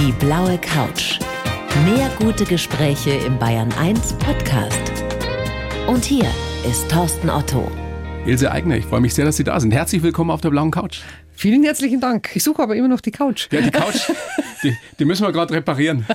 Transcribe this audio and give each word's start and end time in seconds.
Die 0.00 0.12
blaue 0.12 0.56
Couch. 0.56 1.18
Mehr 1.84 2.10
gute 2.18 2.46
Gespräche 2.46 3.10
im 3.10 3.38
Bayern 3.38 3.70
1 3.78 4.14
Podcast. 4.14 4.80
Und 5.86 6.06
hier 6.06 6.24
ist 6.66 6.90
Thorsten 6.90 7.28
Otto. 7.28 7.70
Ilse 8.24 8.50
Eigner, 8.50 8.78
ich 8.78 8.86
freue 8.86 9.02
mich 9.02 9.12
sehr, 9.12 9.26
dass 9.26 9.36
Sie 9.36 9.44
da 9.44 9.60
sind. 9.60 9.72
Herzlich 9.72 10.02
willkommen 10.02 10.30
auf 10.30 10.40
der 10.40 10.48
blauen 10.48 10.70
Couch. 10.70 11.00
Vielen 11.32 11.64
herzlichen 11.64 12.00
Dank. 12.00 12.30
Ich 12.32 12.42
suche 12.42 12.62
aber 12.62 12.76
immer 12.76 12.88
noch 12.88 13.02
die 13.02 13.10
Couch. 13.10 13.48
Ja, 13.52 13.60
die 13.60 13.70
Couch, 13.70 14.10
die, 14.62 14.74
die 14.98 15.04
müssen 15.04 15.26
wir 15.26 15.32
gerade 15.32 15.52
reparieren. 15.52 16.06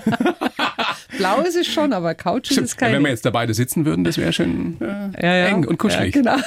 Blau 1.20 1.42
ist 1.42 1.56
es 1.56 1.68
schon, 1.68 1.94
aber 1.94 2.16
Couch 2.16 2.50
ist 2.50 2.58
es 2.58 2.78
keine. 2.78 2.94
Ja, 2.94 2.98
wenn 2.98 3.04
wir 3.04 3.12
jetzt 3.12 3.24
da 3.24 3.30
beide 3.30 3.54
sitzen 3.54 3.86
würden, 3.86 4.04
das 4.04 4.18
wäre 4.18 4.34
schön 4.34 4.78
äh, 4.82 5.22
Ja, 5.22 5.36
ja. 5.36 5.46
eng 5.46 5.64
und 5.64 5.78
kuschelig. 5.78 6.16
Ja, 6.16 6.22
genau. 6.22 6.38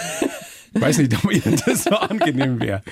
Ich 0.74 0.80
weiß 0.80 0.98
nicht, 0.98 1.24
ob 1.24 1.32
Ihnen 1.32 1.60
das 1.64 1.84
so 1.84 1.90
angenehm 1.90 2.60
wäre. 2.60 2.82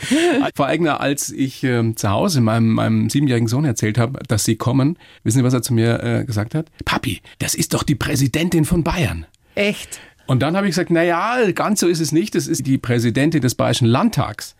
Frau 0.54 0.64
Eigner, 0.64 1.00
als 1.00 1.30
ich 1.30 1.62
ähm, 1.64 1.96
zu 1.96 2.10
Hause 2.10 2.40
meinem, 2.40 2.74
meinem 2.74 3.10
siebenjährigen 3.10 3.48
Sohn 3.48 3.64
erzählt 3.64 3.98
habe, 3.98 4.20
dass 4.28 4.44
Sie 4.44 4.56
kommen, 4.56 4.98
wissen 5.24 5.38
Sie, 5.38 5.44
was 5.44 5.54
er 5.54 5.62
zu 5.62 5.74
mir 5.74 6.02
äh, 6.02 6.24
gesagt 6.24 6.54
hat? 6.54 6.66
Papi, 6.84 7.20
das 7.38 7.54
ist 7.54 7.74
doch 7.74 7.82
die 7.82 7.94
Präsidentin 7.94 8.64
von 8.64 8.82
Bayern. 8.82 9.26
Echt. 9.54 10.00
Und 10.26 10.42
dann 10.42 10.56
habe 10.56 10.66
ich 10.66 10.72
gesagt, 10.72 10.90
na 10.90 11.02
ja, 11.02 11.50
ganz 11.52 11.80
so 11.80 11.86
ist 11.86 12.00
es 12.00 12.12
nicht. 12.12 12.34
Das 12.34 12.46
ist 12.46 12.66
die 12.66 12.78
Präsidentin 12.78 13.40
des 13.40 13.54
Bayerischen 13.54 13.86
Landtags. 13.86 14.56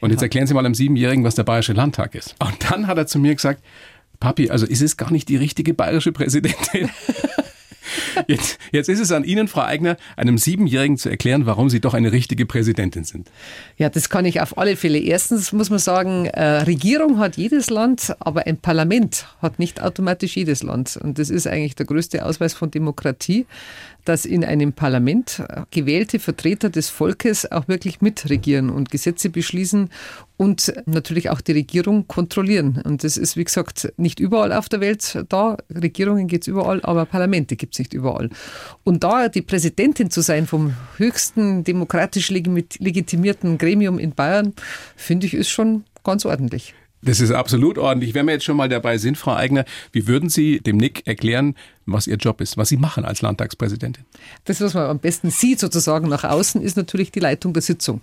Und 0.00 0.10
jetzt 0.10 0.22
erklären 0.22 0.46
Sie 0.46 0.54
mal 0.54 0.64
einem 0.64 0.74
Siebenjährigen, 0.74 1.24
was 1.24 1.34
der 1.34 1.42
Bayerische 1.42 1.72
Landtag 1.72 2.14
ist. 2.14 2.36
Und 2.38 2.70
dann 2.70 2.86
hat 2.86 2.98
er 2.98 3.06
zu 3.06 3.18
mir 3.18 3.34
gesagt, 3.34 3.62
Papi, 4.20 4.50
also 4.50 4.66
ist 4.66 4.82
es 4.82 4.96
gar 4.96 5.12
nicht 5.12 5.28
die 5.28 5.36
richtige 5.36 5.74
bayerische 5.74 6.12
Präsidentin. 6.12 6.88
Jetzt, 8.26 8.58
jetzt 8.72 8.88
ist 8.88 9.00
es 9.00 9.12
an 9.12 9.24
Ihnen, 9.24 9.48
Frau 9.48 9.62
Eigner, 9.62 9.96
einem 10.16 10.38
Siebenjährigen 10.38 10.96
zu 10.96 11.08
erklären, 11.08 11.46
warum 11.46 11.70
Sie 11.70 11.80
doch 11.80 11.94
eine 11.94 12.12
richtige 12.12 12.46
Präsidentin 12.46 13.04
sind. 13.04 13.30
Ja, 13.76 13.88
das 13.88 14.08
kann 14.08 14.24
ich 14.24 14.40
auf 14.40 14.58
alle 14.58 14.76
Fälle. 14.76 14.98
Erstens 14.98 15.52
muss 15.52 15.70
man 15.70 15.78
sagen, 15.78 16.26
äh, 16.26 16.62
Regierung 16.62 17.18
hat 17.18 17.36
jedes 17.36 17.70
Land, 17.70 18.14
aber 18.20 18.46
ein 18.46 18.56
Parlament 18.56 19.26
hat 19.40 19.58
nicht 19.58 19.82
automatisch 19.82 20.36
jedes 20.36 20.62
Land. 20.62 20.96
Und 20.96 21.18
das 21.18 21.30
ist 21.30 21.46
eigentlich 21.46 21.76
der 21.76 21.86
größte 21.86 22.24
Ausweis 22.24 22.54
von 22.54 22.70
Demokratie, 22.70 23.46
dass 24.04 24.24
in 24.24 24.44
einem 24.44 24.72
Parlament 24.72 25.42
äh, 25.48 25.62
gewählte 25.70 26.18
Vertreter 26.18 26.70
des 26.70 26.88
Volkes 26.88 27.50
auch 27.50 27.68
wirklich 27.68 28.00
mitregieren 28.00 28.70
und 28.70 28.90
Gesetze 28.90 29.30
beschließen 29.30 29.90
und 30.36 30.72
natürlich 30.86 31.30
auch 31.30 31.40
die 31.40 31.52
Regierung 31.52 32.06
kontrollieren. 32.06 32.80
Und 32.84 33.04
das 33.04 33.16
ist, 33.16 33.36
wie 33.36 33.44
gesagt, 33.44 33.92
nicht 33.96 34.20
überall 34.20 34.52
auf 34.52 34.68
der 34.68 34.80
Welt 34.80 35.24
da. 35.28 35.58
Regierungen 35.70 36.28
gibt 36.28 36.44
es 36.44 36.48
überall, 36.48 36.80
aber 36.82 37.04
Parlamente 37.06 37.56
gibt 37.56 37.74
es 37.74 37.80
nicht 37.80 37.92
überall. 37.92 38.30
Und 38.84 39.04
da 39.04 39.28
die 39.28 39.42
Präsidentin 39.42 40.10
zu 40.10 40.20
sein 40.20 40.46
vom 40.46 40.74
höchsten 40.96 41.64
demokratisch 41.64 42.30
legitimierten 42.30 43.58
Gremium 43.58 43.98
in 43.98 44.12
Bayern, 44.12 44.54
finde 44.96 45.26
ich, 45.26 45.34
ist 45.34 45.50
schon 45.50 45.84
ganz 46.04 46.24
ordentlich. 46.24 46.74
Das 47.02 47.20
ist 47.20 47.30
absolut 47.30 47.78
ordentlich. 47.78 48.14
Wenn 48.14 48.26
wir 48.26 48.32
jetzt 48.32 48.44
schon 48.44 48.56
mal 48.56 48.68
dabei 48.68 48.98
sind, 48.98 49.16
Frau 49.16 49.34
Eigner, 49.34 49.64
wie 49.92 50.06
würden 50.08 50.28
Sie 50.28 50.60
dem 50.60 50.76
Nick 50.76 51.06
erklären, 51.06 51.54
was 51.86 52.06
Ihr 52.06 52.16
Job 52.16 52.40
ist, 52.40 52.56
was 52.56 52.68
Sie 52.68 52.76
machen 52.76 53.04
als 53.04 53.22
Landtagspräsidentin? 53.22 54.04
Das, 54.44 54.60
was 54.60 54.74
man 54.74 54.84
am 54.86 54.98
besten 54.98 55.30
sieht, 55.30 55.60
sozusagen 55.60 56.08
nach 56.08 56.24
außen, 56.24 56.60
ist 56.60 56.76
natürlich 56.76 57.12
die 57.12 57.20
Leitung 57.20 57.52
der 57.52 57.62
Sitzung. 57.62 58.02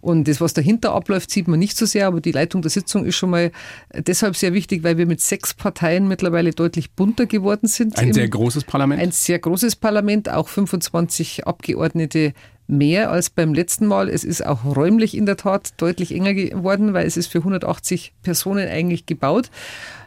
Und 0.00 0.28
das, 0.28 0.40
was 0.40 0.52
dahinter 0.52 0.92
abläuft, 0.92 1.30
sieht 1.30 1.48
man 1.48 1.58
nicht 1.58 1.76
so 1.76 1.86
sehr, 1.86 2.06
aber 2.06 2.20
die 2.20 2.32
Leitung 2.32 2.62
der 2.62 2.70
Sitzung 2.70 3.04
ist 3.06 3.16
schon 3.16 3.30
mal 3.30 3.52
deshalb 3.94 4.36
sehr 4.36 4.52
wichtig, 4.52 4.84
weil 4.84 4.98
wir 4.98 5.06
mit 5.06 5.20
sechs 5.20 5.54
Parteien 5.54 6.06
mittlerweile 6.06 6.50
deutlich 6.50 6.92
bunter 6.92 7.26
geworden 7.26 7.68
sind. 7.68 7.98
Ein 7.98 8.12
sehr 8.12 8.28
großes 8.28 8.64
Parlament. 8.64 9.00
Ein 9.00 9.12
sehr 9.12 9.38
großes 9.38 9.76
Parlament, 9.76 10.28
auch 10.28 10.48
25 10.48 11.46
Abgeordnete 11.46 12.34
mehr 12.66 13.10
als 13.10 13.30
beim 13.30 13.54
letzten 13.54 13.86
Mal. 13.86 14.08
Es 14.08 14.24
ist 14.24 14.44
auch 14.44 14.64
räumlich 14.64 15.16
in 15.16 15.26
der 15.26 15.36
Tat 15.36 15.74
deutlich 15.76 16.14
enger 16.14 16.34
geworden, 16.34 16.92
weil 16.92 17.06
es 17.06 17.16
ist 17.16 17.28
für 17.28 17.38
180 17.38 18.12
Personen 18.22 18.68
eigentlich 18.68 19.06
gebaut. 19.06 19.50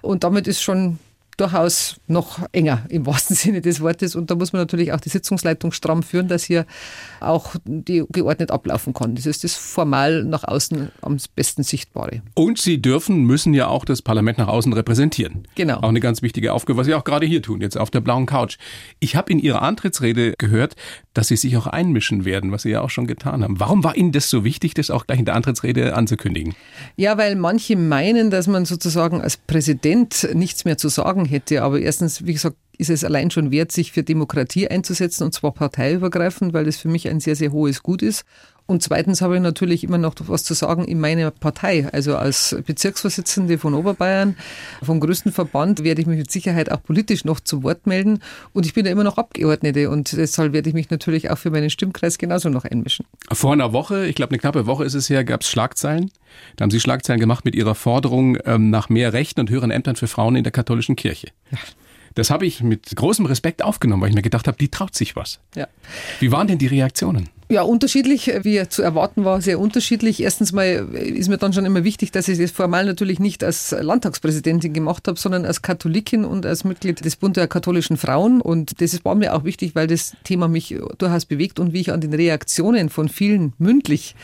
Und 0.01 0.23
damit 0.23 0.47
ist 0.47 0.61
schon 0.61 0.99
durchaus 1.39 1.99
noch 2.07 2.39
enger 2.51 2.85
im 2.89 3.05
wahrsten 3.05 3.35
Sinne 3.35 3.61
des 3.61 3.81
Wortes. 3.81 4.15
Und 4.15 4.29
da 4.31 4.35
muss 4.35 4.53
man 4.53 4.61
natürlich 4.61 4.91
auch 4.93 4.99
die 4.99 5.09
Sitzungsleitung 5.09 5.71
stramm 5.71 6.03
führen, 6.03 6.27
dass 6.27 6.43
hier 6.43 6.65
auch 7.19 7.55
die 7.65 8.03
geordnet 8.11 8.51
ablaufen 8.51 8.93
kann. 8.93 9.15
Das 9.15 9.25
ist 9.25 9.43
das 9.43 9.55
formal 9.55 10.23
nach 10.23 10.43
außen 10.43 10.91
am 11.01 11.17
besten 11.35 11.63
Sichtbare. 11.63 12.21
Und 12.35 12.59
Sie 12.59 12.81
dürfen, 12.81 13.23
müssen 13.23 13.53
ja 13.53 13.67
auch 13.67 13.85
das 13.85 14.01
Parlament 14.01 14.37
nach 14.37 14.47
außen 14.47 14.73
repräsentieren. 14.73 15.47
Genau. 15.55 15.77
Auch 15.77 15.89
eine 15.89 15.99
ganz 15.99 16.21
wichtige 16.21 16.53
Aufgabe, 16.53 16.77
was 16.77 16.87
Sie 16.87 16.93
auch 16.93 17.03
gerade 17.03 17.25
hier 17.25 17.41
tun, 17.41 17.61
jetzt 17.61 17.77
auf 17.77 17.89
der 17.89 18.01
blauen 18.01 18.25
Couch. 18.25 18.57
Ich 18.99 19.15
habe 19.15 19.31
in 19.31 19.39
Ihrer 19.39 19.61
Antrittsrede 19.61 20.33
gehört, 20.37 20.75
dass 21.19 21.27
Sie 21.27 21.35
sich 21.35 21.57
auch 21.57 21.67
einmischen 21.67 22.23
werden, 22.23 22.53
was 22.53 22.61
Sie 22.61 22.69
ja 22.69 22.79
auch 22.79 22.89
schon 22.89 23.05
getan 23.05 23.43
haben. 23.43 23.59
Warum 23.59 23.83
war 23.83 23.97
Ihnen 23.97 24.13
das 24.13 24.29
so 24.29 24.45
wichtig, 24.45 24.73
das 24.73 24.89
auch 24.89 25.05
gleich 25.05 25.19
in 25.19 25.25
der 25.25 25.35
Antrittsrede 25.35 25.93
anzukündigen? 25.93 26.55
Ja, 26.95 27.17
weil 27.17 27.35
manche 27.35 27.75
meinen, 27.75 28.31
dass 28.31 28.47
man 28.47 28.63
sozusagen 28.63 29.19
als 29.19 29.35
Präsident 29.35 30.29
nichts 30.33 30.63
mehr 30.63 30.77
zu 30.77 30.87
sagen 30.87 31.25
hätte. 31.25 31.61
Aber 31.61 31.77
erstens, 31.77 32.25
wie 32.25 32.31
gesagt, 32.31 32.55
ist 32.79 32.89
es 32.89 33.03
allein 33.03 33.29
schon 33.29 33.51
wert, 33.51 33.71
sich 33.73 33.91
für 33.91 34.03
Demokratie 34.03 34.67
einzusetzen 34.69 35.25
und 35.25 35.33
zwar 35.33 35.51
parteiübergreifend, 35.51 36.53
weil 36.53 36.63
das 36.63 36.77
für 36.77 36.87
mich 36.87 37.09
ein 37.09 37.19
sehr, 37.19 37.35
sehr 37.35 37.51
hohes 37.51 37.83
Gut 37.83 38.01
ist. 38.01 38.25
Und 38.67 38.83
zweitens 38.83 39.21
habe 39.21 39.35
ich 39.35 39.41
natürlich 39.41 39.83
immer 39.83 39.97
noch 39.97 40.13
was 40.19 40.43
zu 40.43 40.53
sagen 40.53 40.85
in 40.85 40.99
meiner 40.99 41.31
Partei. 41.31 41.89
Also 41.91 42.15
als 42.15 42.55
Bezirksvorsitzende 42.65 43.57
von 43.57 43.73
Oberbayern, 43.73 44.37
vom 44.83 44.99
größten 44.99 45.31
Verband, 45.31 45.83
werde 45.83 46.01
ich 46.01 46.07
mich 46.07 46.19
mit 46.19 46.31
Sicherheit 46.31 46.71
auch 46.71 46.81
politisch 46.81 47.25
noch 47.25 47.39
zu 47.39 47.63
Wort 47.63 47.87
melden. 47.87 48.19
Und 48.53 48.67
ich 48.67 48.75
bin 48.75 48.85
ja 48.85 48.91
immer 48.91 49.03
noch 49.03 49.17
Abgeordnete 49.17 49.89
und 49.89 50.15
deshalb 50.15 50.53
werde 50.53 50.69
ich 50.69 50.75
mich 50.75 50.89
natürlich 50.91 51.31
auch 51.31 51.37
für 51.39 51.49
meinen 51.49 51.71
Stimmkreis 51.71 52.19
genauso 52.19 52.49
noch 52.49 52.63
einmischen. 52.63 53.07
Vor 53.31 53.53
einer 53.53 53.73
Woche, 53.73 54.05
ich 54.05 54.15
glaube 54.15 54.31
eine 54.31 54.39
knappe 54.39 54.67
Woche 54.67 54.85
ist 54.85 54.93
es 54.93 55.09
her, 55.09 55.23
gab 55.23 55.41
es 55.41 55.49
Schlagzeilen. 55.49 56.11
Da 56.55 56.63
haben 56.63 56.71
Sie 56.71 56.79
Schlagzeilen 56.79 57.19
gemacht 57.19 57.45
mit 57.45 57.55
Ihrer 57.55 57.73
Forderung 57.73 58.37
ähm, 58.45 58.69
nach 58.69 58.87
mehr 58.87 59.13
Rechten 59.13 59.41
und 59.41 59.49
höheren 59.49 59.71
Ämtern 59.71 59.95
für 59.95 60.07
Frauen 60.07 60.35
in 60.35 60.43
der 60.43 60.53
katholischen 60.53 60.95
Kirche. 60.95 61.29
Das 62.15 62.29
habe 62.29 62.45
ich 62.45 62.61
mit 62.61 62.95
großem 62.95 63.25
Respekt 63.25 63.63
aufgenommen, 63.63 64.01
weil 64.01 64.09
ich 64.09 64.15
mir 64.15 64.21
gedacht 64.21 64.47
habe, 64.47 64.57
die 64.57 64.69
traut 64.69 64.95
sich 64.95 65.15
was. 65.15 65.39
Ja. 65.55 65.67
Wie 66.19 66.31
waren 66.31 66.47
denn 66.47 66.57
die 66.57 66.67
Reaktionen? 66.67 67.29
Ja, 67.51 67.63
unterschiedlich, 67.63 68.31
wie 68.43 68.69
zu 68.69 68.83
erwarten 68.83 69.25
war, 69.25 69.41
sehr 69.41 69.59
unterschiedlich. 69.59 70.21
Erstens 70.21 70.51
mal 70.51 70.87
ist 70.93 71.29
mir 71.29 71.39
dann 71.39 71.51
schon 71.51 71.65
immer 71.65 71.83
wichtig, 71.83 72.11
dass 72.11 72.27
ich 72.27 72.37
das 72.37 72.51
formal 72.51 72.85
natürlich 72.85 73.19
nicht 73.19 73.43
als 73.43 73.71
Landtagspräsidentin 73.71 74.71
gemacht 74.71 75.07
habe, 75.07 75.19
sondern 75.19 75.45
als 75.45 75.63
Katholikin 75.63 76.25
und 76.25 76.45
als 76.45 76.63
Mitglied 76.63 77.03
des 77.03 77.15
Bund 77.15 77.37
der 77.37 77.47
katholischen 77.47 77.97
Frauen. 77.97 78.39
Und 78.39 78.81
das 78.81 79.03
war 79.03 79.15
mir 79.15 79.35
auch 79.35 79.45
wichtig, 79.45 79.73
weil 79.73 79.87
das 79.87 80.13
Thema 80.23 80.47
mich 80.47 80.77
durchaus 80.99 81.25
bewegt 81.25 81.59
und 81.59 81.73
wie 81.73 81.81
ich 81.81 81.91
an 81.91 82.01
den 82.01 82.13
Reaktionen 82.13 82.89
von 82.89 83.09
vielen 83.09 83.53
mündlich 83.57 84.15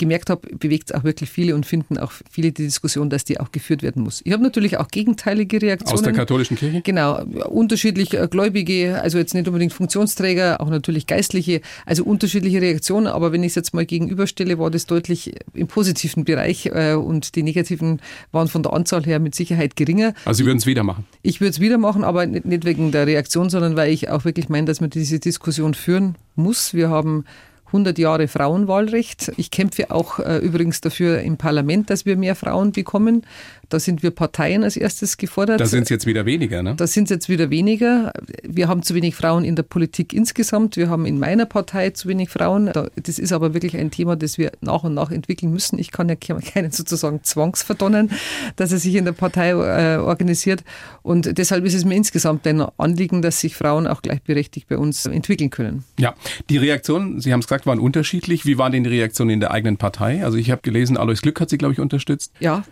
gemerkt 0.00 0.30
habe, 0.30 0.48
bewegt 0.56 0.90
es 0.90 0.96
auch 0.96 1.04
wirklich 1.04 1.30
viele 1.30 1.54
und 1.54 1.64
finden 1.64 1.98
auch 1.98 2.10
viele 2.30 2.50
die 2.50 2.64
Diskussion, 2.64 3.08
dass 3.08 3.24
die 3.24 3.38
auch 3.38 3.52
geführt 3.52 3.82
werden 3.82 4.02
muss. 4.02 4.20
Ich 4.24 4.32
habe 4.32 4.42
natürlich 4.42 4.78
auch 4.78 4.88
gegenteilige 4.88 5.62
Reaktionen. 5.62 5.94
Aus 5.94 6.02
der 6.02 6.12
katholischen 6.12 6.56
Kirche? 6.56 6.80
Genau, 6.82 7.22
unterschiedlich 7.48 8.14
äh, 8.14 8.26
Gläubige, 8.28 9.00
also 9.00 9.18
jetzt 9.18 9.34
nicht 9.34 9.46
unbedingt 9.46 9.72
Funktionsträger, 9.72 10.60
auch 10.60 10.70
natürlich 10.70 11.06
Geistliche, 11.06 11.60
also 11.86 12.04
unterschiedliche 12.04 12.60
Reaktionen, 12.60 13.06
aber 13.06 13.30
wenn 13.30 13.42
ich 13.42 13.50
es 13.50 13.54
jetzt 13.54 13.74
mal 13.74 13.86
gegenüberstelle, 13.86 14.58
war 14.58 14.70
das 14.70 14.86
deutlich 14.86 15.34
im 15.54 15.68
positiven 15.68 16.24
Bereich 16.24 16.66
äh, 16.66 16.94
und 16.94 17.36
die 17.36 17.42
negativen 17.42 18.00
waren 18.32 18.48
von 18.48 18.62
der 18.62 18.72
Anzahl 18.72 19.04
her 19.04 19.20
mit 19.20 19.34
Sicherheit 19.34 19.76
geringer. 19.76 20.14
Also 20.24 20.38
Sie 20.38 20.46
würden 20.46 20.58
es 20.58 20.66
wieder 20.66 20.82
machen. 20.82 21.04
Ich 21.22 21.40
würde 21.40 21.50
es 21.50 21.60
wieder 21.60 21.78
machen, 21.78 22.02
aber 22.04 22.26
nicht 22.26 22.50
nicht 22.50 22.64
wegen 22.64 22.92
der 22.92 23.06
Reaktion, 23.06 23.48
sondern 23.48 23.76
weil 23.76 23.92
ich 23.92 24.10
auch 24.10 24.24
wirklich 24.24 24.48
meine, 24.48 24.66
dass 24.66 24.80
man 24.80 24.90
diese 24.90 25.18
Diskussion 25.18 25.74
führen 25.74 26.16
muss. 26.36 26.74
Wir 26.74 26.90
haben 26.90 27.24
100 27.72 27.98
Jahre 27.98 28.28
Frauenwahlrecht. 28.28 29.32
Ich 29.36 29.50
kämpfe 29.50 29.90
auch 29.90 30.18
äh, 30.18 30.38
übrigens 30.38 30.80
dafür 30.80 31.20
im 31.20 31.36
Parlament, 31.36 31.90
dass 31.90 32.04
wir 32.06 32.16
mehr 32.16 32.34
Frauen 32.34 32.72
bekommen. 32.72 33.22
Da 33.68 33.78
sind 33.78 34.02
wir 34.02 34.10
Parteien 34.10 34.64
als 34.64 34.76
erstes 34.76 35.16
gefordert. 35.16 35.60
Da 35.60 35.66
sind 35.66 35.84
es 35.84 35.88
jetzt 35.90 36.04
wieder 36.04 36.26
weniger, 36.26 36.60
ne? 36.62 36.74
Da 36.76 36.88
sind 36.88 37.04
es 37.04 37.10
jetzt 37.10 37.28
wieder 37.28 37.50
weniger. 37.50 38.12
Wir 38.42 38.66
haben 38.66 38.82
zu 38.82 38.94
wenig 38.96 39.14
Frauen 39.14 39.44
in 39.44 39.54
der 39.54 39.62
Politik 39.62 40.12
insgesamt. 40.12 40.76
Wir 40.76 40.88
haben 40.90 41.06
in 41.06 41.20
meiner 41.20 41.46
Partei 41.46 41.90
zu 41.90 42.08
wenig 42.08 42.30
Frauen. 42.30 42.70
Da- 42.72 42.88
Das 43.00 43.20
ist 43.20 43.32
aber 43.32 43.54
wirklich 43.54 43.76
ein 43.76 43.92
Thema, 43.92 44.16
das 44.16 44.38
wir 44.38 44.50
nach 44.60 44.82
und 44.82 44.94
nach 44.94 45.12
entwickeln 45.12 45.52
müssen. 45.52 45.78
Ich 45.78 45.92
kann 45.92 46.08
ja 46.08 46.16
ke- 46.16 46.40
keinen 46.40 46.72
sozusagen 46.72 47.22
zwangsverdonnen, 47.22 48.10
dass 48.56 48.72
er 48.72 48.78
sich 48.78 48.96
in 48.96 49.04
der 49.04 49.12
Partei 49.12 49.50
äh, 49.50 49.98
organisiert. 49.98 50.64
Und 51.02 51.38
deshalb 51.38 51.64
ist 51.64 51.74
es 51.74 51.84
mir 51.84 51.94
insgesamt 51.94 52.46
ein 52.48 52.60
Anliegen, 52.76 53.22
dass 53.22 53.38
sich 53.40 53.54
Frauen 53.54 53.86
auch 53.86 54.02
gleichberechtigt 54.02 54.66
bei 54.68 54.78
uns 54.78 55.06
entwickeln 55.06 55.50
können. 55.50 55.84
Ja, 55.98 56.14
die 56.48 56.56
Reaktionen, 56.56 57.20
Sie 57.20 57.32
haben 57.32 57.38
es 57.40 57.46
gesagt, 57.46 57.59
waren 57.66 57.78
unterschiedlich. 57.78 58.46
Wie 58.46 58.58
waren 58.58 58.72
denn 58.72 58.84
die 58.84 58.90
Reaktionen 58.90 59.30
in 59.30 59.40
der 59.40 59.50
eigenen 59.50 59.76
Partei? 59.76 60.24
Also 60.24 60.38
ich 60.38 60.50
habe 60.50 60.62
gelesen, 60.62 60.96
Alois 60.96 61.20
Glück 61.22 61.40
hat 61.40 61.50
Sie, 61.50 61.58
glaube 61.58 61.72
ich, 61.72 61.80
unterstützt. 61.80 62.32
Ja, 62.40 62.64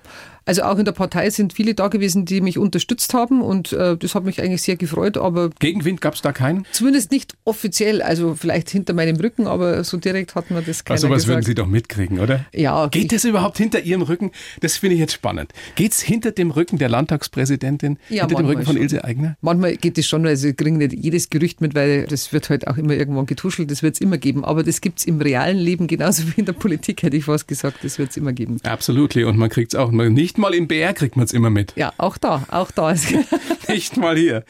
also 0.48 0.62
auch 0.62 0.78
in 0.78 0.84
der 0.84 0.92
Partei 0.92 1.30
sind 1.30 1.52
viele 1.52 1.74
da 1.74 1.88
gewesen, 1.88 2.24
die 2.24 2.40
mich 2.40 2.58
unterstützt 2.58 3.14
haben 3.14 3.42
und 3.42 3.72
äh, 3.72 3.96
das 3.96 4.14
hat 4.14 4.24
mich 4.24 4.40
eigentlich 4.42 4.62
sehr 4.62 4.76
gefreut, 4.76 5.16
aber 5.16 5.50
Gegenwind 5.60 6.00
gab 6.00 6.14
es 6.14 6.22
da 6.22 6.32
keinen? 6.32 6.64
zumindest 6.72 7.10
nicht 7.12 7.34
offiziell, 7.44 8.02
also 8.02 8.34
vielleicht 8.34 8.70
hinter 8.70 8.94
meinem 8.94 9.16
Rücken, 9.16 9.46
aber 9.46 9.84
so 9.84 9.96
direkt 9.98 10.34
hat 10.34 10.50
man 10.50 10.64
das 10.66 10.84
keiner 10.84 10.94
Also 10.96 11.10
was 11.10 11.26
würden 11.26 11.40
gesagt. 11.40 11.46
Sie 11.46 11.54
doch 11.54 11.66
mitkriegen, 11.66 12.18
oder? 12.18 12.44
Ja, 12.52 12.88
Geht 12.88 13.02
ich- 13.04 13.08
das 13.08 13.24
überhaupt 13.24 13.58
hinter 13.58 13.80
Ihrem 13.80 14.02
Rücken? 14.02 14.32
Das 14.60 14.76
finde 14.78 14.94
ich 14.94 15.00
jetzt 15.00 15.12
spannend. 15.12 15.52
Geht 15.76 15.92
es 15.92 16.00
hinter 16.00 16.32
dem 16.32 16.50
Rücken 16.50 16.78
der 16.78 16.88
Landtagspräsidentin, 16.88 17.98
Ja, 18.08 18.22
hinter 18.26 18.36
dem 18.42 18.46
Rücken 18.46 18.62
von 18.64 18.74
schon. 18.74 18.82
Ilse 18.82 19.04
Aigner? 19.04 19.36
Manchmal 19.40 19.76
geht 19.76 19.98
es 19.98 20.06
schon, 20.06 20.26
also 20.26 20.48
ich 20.48 20.56
kriege 20.56 20.76
nicht 20.76 20.92
jedes 20.94 21.30
Gerücht 21.30 21.60
mit, 21.60 21.74
weil 21.74 22.06
das 22.06 22.32
wird 22.32 22.48
halt 22.50 22.66
auch 22.66 22.76
immer 22.78 22.94
irgendwann 22.94 23.26
getuschelt, 23.26 23.70
das 23.70 23.82
wird 23.82 23.94
es 23.94 24.00
immer 24.00 24.18
geben. 24.18 24.44
Aber 24.44 24.62
das 24.62 24.80
gibt 24.80 25.00
es 25.00 25.04
im 25.06 25.20
realen 25.20 25.58
Leben 25.58 25.86
genauso 25.86 26.22
wie 26.28 26.40
in 26.40 26.46
der 26.46 26.52
Politik, 26.54 27.02
hätte 27.02 27.16
ich 27.16 27.24
fast 27.24 27.46
gesagt, 27.48 27.84
das 27.84 27.98
wird 27.98 28.10
es 28.10 28.16
immer 28.16 28.32
geben. 28.32 28.58
Absolut, 28.64 29.14
und 29.16 29.36
man 29.36 29.48
kriegt 29.50 29.74
es 29.74 29.78
auch 29.78 29.90
nicht 29.90 30.37
Nicht 30.38 30.42
mal 30.42 30.54
im 30.54 30.68
BR 30.68 30.94
kriegt 30.94 31.16
man 31.16 31.24
es 31.24 31.32
immer 31.32 31.50
mit. 31.50 31.72
Ja, 31.74 31.92
auch 31.98 32.16
da, 32.16 32.44
auch 32.46 32.70
da. 32.70 32.94
Nicht 33.68 33.96
mal 33.96 34.16
hier. 34.16 34.44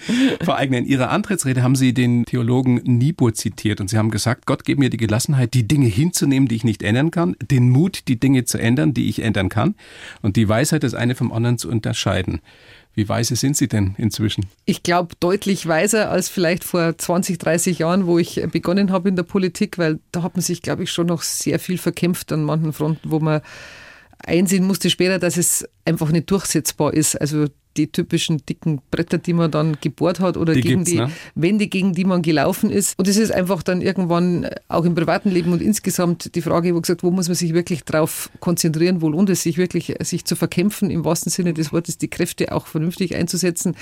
Frau 0.45 0.53
Eigner, 0.53 0.77
in 0.77 0.85
Ihrer 0.85 1.09
Antrittsrede 1.09 1.63
haben 1.63 1.77
Sie 1.77 1.95
den 1.95 2.27
Theologen 2.27 2.75
Niebuhr 2.85 3.33
zitiert 3.33 3.81
und 3.81 3.89
Sie 3.89 3.97
haben 3.97 4.11
gesagt, 4.11 4.45
Gott 4.45 4.67
gebe 4.67 4.81
mir 4.81 4.91
die 4.91 4.99
Gelassenheit, 4.99 5.55
die 5.55 5.67
Dinge 5.67 5.87
hinzunehmen, 5.87 6.47
die 6.47 6.57
ich 6.57 6.65
nicht 6.65 6.83
ändern 6.83 7.11
kann, 7.11 7.37
den 7.41 7.71
Mut, 7.71 8.07
die 8.07 8.21
Dinge 8.21 8.45
zu 8.45 8.59
ändern, 8.59 8.93
die 8.93 9.09
ich 9.09 9.21
ändern 9.23 9.49
kann 9.49 9.77
und 10.21 10.37
die 10.37 10.47
Weisheit, 10.47 10.83
das 10.83 10.93
eine 10.93 11.15
vom 11.15 11.33
anderen 11.33 11.57
zu 11.57 11.71
unterscheiden. 11.71 12.43
Wie 12.95 13.09
weise 13.09 13.35
sind 13.35 13.57
Sie 13.57 13.69
denn 13.69 13.95
inzwischen? 13.97 14.45
Ich 14.67 14.83
glaube, 14.83 15.15
deutlich 15.21 15.67
weiser 15.67 16.11
als 16.11 16.29
vielleicht 16.29 16.65
vor 16.65 16.99
20, 16.99 17.39
30 17.39 17.79
Jahren, 17.79 18.07
wo 18.07 18.19
ich 18.19 18.43
begonnen 18.53 18.93
habe 18.93 19.09
in 19.09 19.17
der 19.17 19.23
Politik, 19.23 19.79
weil 19.79 20.01
da 20.13 20.23
hat 20.23 20.37
man 20.37 20.43
sich, 20.43 20.61
glaube 20.61 20.83
ich, 20.83 20.93
schon 20.93 21.07
noch 21.07 21.23
sehr 21.23 21.59
viel 21.59 21.79
verkämpft 21.79 22.31
an 22.31 22.45
manchen 22.45 22.75
Fronten, 22.75 23.11
wo 23.11 23.21
man 23.21 23.41
einsehen 24.25 24.67
musste 24.67 24.91
später, 24.91 25.19
dass 25.19 25.37
es 25.37 25.69
einfach 25.85 26.11
nicht 26.11 26.31
durchsetzbar 26.31 26.95
ist. 26.95 27.21
Also 27.21 27.47
die 27.79 27.91
typischen 27.93 28.45
dicken 28.45 28.81
Bretter, 28.91 29.19
die 29.19 29.33
man 29.33 29.51
dann 29.51 29.79
gebohrt 29.81 30.21
hat 30.21 30.37
oder 30.37 30.53
Die 30.53 30.61
gegen 30.61 30.85
die 30.85 30.97
ne? 30.97 31.11
Wände, 31.35 31.69
gegen 31.69 31.95
die 31.95 32.05
man 32.05 32.23
gelaufen 32.23 32.71
ist. 32.71 32.99
Und 32.99 33.07
es 33.09 33.17
ist 33.17 33.31
einfach 33.31 33.63
dann 33.63 33.81
irgendwann 33.81 34.49
auch 34.67 34.85
im 34.85 34.95
privaten 34.95 35.31
Leben 35.31 35.53
und 35.53 35.63
insgesamt 35.63 36.35
die 36.35 36.43
Frage, 36.43 36.75
wo 36.75 36.81
gesagt, 36.81 37.03
wo 37.03 37.11
muss 37.11 37.29
man 37.29 37.37
sich 37.37 37.55
wirklich 37.55 37.85
drauf 37.85 38.31
konzentrieren, 38.41 39.01
wo 39.01 39.09
lohnt 39.09 39.31
es 39.31 39.43
sich 39.43 39.57
wirklich, 39.57 39.95
sich 40.01 40.25
zu 40.25 40.35
verkämpfen, 40.35 40.91
im 40.91 41.05
wahrsten 41.05 41.31
Sinne 41.31 41.55
des 41.55 41.73
Wortes, 41.73 41.99
die 41.99 42.09
Kräfte 42.09 42.53
auch 42.53 42.67
vernünftig 42.67 43.15
einzusetzen. 43.15 43.77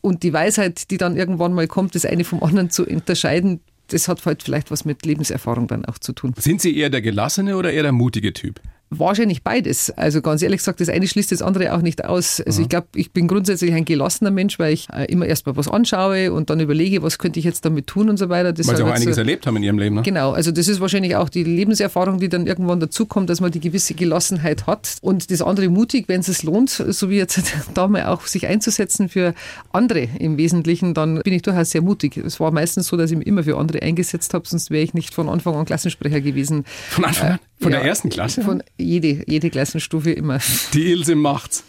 Und 0.00 0.22
die 0.22 0.32
Weisheit, 0.32 0.90
die 0.90 0.98
dann 0.98 1.16
irgendwann 1.16 1.52
mal 1.52 1.66
kommt, 1.66 1.94
das 1.94 2.04
eine 2.04 2.24
vom 2.24 2.42
anderen 2.42 2.70
zu 2.70 2.86
unterscheiden, 2.86 3.60
das 3.88 4.08
hat 4.08 4.24
halt 4.24 4.42
vielleicht 4.42 4.70
was 4.70 4.84
mit 4.84 5.04
Lebenserfahrung 5.04 5.66
dann 5.66 5.84
auch 5.84 5.98
zu 5.98 6.12
tun. 6.12 6.34
Sind 6.38 6.60
Sie 6.60 6.76
eher 6.76 6.90
der 6.90 7.02
gelassene 7.02 7.56
oder 7.56 7.72
eher 7.72 7.82
der 7.82 7.92
mutige 7.92 8.32
Typ? 8.32 8.60
Wahrscheinlich 8.98 9.42
beides. 9.42 9.90
Also 9.90 10.20
ganz 10.20 10.42
ehrlich 10.42 10.58
gesagt, 10.58 10.80
das 10.80 10.88
eine 10.90 11.06
schließt 11.06 11.32
das 11.32 11.40
andere 11.40 11.74
auch 11.74 11.80
nicht 11.80 12.04
aus. 12.04 12.40
Also 12.44 12.60
ich 12.62 12.68
glaube, 12.68 12.88
ich 12.94 13.12
bin 13.12 13.26
grundsätzlich 13.26 13.72
ein 13.72 13.84
gelassener 13.84 14.30
Mensch, 14.30 14.58
weil 14.58 14.74
ich 14.74 14.88
äh, 14.90 15.06
immer 15.06 15.24
erst 15.26 15.46
mal 15.46 15.56
was 15.56 15.66
anschaue 15.68 16.32
und 16.32 16.50
dann 16.50 16.60
überlege, 16.60 17.02
was 17.02 17.18
könnte 17.18 17.38
ich 17.38 17.44
jetzt 17.46 17.64
damit 17.64 17.86
tun 17.86 18.10
und 18.10 18.18
so 18.18 18.28
weiter. 18.28 18.52
Das 18.52 18.66
Weil 18.66 18.76
Sie 18.76 18.82
auch 18.82 18.90
einiges 18.90 19.14
so- 19.16 19.20
erlebt 19.20 19.46
haben 19.46 19.56
in 19.56 19.62
Ihrem 19.62 19.78
Leben, 19.78 19.96
ne? 19.96 20.02
Genau, 20.02 20.32
also 20.32 20.50
das 20.52 20.68
ist 20.68 20.80
wahrscheinlich 20.80 21.16
auch 21.16 21.28
die 21.30 21.42
Lebenserfahrung, 21.42 22.18
die 22.20 22.28
dann 22.28 22.46
irgendwann 22.46 22.80
dazukommt, 22.80 23.30
dass 23.30 23.40
man 23.40 23.50
die 23.50 23.60
gewisse 23.60 23.94
Gelassenheit 23.94 24.66
hat 24.66 24.96
und 25.00 25.30
das 25.30 25.40
andere 25.40 25.68
mutig, 25.70 26.04
wenn 26.08 26.20
es 26.20 26.28
es 26.28 26.42
lohnt, 26.42 26.70
so 26.70 27.08
wie 27.08 27.16
jetzt 27.16 27.40
da 27.74 27.88
mal 27.88 28.04
auch 28.06 28.26
sich 28.26 28.46
einzusetzen 28.46 29.08
für 29.08 29.34
andere 29.72 30.08
im 30.18 30.36
Wesentlichen, 30.36 30.92
dann 30.94 31.20
bin 31.22 31.32
ich 31.32 31.42
durchaus 31.42 31.70
sehr 31.70 31.80
mutig. 31.82 32.16
Es 32.18 32.40
war 32.40 32.50
meistens 32.50 32.88
so, 32.88 32.96
dass 32.96 33.10
ich 33.10 33.16
mich 33.16 33.26
immer 33.26 33.42
für 33.44 33.56
andere 33.56 33.80
eingesetzt 33.82 34.34
habe, 34.34 34.46
sonst 34.46 34.70
wäre 34.70 34.82
ich 34.82 34.92
nicht 34.94 35.14
von 35.14 35.28
Anfang 35.28 35.54
an 35.54 35.64
Klassensprecher 35.64 36.20
gewesen. 36.20 36.64
Von 36.90 37.04
Anfang 37.06 37.30
an? 37.32 37.38
Von 37.62 37.72
Ja, 37.72 37.78
der 37.78 37.88
ersten 37.88 38.10
Klasse? 38.10 38.42
Von 38.42 38.62
jede, 38.76 39.22
jede 39.26 39.48
Klassenstufe 39.50 40.10
immer. 40.10 40.40
Die 40.74 40.90
Ilse 40.90 41.14
macht's. 41.14 41.64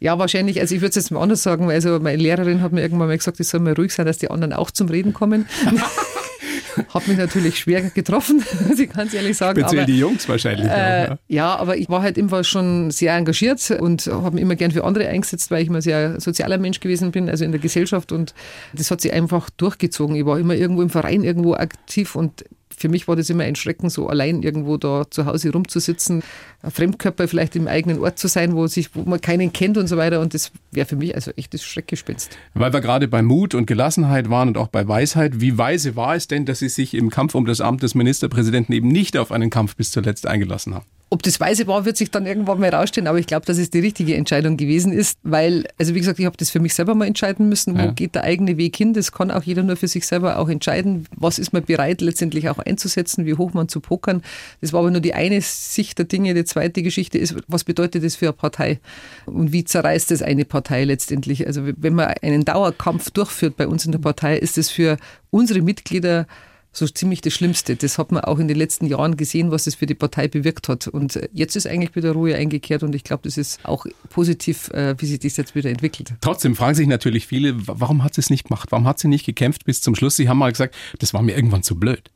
Ja, 0.00 0.18
wahrscheinlich, 0.18 0.60
also 0.60 0.74
ich 0.74 0.80
würde 0.80 0.90
es 0.90 0.96
jetzt 0.96 1.10
mal 1.10 1.20
anders 1.20 1.42
sagen, 1.42 1.66
weil 1.66 1.74
also 1.74 1.98
meine 2.00 2.22
Lehrerin 2.22 2.60
hat 2.60 2.72
mir 2.72 2.82
irgendwann 2.82 3.08
mal 3.08 3.16
gesagt, 3.16 3.40
ich 3.40 3.48
soll 3.48 3.60
mal 3.60 3.72
ruhig 3.72 3.92
sein, 3.92 4.06
dass 4.06 4.18
die 4.18 4.30
anderen 4.30 4.52
auch 4.52 4.70
zum 4.70 4.88
Reden 4.88 5.12
kommen. 5.12 5.46
hat 6.94 7.08
mich 7.08 7.16
natürlich 7.16 7.58
schwer 7.58 7.82
getroffen, 7.82 8.44
muss 8.68 8.78
ich 8.78 8.90
ganz 8.90 9.14
ehrlich 9.14 9.36
sagen. 9.36 9.60
Speziell 9.60 9.82
aber, 9.82 9.92
die 9.92 9.98
Jungs 9.98 10.28
wahrscheinlich. 10.28 10.66
auch, 10.66 10.74
äh, 10.74 11.04
ja. 11.04 11.18
ja, 11.28 11.56
aber 11.56 11.76
ich 11.76 11.88
war 11.88 12.02
halt 12.02 12.18
immer 12.18 12.44
schon 12.44 12.90
sehr 12.90 13.14
engagiert 13.14 13.70
und 13.70 14.06
habe 14.06 14.32
mich 14.32 14.42
immer 14.42 14.56
gern 14.56 14.70
für 14.70 14.84
andere 14.84 15.08
eingesetzt, 15.08 15.50
weil 15.50 15.62
ich 15.62 15.68
immer 15.68 15.82
sehr 15.82 16.20
sozialer 16.20 16.58
Mensch 16.58 16.80
gewesen 16.80 17.12
bin, 17.12 17.28
also 17.28 17.44
in 17.44 17.52
der 17.52 17.60
Gesellschaft 17.60 18.12
und 18.12 18.34
das 18.72 18.90
hat 18.90 19.00
sich 19.00 19.12
einfach 19.12 19.50
durchgezogen. 19.50 20.16
Ich 20.16 20.26
war 20.26 20.38
immer 20.38 20.54
irgendwo 20.54 20.82
im 20.82 20.90
Verein 20.90 21.22
irgendwo 21.22 21.54
aktiv 21.54 22.14
und 22.16 22.44
für 22.76 22.88
mich 22.88 23.08
war 23.08 23.16
das 23.16 23.30
immer 23.30 23.44
ein 23.44 23.56
Schrecken, 23.56 23.90
so 23.90 24.08
allein 24.08 24.42
irgendwo 24.42 24.76
da 24.76 25.04
zu 25.10 25.26
Hause 25.26 25.52
rumzusitzen, 25.52 26.22
ein 26.62 26.70
Fremdkörper 26.70 27.28
vielleicht 27.28 27.56
im 27.56 27.68
eigenen 27.68 28.00
Ort 28.00 28.18
zu 28.18 28.28
sein, 28.28 28.54
wo, 28.54 28.66
sich, 28.66 28.94
wo 28.94 29.02
man 29.02 29.20
keinen 29.20 29.52
kennt 29.52 29.78
und 29.78 29.86
so 29.86 29.96
weiter. 29.96 30.20
Und 30.20 30.34
das 30.34 30.52
wäre 30.70 30.86
für 30.86 30.96
mich 30.96 31.14
also 31.14 31.30
echtes 31.36 31.64
Schreckgespenst. 31.64 32.36
Weil 32.54 32.72
wir 32.72 32.80
gerade 32.80 33.08
bei 33.08 33.22
Mut 33.22 33.54
und 33.54 33.66
Gelassenheit 33.66 34.30
waren 34.30 34.48
und 34.48 34.58
auch 34.58 34.68
bei 34.68 34.86
Weisheit. 34.86 35.40
Wie 35.40 35.58
weise 35.58 35.96
war 35.96 36.14
es 36.14 36.28
denn, 36.28 36.46
dass 36.46 36.60
Sie 36.60 36.68
sich 36.68 36.94
im 36.94 37.10
Kampf 37.10 37.34
um 37.34 37.46
das 37.46 37.60
Amt 37.60 37.82
des 37.82 37.94
Ministerpräsidenten 37.94 38.72
eben 38.72 38.88
nicht 38.88 39.16
auf 39.16 39.32
einen 39.32 39.50
Kampf 39.50 39.76
bis 39.76 39.90
zuletzt 39.90 40.26
eingelassen 40.26 40.74
haben? 40.74 40.86
Ob 41.14 41.22
das 41.22 41.38
weise 41.38 41.68
war, 41.68 41.84
wird 41.84 41.96
sich 41.96 42.10
dann 42.10 42.26
irgendwann 42.26 42.58
mal 42.58 42.70
rausstellen, 42.70 43.06
aber 43.06 43.20
ich 43.20 43.28
glaube, 43.28 43.46
dass 43.46 43.56
es 43.56 43.70
die 43.70 43.78
richtige 43.78 44.16
Entscheidung 44.16 44.56
gewesen 44.56 44.92
ist, 44.92 45.16
weil, 45.22 45.64
also 45.78 45.94
wie 45.94 46.00
gesagt, 46.00 46.18
ich 46.18 46.26
habe 46.26 46.36
das 46.36 46.50
für 46.50 46.58
mich 46.58 46.74
selber 46.74 46.96
mal 46.96 47.06
entscheiden 47.06 47.48
müssen, 47.48 47.74
wo 47.78 47.82
Ja. 47.82 47.92
geht 47.92 48.16
der 48.16 48.24
eigene 48.24 48.56
Weg 48.56 48.74
hin, 48.74 48.94
das 48.94 49.12
kann 49.12 49.30
auch 49.30 49.44
jeder 49.44 49.62
nur 49.62 49.76
für 49.76 49.86
sich 49.86 50.08
selber 50.08 50.40
auch 50.40 50.48
entscheiden, 50.48 51.06
was 51.14 51.38
ist 51.38 51.52
man 51.52 51.62
bereit 51.62 52.00
letztendlich 52.00 52.48
auch 52.48 52.58
einzusetzen, 52.58 53.26
wie 53.26 53.34
hoch 53.34 53.52
man 53.54 53.68
zu 53.68 53.78
pokern. 53.78 54.22
Das 54.60 54.72
war 54.72 54.80
aber 54.80 54.90
nur 54.90 55.00
die 55.00 55.14
eine 55.14 55.40
Sicht 55.40 55.98
der 55.98 56.06
Dinge, 56.06 56.34
die 56.34 56.44
zweite 56.44 56.82
Geschichte 56.82 57.16
ist, 57.16 57.36
was 57.46 57.62
bedeutet 57.62 58.02
das 58.02 58.16
für 58.16 58.26
eine 58.26 58.32
Partei 58.32 58.80
und 59.26 59.52
wie 59.52 59.62
zerreißt 59.62 60.10
es 60.10 60.20
eine 60.20 60.44
Partei 60.44 60.82
letztendlich. 60.82 61.46
Also 61.46 61.62
wenn 61.76 61.94
man 61.94 62.08
einen 62.22 62.44
Dauerkampf 62.44 63.12
durchführt 63.12 63.56
bei 63.56 63.68
uns 63.68 63.86
in 63.86 63.92
der 63.92 64.00
Partei, 64.00 64.36
ist 64.36 64.58
es 64.58 64.68
für 64.68 64.96
unsere 65.30 65.62
Mitglieder 65.62 66.26
so 66.76 66.86
ziemlich 66.86 67.20
das 67.20 67.32
Schlimmste. 67.32 67.76
Das 67.76 67.98
hat 67.98 68.12
man 68.12 68.22
auch 68.24 68.38
in 68.38 68.48
den 68.48 68.56
letzten 68.56 68.86
Jahren 68.86 69.16
gesehen, 69.16 69.50
was 69.50 69.64
das 69.64 69.74
für 69.74 69.86
die 69.86 69.94
Partei 69.94 70.28
bewirkt 70.28 70.68
hat. 70.68 70.88
Und 70.88 71.16
äh, 71.16 71.28
jetzt 71.32 71.56
ist 71.56 71.66
eigentlich 71.66 71.94
wieder 71.96 72.12
Ruhe 72.12 72.34
eingekehrt 72.34 72.82
und 72.82 72.94
ich 72.94 73.04
glaube, 73.04 73.22
das 73.24 73.36
ist 73.38 73.60
auch 73.64 73.86
positiv, 74.10 74.68
äh, 74.70 74.94
wie 74.98 75.06
sich 75.06 75.18
das 75.20 75.36
jetzt 75.36 75.54
wieder 75.54 75.70
entwickelt. 75.70 76.14
Trotzdem 76.20 76.56
fragen 76.56 76.74
sich 76.74 76.86
natürlich 76.88 77.26
viele, 77.26 77.66
wa- 77.66 77.76
warum 77.78 78.02
hat 78.04 78.14
sie 78.14 78.20
es 78.20 78.30
nicht 78.30 78.44
gemacht? 78.48 78.72
Warum 78.72 78.86
hat 78.86 78.98
sie 78.98 79.08
nicht 79.08 79.24
gekämpft 79.24 79.64
bis 79.64 79.80
zum 79.80 79.94
Schluss? 79.94 80.16
Sie 80.16 80.28
haben 80.28 80.38
mal 80.38 80.50
gesagt, 80.52 80.74
das 80.98 81.14
war 81.14 81.22
mir 81.22 81.36
irgendwann 81.36 81.62
zu 81.62 81.76
blöd. 81.78 82.10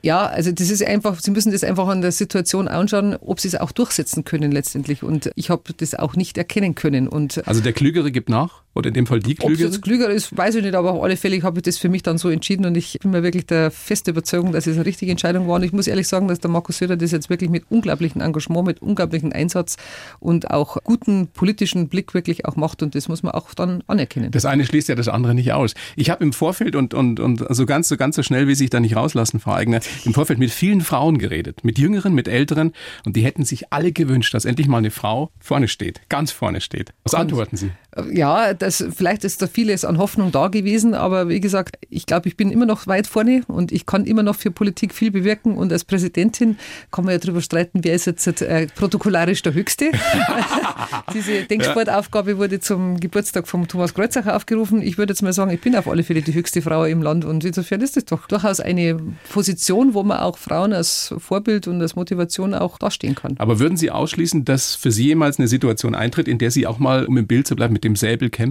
Ja, 0.00 0.26
also 0.26 0.52
das 0.52 0.70
ist 0.70 0.84
einfach, 0.84 1.18
Sie 1.18 1.32
müssen 1.32 1.50
das 1.50 1.64
einfach 1.64 1.88
an 1.88 2.02
der 2.02 2.12
Situation 2.12 2.68
anschauen, 2.68 3.16
ob 3.16 3.40
Sie 3.40 3.48
es 3.48 3.56
auch 3.56 3.72
durchsetzen 3.72 4.22
können 4.22 4.52
letztendlich. 4.52 5.02
Und 5.02 5.30
ich 5.34 5.50
habe 5.50 5.72
das 5.76 5.96
auch 5.96 6.14
nicht 6.14 6.38
erkennen 6.38 6.76
können. 6.76 7.08
Und 7.08 7.46
Also 7.48 7.60
der 7.60 7.72
Klügere 7.72 8.12
gibt 8.12 8.28
nach? 8.28 8.62
Oder 8.78 8.88
in 8.88 8.94
dem 8.94 9.06
Fall 9.06 9.18
die 9.18 9.32
Ob 9.40 9.50
es 9.50 9.56
Klügere? 9.56 9.66
jetzt 9.66 9.82
klüger 9.82 10.08
ist, 10.08 10.36
weiß 10.36 10.54
ich 10.54 10.62
nicht, 10.62 10.76
aber 10.76 10.92
auf 10.92 11.02
alle 11.02 11.16
Fälle 11.16 11.42
habe 11.42 11.58
ich 11.58 11.64
das 11.64 11.78
für 11.78 11.88
mich 11.88 12.04
dann 12.04 12.16
so 12.16 12.28
entschieden 12.28 12.64
und 12.64 12.76
ich 12.76 12.96
bin 13.02 13.10
mir 13.10 13.24
wirklich 13.24 13.44
der 13.44 13.72
feste 13.72 14.12
Überzeugung, 14.12 14.52
dass 14.52 14.68
es 14.68 14.76
eine 14.76 14.86
richtige 14.86 15.10
Entscheidung 15.10 15.48
war. 15.48 15.56
Und 15.56 15.64
ich 15.64 15.72
muss 15.72 15.88
ehrlich 15.88 16.06
sagen, 16.06 16.28
dass 16.28 16.38
der 16.38 16.48
Markus 16.48 16.78
Söder 16.78 16.96
das 16.96 17.10
jetzt 17.10 17.28
wirklich 17.28 17.50
mit 17.50 17.64
unglaublichem 17.70 18.20
Engagement, 18.20 18.68
mit 18.68 18.80
unglaublichem 18.80 19.32
Einsatz 19.32 19.78
und 20.20 20.52
auch 20.52 20.76
guten 20.84 21.26
politischen 21.26 21.88
Blick 21.88 22.14
wirklich 22.14 22.46
auch 22.46 22.54
macht 22.54 22.84
und 22.84 22.94
das 22.94 23.08
muss 23.08 23.24
man 23.24 23.32
auch 23.32 23.52
dann 23.52 23.82
anerkennen. 23.88 24.30
Das 24.30 24.44
eine 24.44 24.64
schließt 24.64 24.88
ja 24.88 24.94
das 24.94 25.08
andere 25.08 25.34
nicht 25.34 25.52
aus. 25.52 25.74
Ich 25.96 26.10
habe 26.10 26.22
im 26.22 26.32
Vorfeld 26.32 26.76
und, 26.76 26.94
und, 26.94 27.18
und 27.18 27.44
so 27.50 27.66
ganz 27.66 27.88
so 27.88 27.96
ganz 27.96 28.14
so 28.14 28.22
schnell, 28.22 28.46
wie 28.46 28.54
sich 28.54 28.70
da 28.70 28.78
nicht 28.78 28.94
rauslassen, 28.94 29.40
Frau 29.40 29.54
Eigner, 29.54 29.80
im 30.04 30.14
Vorfeld 30.14 30.38
mit 30.38 30.52
vielen 30.52 30.82
Frauen 30.82 31.18
geredet. 31.18 31.64
Mit 31.64 31.80
Jüngeren, 31.80 32.14
mit 32.14 32.28
Älteren. 32.28 32.72
Und 33.04 33.16
die 33.16 33.22
hätten 33.22 33.44
sich 33.44 33.72
alle 33.72 33.90
gewünscht, 33.90 34.34
dass 34.34 34.44
endlich 34.44 34.68
mal 34.68 34.78
eine 34.78 34.92
Frau 34.92 35.32
vorne 35.40 35.66
steht. 35.66 36.00
Ganz 36.08 36.30
vorne 36.30 36.60
steht. 36.60 36.92
Was 37.02 37.14
antworten 37.14 37.56
Sie? 37.56 37.72
Ja, 38.12 38.54
das, 38.68 38.84
vielleicht 38.94 39.24
ist 39.24 39.40
da 39.40 39.46
vieles 39.46 39.86
an 39.86 39.96
Hoffnung 39.96 40.30
da 40.30 40.48
gewesen, 40.48 40.92
aber 40.92 41.30
wie 41.30 41.40
gesagt, 41.40 41.78
ich 41.88 42.04
glaube, 42.04 42.28
ich 42.28 42.36
bin 42.36 42.50
immer 42.50 42.66
noch 42.66 42.86
weit 42.86 43.06
vorne 43.06 43.42
und 43.46 43.72
ich 43.72 43.86
kann 43.86 44.04
immer 44.04 44.22
noch 44.22 44.36
für 44.36 44.50
Politik 44.50 44.92
viel 44.92 45.10
bewirken 45.10 45.56
und 45.56 45.72
als 45.72 45.84
Präsidentin 45.84 46.58
kann 46.90 47.06
man 47.06 47.12
ja 47.12 47.18
darüber 47.18 47.40
streiten, 47.40 47.80
wer 47.82 47.94
ist 47.94 48.04
jetzt 48.06 48.26
äh, 48.42 48.66
protokollarisch 48.74 49.40
der 49.42 49.54
Höchste. 49.54 49.90
Diese 51.14 51.44
Denksportaufgabe 51.44 52.36
wurde 52.36 52.60
zum 52.60 53.00
Geburtstag 53.00 53.48
von 53.48 53.66
Thomas 53.66 53.94
Kreuzacher 53.94 54.36
aufgerufen. 54.36 54.82
Ich 54.82 54.98
würde 54.98 55.12
jetzt 55.12 55.22
mal 55.22 55.32
sagen, 55.32 55.50
ich 55.50 55.62
bin 55.62 55.74
auf 55.74 55.88
alle 55.88 56.02
Fälle 56.02 56.20
die 56.20 56.34
höchste 56.34 56.60
Frau 56.60 56.84
im 56.84 57.00
Land 57.00 57.24
und 57.24 57.44
insofern 57.46 57.80
ist 57.80 57.96
das 57.96 58.04
doch 58.04 58.26
durchaus 58.26 58.60
eine 58.60 58.98
Position, 59.30 59.94
wo 59.94 60.02
man 60.02 60.18
auch 60.18 60.36
Frauen 60.36 60.74
als 60.74 61.14
Vorbild 61.16 61.68
und 61.68 61.80
als 61.80 61.96
Motivation 61.96 62.52
auch 62.52 62.76
dastehen 62.78 63.14
kann. 63.14 63.34
Aber 63.38 63.58
würden 63.60 63.78
Sie 63.78 63.90
ausschließen, 63.90 64.44
dass 64.44 64.74
für 64.74 64.90
Sie 64.90 65.06
jemals 65.06 65.38
eine 65.38 65.48
Situation 65.48 65.94
eintritt, 65.94 66.28
in 66.28 66.36
der 66.36 66.50
Sie 66.50 66.66
auch 66.66 66.78
mal, 66.78 67.06
um 67.06 67.16
im 67.16 67.26
Bild 67.26 67.46
zu 67.46 67.56
bleiben, 67.56 67.72
mit 67.72 67.84
dem 67.84 67.96
Säbel 67.96 68.28
kämpfen? 68.28 68.47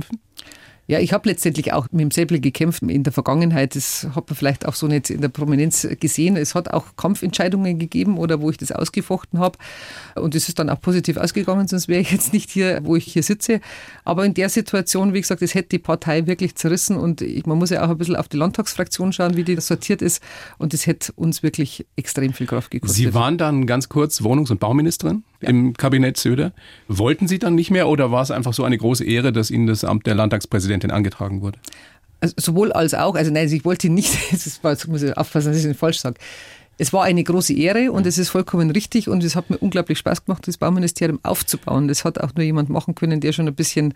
Ja, 0.89 1.00
ich 1.00 1.12
habe 1.12 1.27
letztendlich 1.27 1.74
auch 1.74 1.88
mit 1.92 2.00
dem 2.00 2.12
Säbel 2.12 2.39
gekämpft 2.39 2.82
in 2.82 3.04
der 3.04 3.12
Vergangenheit. 3.12 3.75
Das 3.75 4.08
hat 4.16 4.30
man 4.30 4.38
vielleicht 4.38 4.66
auch 4.66 4.74
so 4.74 4.88
nicht 4.88 5.10
in 5.10 5.20
der 5.20 5.27
Prominenz 5.27 5.86
gesehen. 6.00 6.38
Es 6.38 6.56
hat 6.56 6.72
auch 6.72 6.96
Kampfentscheidungen 6.96 7.77
gegeben 7.77 8.18
oder 8.18 8.39
wo 8.39 8.50
ich 8.50 8.58
das 8.58 8.72
ausgefochten 8.72 9.38
habe. 9.38 9.58
Und 10.16 10.34
es 10.34 10.48
ist 10.48 10.60
dann 10.60 10.70
auch 10.70 10.80
positiv 10.80 11.18
ausgegangen, 11.18 11.68
sonst 11.68 11.89
wäre 11.89 12.00
ich 12.00 12.12
jetzt 12.13 12.32
nicht 12.32 12.50
hier, 12.50 12.80
wo 12.84 12.96
ich 12.96 13.04
hier 13.04 13.22
sitze. 13.22 13.60
Aber 14.06 14.25
in 14.25 14.34
der 14.34 14.48
Situation, 14.48 15.13
wie 15.13 15.20
gesagt, 15.20 15.42
es 15.42 15.56
hätte 15.56 15.70
die 15.70 15.80
Partei 15.80 16.25
wirklich 16.25 16.56
zerrissen 16.56 16.96
und 16.96 17.22
ich, 17.22 17.46
man 17.46 17.58
muss 17.58 17.70
ja 17.70 17.84
auch 17.84 17.89
ein 17.89 17.98
bisschen 17.98 18.16
auf 18.16 18.30
die 18.30 18.38
Landtagsfraktion 18.38 19.12
schauen, 19.12 19.36
wie 19.36 19.44
die 19.44 19.60
sortiert 19.60 20.01
ist. 20.01 20.24
Und 20.58 20.72
das 20.72 20.88
hätte 20.88 21.12
uns 21.18 21.44
wirklich 21.44 21.86
extrem 21.98 22.32
viel 22.32 22.48
Kraft 22.48 22.72
gekostet. 22.72 22.96
Sie 22.96 23.13
waren 23.13 23.38
dann 23.38 23.68
ganz 23.68 23.89
kurz 23.89 24.24
Wohnungs- 24.24 24.51
und 24.51 24.62
Bauministerin 24.62 25.25
im 25.39 25.74
Kabinett 25.74 26.17
Söder. 26.17 26.51
Wollten 26.88 27.27
Sie 27.27 27.39
dann 27.39 27.56
nicht 27.56 27.72
mehr 27.72 27.88
oder 27.88 28.12
war 28.12 28.22
es 28.22 28.32
einfach 28.32 28.53
so 28.53 28.63
eine 28.63 28.77
große 28.77 29.06
Ehre, 29.06 29.32
dass 29.32 29.51
Ihnen 29.51 29.67
das 29.67 29.84
Amt 29.84 30.08
der 30.08 30.15
Landtagspräsidentin 30.15 30.91
angetragen 30.91 31.41
wurde? 31.41 31.60
Also 32.20 32.34
sowohl 32.38 32.72
als 32.72 32.94
auch, 32.94 33.15
also 33.15 33.32
nein, 33.32 33.48
ich 33.51 33.63
wollte 33.63 33.89
nicht, 33.89 34.15
das 34.32 34.63
war, 34.63 34.75
muss 34.88 35.03
ich 35.03 35.15
aufpassen, 35.15 35.50
dass 35.50 35.58
ich 35.58 35.63
es 35.63 35.70
nicht 35.70 35.79
falsch 35.79 36.00
sage. 36.00 36.20
Es 36.77 36.93
war 36.93 37.03
eine 37.03 37.24
große 37.24 37.53
Ehre 37.53 37.91
und 37.91 38.05
es 38.05 38.17
ist 38.17 38.29
vollkommen 38.29 38.69
richtig 38.69 39.10
und 39.10 39.24
es 39.24 39.36
hat 39.36 39.50
mir 39.50 39.57
unglaublich 39.57 39.98
Spaß 39.98 40.25
gemacht, 40.25 40.48
das 40.48 40.57
Bauministerium 40.57 41.19
aufzubauen. 41.24 41.88
Das 41.88 42.05
hat 42.05 42.19
auch 42.19 42.34
nur 42.36 42.43
jemand 42.43 42.69
machen 42.69 42.93
können, 42.93 43.19
der 43.19 43.34
schon 43.34 43.48
ein 43.48 43.55
bisschen 43.55 43.93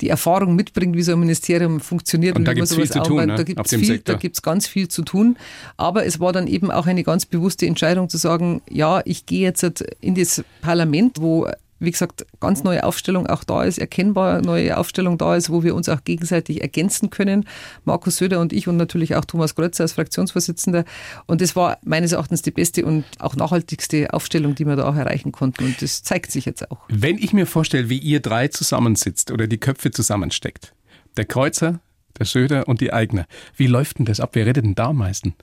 die 0.00 0.08
Erfahrung 0.08 0.56
mitbringt, 0.56 0.96
wie 0.96 1.02
so 1.02 1.12
ein 1.12 1.20
Ministerium 1.20 1.80
funktioniert. 1.80 2.36
Und 2.36 2.44
da 2.44 2.52
wie 2.52 2.60
man 2.60 2.68
gibt's 2.68 2.74
viel 2.74 2.90
zu 2.90 3.02
tun, 3.02 3.26
ne, 3.26 3.34
Da 3.36 3.42
gibt's 3.42 3.70
viel, 3.70 3.84
Sektor. 3.84 4.14
da 4.14 4.18
gibt's 4.18 4.42
ganz 4.42 4.66
viel 4.66 4.88
zu 4.88 5.02
tun. 5.02 5.36
Aber 5.76 6.06
es 6.06 6.18
war 6.20 6.32
dann 6.32 6.46
eben 6.46 6.70
auch 6.70 6.86
eine 6.86 7.04
ganz 7.04 7.26
bewusste 7.26 7.66
Entscheidung 7.66 8.08
zu 8.08 8.16
sagen, 8.16 8.62
ja, 8.70 9.02
ich 9.04 9.26
gehe 9.26 9.42
jetzt 9.42 9.62
in 10.00 10.14
das 10.14 10.42
Parlament, 10.62 11.20
wo 11.20 11.48
wie 11.84 11.90
gesagt, 11.90 12.26
ganz 12.40 12.62
neue 12.62 12.84
Aufstellung 12.84 13.26
auch 13.26 13.44
da 13.44 13.64
ist, 13.64 13.78
erkennbar 13.78 14.42
neue 14.42 14.76
Aufstellung 14.76 15.18
da 15.18 15.36
ist, 15.36 15.50
wo 15.50 15.62
wir 15.62 15.74
uns 15.74 15.88
auch 15.88 16.04
gegenseitig 16.04 16.62
ergänzen 16.62 17.10
können. 17.10 17.46
Markus 17.84 18.16
Söder 18.16 18.40
und 18.40 18.52
ich 18.52 18.68
und 18.68 18.76
natürlich 18.76 19.16
auch 19.16 19.24
Thomas 19.24 19.54
Grötzer 19.54 19.84
als 19.84 19.92
Fraktionsvorsitzender. 19.92 20.84
Und 21.26 21.40
das 21.40 21.56
war 21.56 21.78
meines 21.84 22.12
Erachtens 22.12 22.42
die 22.42 22.50
beste 22.50 22.84
und 22.84 23.04
auch 23.18 23.36
nachhaltigste 23.36 24.12
Aufstellung, 24.12 24.54
die 24.54 24.66
wir 24.66 24.76
da 24.76 24.88
auch 24.88 24.96
erreichen 24.96 25.32
konnten. 25.32 25.64
Und 25.64 25.82
das 25.82 26.02
zeigt 26.02 26.30
sich 26.30 26.44
jetzt 26.44 26.70
auch. 26.70 26.78
Wenn 26.88 27.18
ich 27.18 27.32
mir 27.32 27.46
vorstelle, 27.46 27.88
wie 27.88 27.98
ihr 27.98 28.20
drei 28.20 28.48
zusammensitzt 28.48 29.30
oder 29.30 29.46
die 29.46 29.58
Köpfe 29.58 29.90
zusammensteckt, 29.90 30.74
der 31.16 31.24
Kreuzer, 31.24 31.80
der 32.18 32.26
Söder 32.26 32.68
und 32.68 32.80
die 32.80 32.92
Eigner. 32.92 33.26
Wie 33.56 33.66
läuft 33.66 33.98
denn 33.98 34.06
das 34.06 34.20
ab? 34.20 34.30
Wer 34.34 34.46
redet 34.46 34.64
denn 34.64 34.74
da 34.74 34.86
am 34.86 34.98
meisten? 34.98 35.34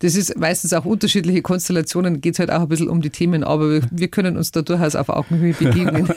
Das 0.00 0.14
ist 0.14 0.36
meistens 0.38 0.72
auch 0.72 0.84
unterschiedliche 0.84 1.42
Konstellationen, 1.42 2.20
geht 2.20 2.38
halt 2.38 2.50
auch 2.50 2.60
ein 2.60 2.68
bisschen 2.68 2.88
um 2.88 3.02
die 3.02 3.10
Themen, 3.10 3.44
aber 3.44 3.70
wir, 3.70 3.82
wir 3.90 4.08
können 4.08 4.36
uns 4.36 4.52
da 4.52 4.62
durchaus 4.62 4.96
auf 4.96 5.08
Augenhöhe 5.08 5.54
begegnen. 5.58 6.08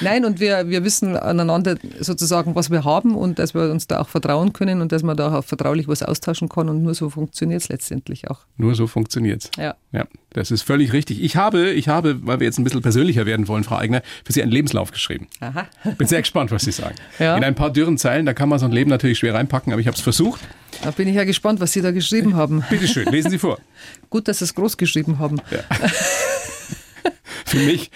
Nein, 0.00 0.24
und 0.24 0.40
wir, 0.40 0.68
wir 0.68 0.84
wissen 0.84 1.16
aneinander 1.16 1.76
sozusagen, 2.00 2.54
was 2.54 2.70
wir 2.70 2.84
haben 2.84 3.14
und 3.16 3.38
dass 3.38 3.54
wir 3.54 3.70
uns 3.70 3.86
da 3.86 4.00
auch 4.00 4.08
vertrauen 4.08 4.52
können 4.52 4.80
und 4.80 4.92
dass 4.92 5.02
man 5.02 5.16
da 5.16 5.38
auch 5.38 5.44
vertraulich 5.44 5.88
was 5.88 6.02
austauschen 6.02 6.48
kann 6.48 6.68
und 6.68 6.82
nur 6.82 6.94
so 6.94 7.10
funktioniert 7.10 7.62
es 7.62 7.68
letztendlich 7.68 8.30
auch. 8.30 8.40
Nur 8.56 8.74
so 8.74 8.86
funktioniert 8.86 9.44
es. 9.44 9.50
Ja. 9.56 9.74
ja. 9.92 10.06
Das 10.36 10.50
ist 10.50 10.60
völlig 10.62 10.92
richtig. 10.92 11.22
Ich 11.22 11.36
habe, 11.36 11.70
ich 11.70 11.88
habe, 11.88 12.18
weil 12.26 12.40
wir 12.40 12.44
jetzt 12.44 12.58
ein 12.58 12.64
bisschen 12.64 12.82
persönlicher 12.82 13.24
werden 13.24 13.48
wollen, 13.48 13.64
Frau 13.64 13.76
Eigner, 13.76 14.02
für 14.22 14.34
Sie 14.34 14.42
einen 14.42 14.52
Lebenslauf 14.52 14.92
geschrieben. 14.92 15.28
Aha. 15.40 15.66
Bin 15.96 16.06
sehr 16.06 16.20
gespannt, 16.20 16.50
was 16.50 16.64
Sie 16.64 16.72
sagen. 16.72 16.94
Ja. 17.18 17.38
In 17.38 17.42
ein 17.42 17.54
paar 17.54 17.72
dürren 17.72 17.96
Zeilen, 17.96 18.26
da 18.26 18.34
kann 18.34 18.50
man 18.50 18.58
so 18.58 18.66
ein 18.66 18.72
Leben 18.72 18.90
natürlich 18.90 19.18
schwer 19.18 19.32
reinpacken, 19.32 19.72
aber 19.72 19.80
ich 19.80 19.86
habe 19.86 19.96
es 19.96 20.02
versucht. 20.02 20.42
Da 20.82 20.90
bin 20.90 21.08
ich 21.08 21.14
ja 21.14 21.24
gespannt, 21.24 21.60
was 21.60 21.72
Sie 21.72 21.80
da 21.80 21.90
geschrieben 21.90 22.34
haben. 22.36 22.62
Bitte 22.68 22.86
schön, 22.86 23.06
lesen 23.06 23.30
Sie 23.30 23.38
vor. 23.38 23.58
Gut, 24.10 24.28
dass 24.28 24.40
Sie 24.40 24.44
es 24.44 24.54
groß 24.54 24.76
geschrieben 24.76 25.18
haben. 25.18 25.40
Ja. 25.50 25.60
Für 27.46 27.58
mich. 27.58 27.90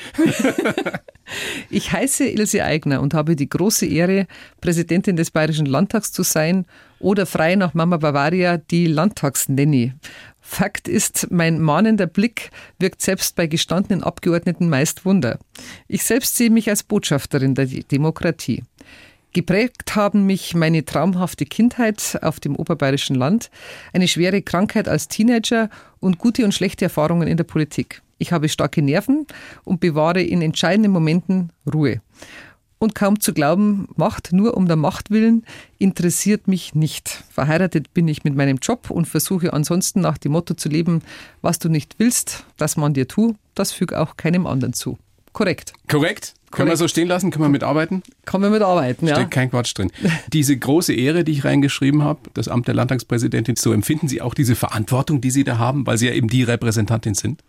Ich 1.68 1.92
heiße 1.92 2.26
Ilse 2.26 2.64
Aigner 2.64 3.02
und 3.02 3.14
habe 3.14 3.36
die 3.36 3.48
große 3.48 3.84
Ehre, 3.84 4.26
Präsidentin 4.60 5.16
des 5.16 5.30
Bayerischen 5.30 5.66
Landtags 5.66 6.10
zu 6.10 6.22
sein 6.22 6.64
oder 7.00 7.26
frei 7.26 7.56
nach 7.56 7.74
Mama 7.74 7.96
Bavaria 7.96 8.56
die 8.58 8.86
Landtagsnenny. 8.86 9.92
Fakt 10.52 10.88
ist, 10.88 11.28
mein 11.30 11.60
mahnender 11.60 12.08
Blick 12.08 12.50
wirkt 12.80 13.02
selbst 13.02 13.36
bei 13.36 13.46
gestandenen 13.46 14.02
Abgeordneten 14.02 14.68
meist 14.68 15.04
Wunder. 15.04 15.38
Ich 15.86 16.02
selbst 16.02 16.34
sehe 16.34 16.50
mich 16.50 16.68
als 16.68 16.82
Botschafterin 16.82 17.54
der 17.54 17.66
Demokratie. 17.66 18.64
Geprägt 19.32 19.94
haben 19.94 20.26
mich 20.26 20.56
meine 20.56 20.84
traumhafte 20.84 21.46
Kindheit 21.46 22.18
auf 22.22 22.40
dem 22.40 22.56
oberbayerischen 22.56 23.14
Land, 23.14 23.48
eine 23.92 24.08
schwere 24.08 24.42
Krankheit 24.42 24.88
als 24.88 25.06
Teenager 25.06 25.70
und 26.00 26.18
gute 26.18 26.44
und 26.44 26.52
schlechte 26.52 26.86
Erfahrungen 26.86 27.28
in 27.28 27.36
der 27.36 27.44
Politik. 27.44 28.02
Ich 28.18 28.32
habe 28.32 28.48
starke 28.48 28.82
Nerven 28.82 29.28
und 29.62 29.78
bewahre 29.78 30.20
in 30.20 30.42
entscheidenden 30.42 30.90
Momenten 30.90 31.52
Ruhe. 31.72 32.00
Und 32.82 32.94
kaum 32.94 33.20
zu 33.20 33.34
glauben, 33.34 33.88
Macht 33.96 34.32
nur 34.32 34.56
um 34.56 34.66
der 34.66 34.76
Macht 34.76 35.10
willen 35.10 35.44
interessiert 35.78 36.48
mich 36.48 36.74
nicht. 36.74 37.24
Verheiratet 37.30 37.92
bin 37.92 38.08
ich 38.08 38.24
mit 38.24 38.34
meinem 38.34 38.56
Job 38.56 38.88
und 38.90 39.06
versuche 39.06 39.52
ansonsten 39.52 40.00
nach 40.00 40.16
dem 40.16 40.32
Motto 40.32 40.54
zu 40.54 40.70
leben, 40.70 41.02
was 41.42 41.58
du 41.58 41.68
nicht 41.68 41.96
willst, 41.98 42.46
dass 42.56 42.78
man 42.78 42.94
dir 42.94 43.06
tu, 43.06 43.36
das 43.54 43.72
füg 43.72 43.92
auch 43.92 44.16
keinem 44.16 44.46
anderen 44.46 44.72
zu. 44.72 44.98
Korrekt. 45.34 45.74
Korrekt. 45.88 46.32
Können 46.50 46.70
wir 46.70 46.76
so 46.78 46.88
stehen 46.88 47.06
lassen? 47.06 47.30
Können 47.30 47.44
wir 47.44 47.48
mitarbeiten? 47.50 48.02
Kann 48.24 48.40
man 48.40 48.50
mitarbeiten, 48.50 49.06
ja. 49.06 49.14
Steht 49.14 49.30
kein 49.30 49.50
Quatsch 49.50 49.76
drin. 49.76 49.92
Diese 50.32 50.56
große 50.56 50.94
Ehre, 50.94 51.22
die 51.22 51.32
ich 51.32 51.44
reingeschrieben 51.44 52.02
habe, 52.02 52.20
das 52.32 52.48
Amt 52.48 52.66
der 52.66 52.74
Landtagspräsidentin, 52.74 53.56
so 53.56 53.72
empfinden 53.74 54.08
Sie 54.08 54.22
auch 54.22 54.32
diese 54.32 54.56
Verantwortung, 54.56 55.20
die 55.20 55.30
Sie 55.30 55.44
da 55.44 55.58
haben, 55.58 55.86
weil 55.86 55.98
Sie 55.98 56.06
ja 56.06 56.14
eben 56.14 56.28
die 56.28 56.42
Repräsentantin 56.44 57.14
sind? 57.14 57.44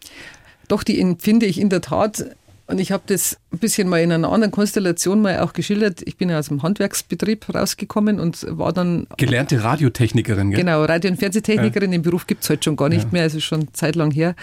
Doch, 0.67 0.83
die 0.83 1.01
empfinde 1.01 1.47
ich 1.47 1.59
in 1.59 1.69
der 1.69 1.81
Tat. 1.81 2.25
Und 2.71 2.79
ich 2.79 2.93
habe 2.93 3.03
das 3.05 3.37
ein 3.51 3.59
bisschen 3.59 3.89
mal 3.89 3.99
in 3.99 4.13
einer 4.13 4.31
anderen 4.31 4.51
Konstellation 4.51 5.21
mal 5.21 5.39
auch 5.39 5.51
geschildert. 5.51 6.01
Ich 6.05 6.15
bin 6.15 6.29
ja 6.29 6.39
aus 6.39 6.47
dem 6.47 6.63
Handwerksbetrieb 6.63 7.53
rausgekommen 7.53 8.19
und 8.19 8.45
war 8.49 8.71
dann. 8.71 9.07
Gelernte 9.17 9.61
Radiotechnikerin, 9.61 10.51
gell? 10.51 10.61
Genau, 10.61 10.85
Radio- 10.85 11.11
und 11.11 11.17
Fernsehtechnikerin. 11.17 11.91
Ja. 11.91 11.97
Den 11.97 12.01
Beruf 12.01 12.27
gibt 12.27 12.43
es 12.43 12.49
heute 12.49 12.63
schon 12.63 12.77
gar 12.77 12.87
nicht 12.87 13.03
ja. 13.03 13.09
mehr, 13.11 13.23
also 13.23 13.41
schon 13.41 13.73
zeitlang 13.73 14.11
her. 14.11 14.35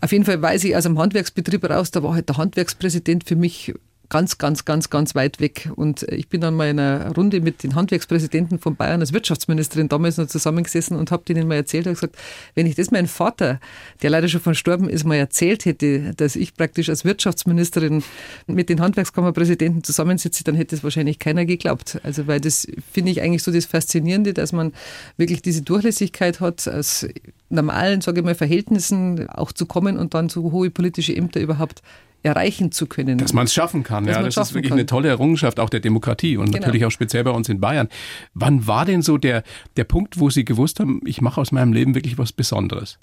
Auf 0.00 0.12
jeden 0.12 0.24
Fall 0.24 0.40
weiß 0.40 0.62
ich 0.62 0.76
aus 0.76 0.84
dem 0.84 0.98
Handwerksbetrieb 0.98 1.68
raus, 1.68 1.90
da 1.90 2.02
war 2.02 2.14
halt 2.14 2.28
der 2.28 2.36
Handwerkspräsident 2.36 3.24
für 3.24 3.34
mich 3.34 3.74
ganz, 4.08 4.38
ganz, 4.38 4.64
ganz, 4.64 4.90
ganz 4.90 5.14
weit 5.14 5.40
weg. 5.40 5.70
Und 5.74 6.02
ich 6.04 6.28
bin 6.28 6.40
dann 6.40 6.54
mal 6.54 6.68
in 6.68 6.78
einer 6.78 7.14
Runde 7.14 7.40
mit 7.40 7.62
den 7.62 7.74
Handwerkspräsidenten 7.74 8.58
von 8.58 8.76
Bayern 8.76 9.00
als 9.00 9.12
Wirtschaftsministerin 9.12 9.88
damals 9.88 10.16
noch 10.16 10.26
zusammengesessen 10.26 10.96
und 10.96 11.10
habe 11.10 11.24
denen 11.24 11.48
mal 11.48 11.56
erzählt 11.56 11.86
und 11.86 11.94
gesagt, 11.94 12.16
wenn 12.54 12.66
ich 12.66 12.74
das 12.74 12.90
meinem 12.90 13.08
Vater, 13.08 13.60
der 14.02 14.10
leider 14.10 14.28
schon 14.28 14.40
verstorben 14.40 14.88
ist, 14.88 15.04
mal 15.04 15.16
erzählt 15.16 15.64
hätte, 15.64 16.14
dass 16.14 16.36
ich 16.36 16.54
praktisch 16.54 16.88
als 16.88 17.04
Wirtschaftsministerin 17.04 18.02
mit 18.46 18.68
den 18.68 18.80
Handwerkskammerpräsidenten 18.80 19.82
zusammensitze, 19.82 20.44
dann 20.44 20.54
hätte 20.54 20.76
es 20.76 20.84
wahrscheinlich 20.84 21.18
keiner 21.18 21.44
geglaubt. 21.44 21.98
Also 22.02 22.26
weil 22.26 22.40
das 22.40 22.66
finde 22.92 23.10
ich 23.10 23.22
eigentlich 23.22 23.42
so 23.42 23.52
das 23.52 23.66
Faszinierende, 23.66 24.34
dass 24.34 24.52
man 24.52 24.72
wirklich 25.16 25.42
diese 25.42 25.62
Durchlässigkeit 25.62 26.40
hat, 26.40 26.68
aus 26.68 27.06
normalen, 27.48 28.00
sage 28.00 28.20
ich 28.20 28.24
mal, 28.24 28.34
Verhältnissen 28.34 29.28
auch 29.28 29.52
zu 29.52 29.66
kommen 29.66 29.96
und 29.96 30.14
dann 30.14 30.28
so 30.28 30.50
hohe 30.52 30.70
politische 30.70 31.14
Ämter 31.14 31.40
überhaupt 31.40 31.82
erreichen 32.26 32.72
zu 32.72 32.86
können. 32.86 33.18
Dass 33.18 33.32
man 33.32 33.46
es 33.46 33.54
schaffen 33.54 33.82
kann, 33.82 34.04
Dass 34.04 34.16
ja. 34.16 34.22
Das 34.22 34.36
ist 34.36 34.54
wirklich 34.54 34.70
kann. 34.70 34.78
eine 34.78 34.86
tolle 34.86 35.08
Errungenschaft 35.08 35.60
auch 35.60 35.70
der 35.70 35.80
Demokratie 35.80 36.36
und 36.36 36.46
genau. 36.46 36.58
natürlich 36.58 36.84
auch 36.84 36.90
speziell 36.90 37.24
bei 37.24 37.30
uns 37.30 37.48
in 37.48 37.60
Bayern. 37.60 37.88
Wann 38.34 38.66
war 38.66 38.84
denn 38.84 39.02
so 39.02 39.16
der, 39.16 39.44
der 39.76 39.84
Punkt, 39.84 40.18
wo 40.18 40.28
Sie 40.28 40.44
gewusst 40.44 40.80
haben, 40.80 41.00
ich 41.04 41.20
mache 41.20 41.40
aus 41.40 41.52
meinem 41.52 41.72
Leben 41.72 41.94
wirklich 41.94 42.18
was 42.18 42.32
Besonderes? 42.32 42.98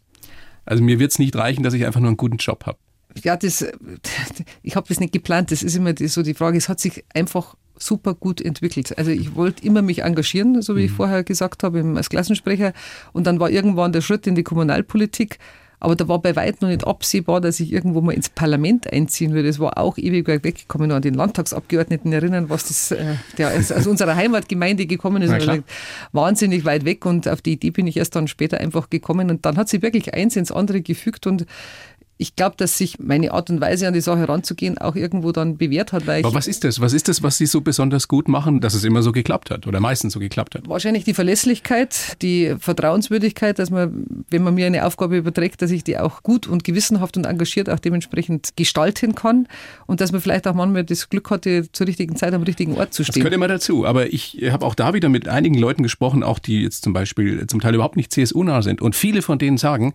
Also 0.65 0.83
mir 0.83 0.99
wird 0.99 1.11
es 1.11 1.19
nicht 1.19 1.35
reichen, 1.35 1.63
dass 1.63 1.73
ich 1.73 1.85
einfach 1.85 1.99
nur 1.99 2.09
einen 2.09 2.17
guten 2.17 2.37
Job 2.37 2.65
habe. 2.65 2.77
Ja, 3.23 3.37
das, 3.37 3.65
ich 4.61 4.75
habe 4.75 4.87
das 4.87 4.99
nicht 4.99 5.13
geplant. 5.13 5.51
Das 5.51 5.63
ist 5.63 5.75
immer 5.75 5.93
so 5.97 6.21
die 6.21 6.33
Frage. 6.33 6.57
Es 6.57 6.67
hat 6.67 6.79
sich 6.79 7.03
einfach 7.13 7.55
super 7.77 8.13
gut 8.13 8.41
entwickelt. 8.41 8.97
Also 8.97 9.11
ich 9.11 9.35
wollte 9.35 9.65
immer 9.65 9.81
mich 9.81 10.03
engagieren, 10.03 10.61
so 10.61 10.75
wie 10.75 10.81
mhm. 10.81 10.85
ich 10.85 10.91
vorher 10.91 11.23
gesagt 11.23 11.63
habe, 11.63 11.83
als 11.95 12.09
Klassensprecher. 12.09 12.73
Und 13.13 13.25
dann 13.25 13.39
war 13.39 13.49
irgendwann 13.49 13.93
der 13.93 14.01
Schritt 14.01 14.27
in 14.27 14.35
die 14.35 14.43
Kommunalpolitik. 14.43 15.39
Aber 15.83 15.97
da 15.97 16.07
war 16.07 16.19
bei 16.19 16.33
weitem 16.37 16.59
noch 16.61 16.69
nicht 16.69 16.87
absehbar, 16.87 17.41
dass 17.41 17.59
ich 17.59 17.73
irgendwo 17.73 17.99
mal 17.99 18.13
ins 18.13 18.29
Parlament 18.29 18.91
einziehen 18.91 19.33
würde. 19.33 19.49
Das 19.49 19.59
war 19.59 19.77
auch 19.77 19.97
ewig 19.97 20.25
weit 20.29 20.45
weg. 20.45 20.55
Ich 20.57 20.69
kann 20.69 20.79
mich 20.79 20.87
noch 20.87 20.95
an 20.95 21.01
den 21.01 21.13
Landtagsabgeordneten 21.13 22.13
erinnern, 22.13 22.49
was 22.49 22.69
das, 22.69 22.91
äh, 22.91 23.15
der 23.37 23.53
aus 23.53 23.85
unserer 23.85 24.15
Heimatgemeinde 24.15 24.85
gekommen 24.85 25.21
ist. 25.21 25.31
Und 25.31 25.65
wahnsinnig 26.13 26.63
weit 26.63 26.85
weg. 26.85 27.05
Und 27.05 27.27
auf 27.27 27.41
die 27.41 27.51
Idee 27.51 27.71
bin 27.71 27.85
ich 27.85 27.97
erst 27.97 28.15
dann 28.15 28.29
später 28.29 28.61
einfach 28.61 28.89
gekommen. 28.89 29.29
Und 29.29 29.45
dann 29.45 29.57
hat 29.57 29.67
sich 29.67 29.81
wirklich 29.81 30.13
eins 30.13 30.37
ins 30.37 30.53
andere 30.53 30.81
gefügt. 30.81 31.27
Und 31.27 31.45
ich 32.17 32.35
glaube, 32.35 32.55
dass 32.57 32.77
sich 32.77 32.99
meine 32.99 33.31
Art 33.31 33.49
und 33.49 33.59
Weise 33.59 33.87
an 33.87 33.93
die 33.93 34.01
Sache 34.01 34.19
heranzugehen 34.19 34.77
auch 34.77 34.95
irgendwo 34.95 35.31
dann 35.31 35.57
bewährt 35.57 35.93
hat. 35.93 36.05
Weil 36.05 36.23
Aber 36.23 36.35
was 36.35 36.47
ist 36.47 36.63
das? 36.63 36.79
Was 36.79 36.93
ist 36.93 37.07
das, 37.07 37.23
was 37.23 37.37
Sie 37.37 37.47
so 37.47 37.61
besonders 37.61 38.07
gut 38.07 38.27
machen, 38.27 38.61
dass 38.61 38.75
es 38.75 38.83
immer 38.83 39.01
so 39.01 39.11
geklappt 39.11 39.49
hat 39.49 39.65
oder 39.65 39.79
meistens 39.79 40.13
so 40.13 40.19
geklappt 40.19 40.55
hat? 40.55 40.69
Wahrscheinlich 40.69 41.03
die 41.05 41.15
Verlässlichkeit, 41.15 42.21
die 42.21 42.55
Vertrauenswürdigkeit, 42.59 43.57
dass 43.57 43.71
man, 43.71 44.05
wenn 44.29 44.43
man 44.43 44.53
mir 44.53 44.67
eine 44.67 44.85
Aufgabe 44.85 45.17
überträgt, 45.17 45.61
dass 45.61 45.71
ich 45.71 45.83
die 45.83 45.97
auch 45.97 46.21
gut 46.21 46.47
und 46.47 46.63
gewissenhaft 46.63 47.17
und 47.17 47.25
engagiert 47.25 47.69
auch 47.69 47.79
dementsprechend 47.79 48.55
gestalten 48.55 49.15
kann 49.15 49.47
und 49.87 49.99
dass 49.99 50.11
man 50.11 50.21
vielleicht 50.21 50.47
auch 50.47 50.53
manchmal 50.53 50.83
das 50.83 51.09
Glück 51.09 51.31
hatte, 51.31 51.71
zur 51.71 51.87
richtigen 51.87 52.15
Zeit 52.15 52.33
am 52.33 52.43
richtigen 52.43 52.75
Ort 52.77 52.93
zu 52.93 53.03
stehen. 53.03 53.13
Das 53.13 53.19
gehört 53.21 53.33
immer 53.33 53.47
dazu. 53.47 53.85
Aber 53.85 54.13
ich 54.13 54.39
habe 54.51 54.65
auch 54.65 54.75
da 54.75 54.93
wieder 54.93 55.09
mit 55.09 55.27
einigen 55.27 55.57
Leuten 55.57 55.81
gesprochen, 55.81 56.23
auch 56.23 56.39
die 56.39 56.61
jetzt 56.61 56.83
zum 56.83 56.93
Beispiel 56.93 57.47
zum 57.47 57.59
Teil 57.59 57.73
überhaupt 57.73 57.97
nicht 57.97 58.13
CSU-nah 58.13 58.61
sind. 58.61 58.81
Und 58.81 58.95
viele 58.95 59.23
von 59.23 59.39
denen 59.39 59.57
sagen, 59.57 59.93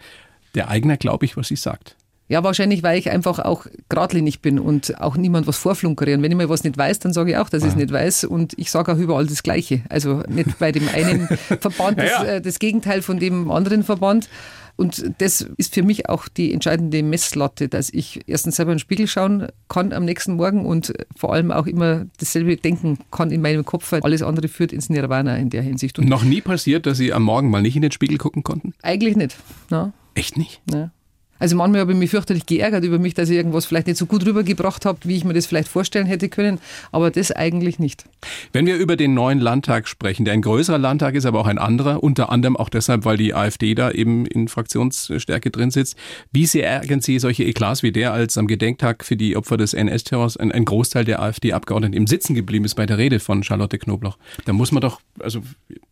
der 0.54 0.68
Eigner 0.68 0.96
glaube 0.96 1.24
ich, 1.24 1.36
was 1.36 1.48
sie 1.48 1.56
sagt. 1.56 1.96
Ja, 2.28 2.44
wahrscheinlich, 2.44 2.82
weil 2.82 2.98
ich 2.98 3.10
einfach 3.10 3.38
auch 3.38 3.66
geradlinig 3.88 4.40
bin 4.40 4.58
und 4.58 5.00
auch 5.00 5.16
niemand 5.16 5.46
was 5.46 5.56
vorflunkere. 5.56 6.14
Und 6.14 6.22
wenn 6.22 6.30
ich 6.30 6.36
mal 6.36 6.48
was 6.48 6.62
nicht 6.62 6.76
weiß, 6.76 6.98
dann 6.98 7.14
sage 7.14 7.30
ich 7.32 7.36
auch, 7.38 7.48
dass 7.48 7.62
ich 7.62 7.70
es 7.70 7.76
nicht 7.76 7.90
weiß. 7.90 8.24
Und 8.24 8.52
ich 8.58 8.70
sage 8.70 8.92
auch 8.92 8.98
überall 8.98 9.26
das 9.26 9.42
Gleiche. 9.42 9.80
Also 9.88 10.22
nicht 10.28 10.58
bei 10.58 10.70
dem 10.70 10.88
einen 10.88 11.26
Verband 11.60 11.98
das, 11.98 12.10
ja, 12.10 12.24
ja. 12.24 12.30
Äh, 12.34 12.40
das 12.42 12.58
Gegenteil 12.58 13.00
von 13.00 13.18
dem 13.18 13.50
anderen 13.50 13.82
Verband. 13.82 14.28
Und 14.76 15.10
das 15.18 15.40
ist 15.56 15.74
für 15.74 15.82
mich 15.82 16.08
auch 16.08 16.28
die 16.28 16.52
entscheidende 16.52 17.02
Messlatte, 17.02 17.68
dass 17.68 17.90
ich 17.90 18.20
erstens 18.28 18.56
selber 18.56 18.70
in 18.70 18.76
den 18.76 18.80
Spiegel 18.80 19.08
schauen 19.08 19.48
kann 19.68 19.92
am 19.92 20.04
nächsten 20.04 20.34
Morgen 20.34 20.66
und 20.66 20.92
vor 21.16 21.32
allem 21.32 21.50
auch 21.50 21.66
immer 21.66 22.06
dasselbe 22.18 22.56
denken 22.56 22.98
kann 23.10 23.32
in 23.32 23.40
meinem 23.42 23.64
Kopf, 23.64 23.90
weil 23.90 24.02
alles 24.02 24.22
andere 24.22 24.46
führt 24.46 24.72
ins 24.72 24.88
Nirvana 24.88 25.36
in 25.36 25.50
der 25.50 25.62
Hinsicht. 25.62 25.98
Und 25.98 26.08
Noch 26.08 26.22
nie 26.22 26.40
passiert, 26.40 26.86
dass 26.86 26.98
Sie 26.98 27.12
am 27.12 27.24
Morgen 27.24 27.50
mal 27.50 27.60
nicht 27.60 27.74
in 27.74 27.82
den 27.82 27.90
Spiegel 27.90 28.18
gucken 28.18 28.44
konnten? 28.44 28.72
Eigentlich 28.80 29.16
nicht. 29.16 29.36
Na? 29.68 29.92
Echt 30.14 30.36
nicht? 30.36 30.62
Ja. 30.70 30.92
Also 31.38 31.56
manchmal 31.56 31.80
habe 31.80 31.92
ich 31.92 31.98
mich 31.98 32.10
fürchterlich 32.10 32.46
geärgert 32.46 32.84
über 32.84 32.98
mich, 32.98 33.14
dass 33.14 33.28
ich 33.28 33.36
irgendwas 33.36 33.66
vielleicht 33.66 33.86
nicht 33.86 33.96
so 33.96 34.06
gut 34.06 34.24
rübergebracht 34.26 34.84
habe, 34.84 34.98
wie 35.04 35.16
ich 35.16 35.24
mir 35.24 35.34
das 35.34 35.46
vielleicht 35.46 35.68
vorstellen 35.68 36.06
hätte 36.06 36.28
können, 36.28 36.58
aber 36.92 37.10
das 37.10 37.32
eigentlich 37.32 37.78
nicht. 37.78 38.04
Wenn 38.52 38.66
wir 38.66 38.76
über 38.76 38.96
den 38.96 39.14
neuen 39.14 39.38
Landtag 39.38 39.88
sprechen, 39.88 40.24
der 40.24 40.34
ein 40.34 40.42
größerer 40.42 40.78
Landtag 40.78 41.14
ist, 41.14 41.26
aber 41.26 41.40
auch 41.40 41.46
ein 41.46 41.58
anderer, 41.58 42.02
unter 42.02 42.30
anderem 42.30 42.56
auch 42.56 42.68
deshalb, 42.68 43.04
weil 43.04 43.16
die 43.16 43.34
AfD 43.34 43.74
da 43.74 43.90
eben 43.90 44.26
in 44.26 44.48
Fraktionsstärke 44.48 45.50
drin 45.50 45.70
sitzt, 45.70 45.96
wie 46.32 46.46
sehr 46.46 46.68
ärgern 46.68 47.00
Sie 47.00 47.18
solche 47.18 47.44
Eklats 47.44 47.82
wie 47.82 47.92
der, 47.92 48.12
als 48.12 48.36
am 48.38 48.46
Gedenktag 48.46 49.04
für 49.04 49.16
die 49.16 49.36
Opfer 49.36 49.56
des 49.56 49.74
NS-Terrors 49.74 50.36
ein, 50.36 50.52
ein, 50.52 50.64
Großteil 50.64 51.04
der 51.04 51.22
AfD-Abgeordneten 51.22 51.94
im 51.94 52.06
Sitzen 52.06 52.34
geblieben 52.34 52.64
ist 52.64 52.74
bei 52.74 52.86
der 52.86 52.98
Rede 52.98 53.20
von 53.20 53.42
Charlotte 53.42 53.78
Knobloch? 53.78 54.18
Da 54.44 54.52
muss 54.52 54.72
man 54.72 54.80
doch, 54.80 55.00
also 55.20 55.42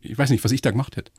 ich 0.01 0.17
weiß 0.17 0.29
nicht, 0.29 0.43
was 0.43 0.51
ich 0.51 0.61
da 0.61 0.71
gemacht 0.71 0.97
hätte. 0.97 1.11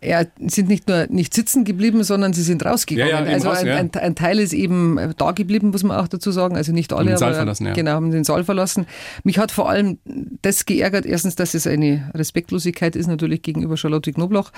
Ja, 0.00 0.22
sind 0.46 0.68
nicht 0.68 0.86
nur 0.86 1.06
nicht 1.08 1.34
sitzen 1.34 1.64
geblieben, 1.64 2.04
sondern 2.04 2.32
sie 2.32 2.44
sind 2.44 2.64
rausgegangen. 2.64 3.10
Ja, 3.10 3.24
ja, 3.24 3.32
also 3.32 3.48
raus, 3.48 3.58
ein, 3.58 3.68
ein, 3.68 3.90
ein, 3.92 4.14
Teil 4.14 4.38
ist 4.38 4.52
eben 4.52 4.96
da 5.16 5.32
geblieben, 5.32 5.70
muss 5.70 5.82
man 5.82 5.96
auch 5.96 6.06
dazu 6.06 6.30
sagen. 6.30 6.56
Also 6.56 6.70
nicht 6.70 6.92
alle, 6.92 7.10
den 7.10 7.16
Saal 7.16 7.30
aber 7.30 7.38
verlassen, 7.38 7.66
ja. 7.66 7.72
genau, 7.72 7.90
haben 7.92 8.12
den 8.12 8.22
Saal 8.22 8.44
verlassen. 8.44 8.86
Mich 9.24 9.40
hat 9.40 9.50
vor 9.50 9.68
allem 9.68 9.98
das 10.42 10.66
geärgert. 10.66 11.04
Erstens, 11.04 11.34
dass 11.34 11.54
es 11.54 11.66
eine 11.66 12.12
Respektlosigkeit 12.14 12.94
ist 12.94 13.08
natürlich 13.08 13.42
gegenüber 13.42 13.76
Charlotte 13.76 14.12
Knobloch, 14.12 14.52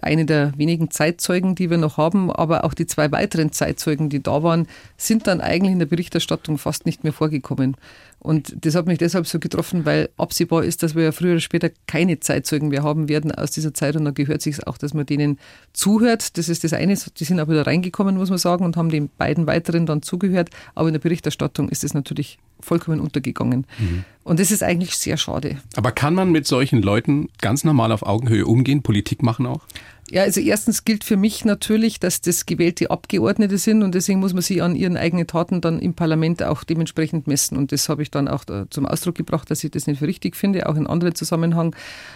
eine 0.00 0.24
der 0.24 0.52
wenigen 0.56 0.90
Zeitzeugen, 0.90 1.54
die 1.54 1.68
wir 1.68 1.76
noch 1.76 1.98
haben. 1.98 2.32
Aber 2.32 2.64
auch 2.64 2.72
die 2.72 2.86
zwei 2.86 3.12
weiteren 3.12 3.52
Zeitzeugen, 3.52 4.08
die 4.08 4.22
da 4.22 4.42
waren, 4.42 4.66
sind 4.96 5.26
dann 5.26 5.42
eigentlich 5.42 5.72
in 5.72 5.78
der 5.78 5.86
Berichterstattung 5.86 6.56
fast 6.56 6.86
nicht 6.86 7.04
mehr 7.04 7.12
vorgekommen. 7.12 7.76
Und 8.18 8.64
das 8.64 8.74
hat 8.74 8.86
mich 8.86 8.98
deshalb 8.98 9.26
so 9.26 9.38
getroffen, 9.38 9.84
weil 9.84 10.08
absehbar 10.16 10.64
ist, 10.64 10.82
dass 10.82 10.94
wir 10.94 11.04
ja 11.04 11.12
früher 11.12 11.32
oder 11.32 11.40
später 11.40 11.70
keine 11.86 12.18
Zeitzeugen 12.18 12.70
mehr 12.70 12.82
haben 12.82 13.08
werden 13.08 13.30
aus 13.30 13.52
dieser 13.52 13.72
Zeit. 13.72 13.94
Und 13.94 14.04
da 14.04 14.10
gehört 14.10 14.42
sich 14.42 14.66
auch, 14.66 14.78
dass 14.78 14.94
man 14.94 15.06
denen 15.06 15.38
zuhört. 15.72 16.36
Das 16.36 16.48
ist 16.48 16.64
das 16.64 16.72
eine. 16.72 16.94
Die 16.94 17.24
sind 17.24 17.38
auch 17.38 17.48
wieder 17.48 17.66
reingekommen, 17.66 18.16
muss 18.16 18.30
man 18.30 18.38
sagen, 18.38 18.64
und 18.64 18.76
haben 18.76 18.88
den 18.88 19.10
beiden 19.16 19.46
weiteren 19.46 19.86
dann 19.86 20.02
zugehört. 20.02 20.50
Aber 20.74 20.88
in 20.88 20.94
der 20.94 21.00
Berichterstattung 21.00 21.68
ist 21.68 21.84
es 21.84 21.94
natürlich 21.94 22.38
vollkommen 22.58 23.00
untergegangen. 23.00 23.66
Mhm. 23.78 24.04
Und 24.24 24.40
das 24.40 24.50
ist 24.50 24.62
eigentlich 24.62 24.96
sehr 24.96 25.18
schade. 25.18 25.58
Aber 25.76 25.92
kann 25.92 26.14
man 26.14 26.32
mit 26.32 26.46
solchen 26.46 26.82
Leuten 26.82 27.28
ganz 27.40 27.62
normal 27.62 27.92
auf 27.92 28.02
Augenhöhe 28.02 28.46
umgehen, 28.46 28.82
Politik 28.82 29.22
machen 29.22 29.46
auch? 29.46 29.60
Ja, 30.08 30.22
also 30.22 30.40
erstens 30.40 30.84
gilt 30.84 31.02
für 31.02 31.16
mich 31.16 31.44
natürlich, 31.44 31.98
dass 31.98 32.20
das 32.20 32.46
gewählte 32.46 32.92
Abgeordnete 32.92 33.58
sind 33.58 33.82
und 33.82 33.92
deswegen 33.92 34.20
muss 34.20 34.34
man 34.34 34.42
sie 34.42 34.62
an 34.62 34.76
ihren 34.76 34.96
eigenen 34.96 35.26
Taten 35.26 35.60
dann 35.60 35.80
im 35.80 35.94
Parlament 35.94 36.44
auch 36.44 36.62
dementsprechend 36.62 37.26
messen. 37.26 37.56
Und 37.56 37.72
das 37.72 37.88
habe 37.88 38.02
ich 38.02 38.12
dann 38.12 38.28
auch 38.28 38.44
zum 38.70 38.86
Ausdruck 38.86 39.16
gebracht, 39.16 39.50
dass 39.50 39.64
ich 39.64 39.72
das 39.72 39.88
nicht 39.88 39.98
für 39.98 40.06
richtig 40.06 40.36
finde. 40.36 40.68
Auch 40.68 40.76
in 40.76 40.86
anderen 40.86 41.16
Zusammenhang 41.16 41.74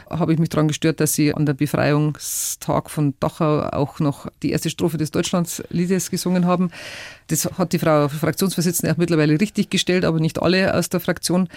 habe 0.09 0.33
ich 0.33 0.39
mich 0.39 0.51
daran 0.51 0.69
gestört, 0.69 1.01
dass 1.01 1.15
sie 1.15 1.35
an 1.35 1.47
der 1.47 1.55
Befreiungstag 1.55 2.91
von 2.91 3.15
Dachau 3.19 3.63
auch 3.63 3.99
noch 3.99 4.29
die 4.45 4.53
erste 4.53 4.71
Strophe 4.71 4.97
des 4.97 5.11
Deutschlandliedes 5.11 6.11
gesungen 6.11 6.47
haben. 6.47 6.71
Das 7.27 7.47
hat 7.59 7.73
die 7.73 7.81
Frau 7.81 8.09
Fraktionsvorsitzende 8.09 8.95
auch 8.95 8.99
mittlerweile 8.99 9.41
richtig 9.41 9.69
gestellt, 9.69 10.05
aber 10.05 10.21
nicht 10.21 10.41
alle 10.41 10.75
aus 10.75 10.91
der 10.91 11.01
Fraktion. 11.01 11.49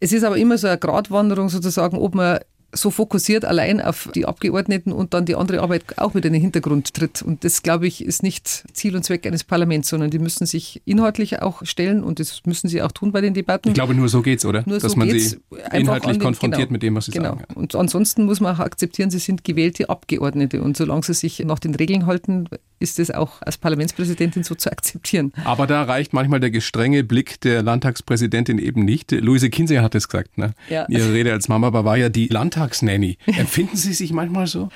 Es 0.00 0.12
ist 0.12 0.24
aber 0.24 0.36
immer 0.36 0.58
so 0.58 0.66
eine 0.66 0.78
Gratwanderung 0.78 1.48
sozusagen, 1.48 1.96
ob 1.96 2.16
man 2.16 2.40
so 2.74 2.90
fokussiert 2.90 3.44
allein 3.44 3.80
auf 3.80 4.08
die 4.14 4.26
Abgeordneten 4.26 4.92
und 4.92 5.14
dann 5.14 5.24
die 5.24 5.34
andere 5.36 5.60
Arbeit 5.60 5.98
auch 5.98 6.14
wieder 6.14 6.26
in 6.26 6.32
den 6.34 6.42
Hintergrund 6.42 6.94
tritt. 6.94 7.22
Und 7.22 7.44
das, 7.44 7.62
glaube 7.62 7.86
ich, 7.86 8.04
ist 8.04 8.22
nicht 8.22 8.64
Ziel 8.72 8.96
und 8.96 9.04
Zweck 9.04 9.26
eines 9.26 9.44
Parlaments, 9.44 9.88
sondern 9.88 10.10
die 10.10 10.18
müssen 10.18 10.46
sich 10.46 10.82
inhaltlich 10.84 11.40
auch 11.42 11.64
stellen 11.64 12.02
und 12.04 12.20
das 12.20 12.42
müssen 12.46 12.68
sie 12.68 12.82
auch 12.82 12.92
tun 12.92 13.12
bei 13.12 13.20
den 13.20 13.34
Debatten. 13.34 13.68
Ich 13.68 13.74
glaube, 13.74 13.94
nur 13.94 14.08
so 14.08 14.22
geht's, 14.22 14.44
oder? 14.44 14.62
Nur 14.66 14.78
Dass 14.78 14.92
so 14.92 14.98
man 14.98 15.08
geht's. 15.08 15.30
sie 15.30 15.38
inhaltlich 15.72 16.18
den- 16.18 16.22
konfrontiert 16.22 16.68
genau, 16.68 16.72
mit 16.72 16.82
dem, 16.82 16.94
was 16.96 17.06
sie 17.06 17.12
genau. 17.12 17.36
sagen. 17.36 17.44
Und 17.54 17.74
ansonsten 17.74 18.24
muss 18.24 18.40
man 18.40 18.54
auch 18.54 18.60
akzeptieren, 18.60 19.10
sie 19.10 19.18
sind 19.18 19.44
gewählte 19.44 19.88
Abgeordnete 19.88 20.62
und 20.62 20.76
solange 20.76 21.02
sie 21.04 21.14
sich 21.14 21.40
nach 21.40 21.58
den 21.58 21.74
Regeln 21.74 22.06
halten, 22.06 22.48
ist 22.80 22.98
es 22.98 23.10
auch 23.10 23.40
als 23.40 23.56
Parlamentspräsidentin 23.56 24.42
so 24.42 24.54
zu 24.54 24.70
akzeptieren. 24.70 25.32
Aber 25.44 25.66
da 25.66 25.82
reicht 25.84 26.12
manchmal 26.12 26.40
der 26.40 26.50
gestrenge 26.50 27.04
Blick 27.04 27.40
der 27.40 27.62
Landtagspräsidentin 27.62 28.58
eben 28.58 28.84
nicht. 28.84 29.12
Luise 29.12 29.48
Kinseher 29.48 29.82
hat 29.82 29.94
es 29.94 30.08
gesagt, 30.08 30.36
ne? 30.38 30.54
Ja. 30.68 30.84
In 30.84 30.96
ihrer 30.96 31.12
Rede 31.12 31.32
als 31.32 31.48
Mama 31.48 31.72
war 31.72 31.96
ja 31.96 32.08
die 32.08 32.28
Landtagsnanny. 32.64 33.18
Empfinden 33.26 33.76
Sie 33.76 33.92
sich 33.92 34.12
manchmal 34.12 34.46
so? 34.46 34.68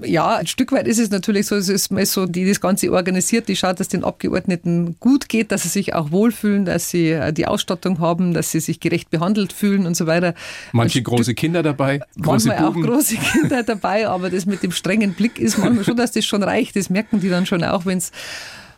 Ja, 0.00 0.36
ein 0.36 0.46
Stück 0.46 0.72
weit 0.72 0.86
ist 0.86 0.98
es 0.98 1.10
natürlich 1.10 1.46
so, 1.46 1.54
es 1.54 1.68
ist 1.68 1.90
so, 2.12 2.24
die 2.24 2.48
das 2.48 2.62
Ganze 2.62 2.90
organisiert, 2.90 3.46
die 3.48 3.56
schaut, 3.56 3.78
dass 3.78 3.88
den 3.88 4.04
Abgeordneten 4.04 4.96
gut 5.00 5.28
geht, 5.28 5.52
dass 5.52 5.64
sie 5.64 5.68
sich 5.68 5.92
auch 5.92 6.10
wohlfühlen, 6.10 6.64
dass 6.64 6.88
sie 6.88 7.10
äh, 7.10 7.30
die 7.30 7.46
Ausstattung 7.46 7.98
haben, 7.98 8.32
dass 8.32 8.52
sie 8.52 8.60
sich 8.60 8.80
gerecht 8.80 9.10
behandelt 9.10 9.52
fühlen 9.52 9.84
und 9.84 9.94
so 9.94 10.06
weiter. 10.06 10.32
Manche 10.72 11.00
Ein 11.00 11.04
große 11.04 11.34
Kinder 11.34 11.62
dabei, 11.62 11.98
große 12.18 12.48
manchmal 12.48 12.58
auch 12.70 12.72
Buben. 12.72 12.86
große 12.86 13.16
Kinder 13.16 13.64
dabei, 13.64 14.08
aber 14.08 14.30
das 14.30 14.46
mit 14.46 14.62
dem 14.62 14.72
strengen 14.72 15.12
Blick 15.12 15.38
ist 15.38 15.58
manchmal 15.58 15.84
schon, 15.84 15.98
dass 15.98 16.12
das 16.12 16.24
schon 16.24 16.42
reicht. 16.42 16.74
Das 16.74 16.88
merken 16.88 17.20
die 17.20 17.28
dann 17.28 17.44
schon 17.44 17.62
auch, 17.62 17.84
wenn 17.84 17.98
es 17.98 18.12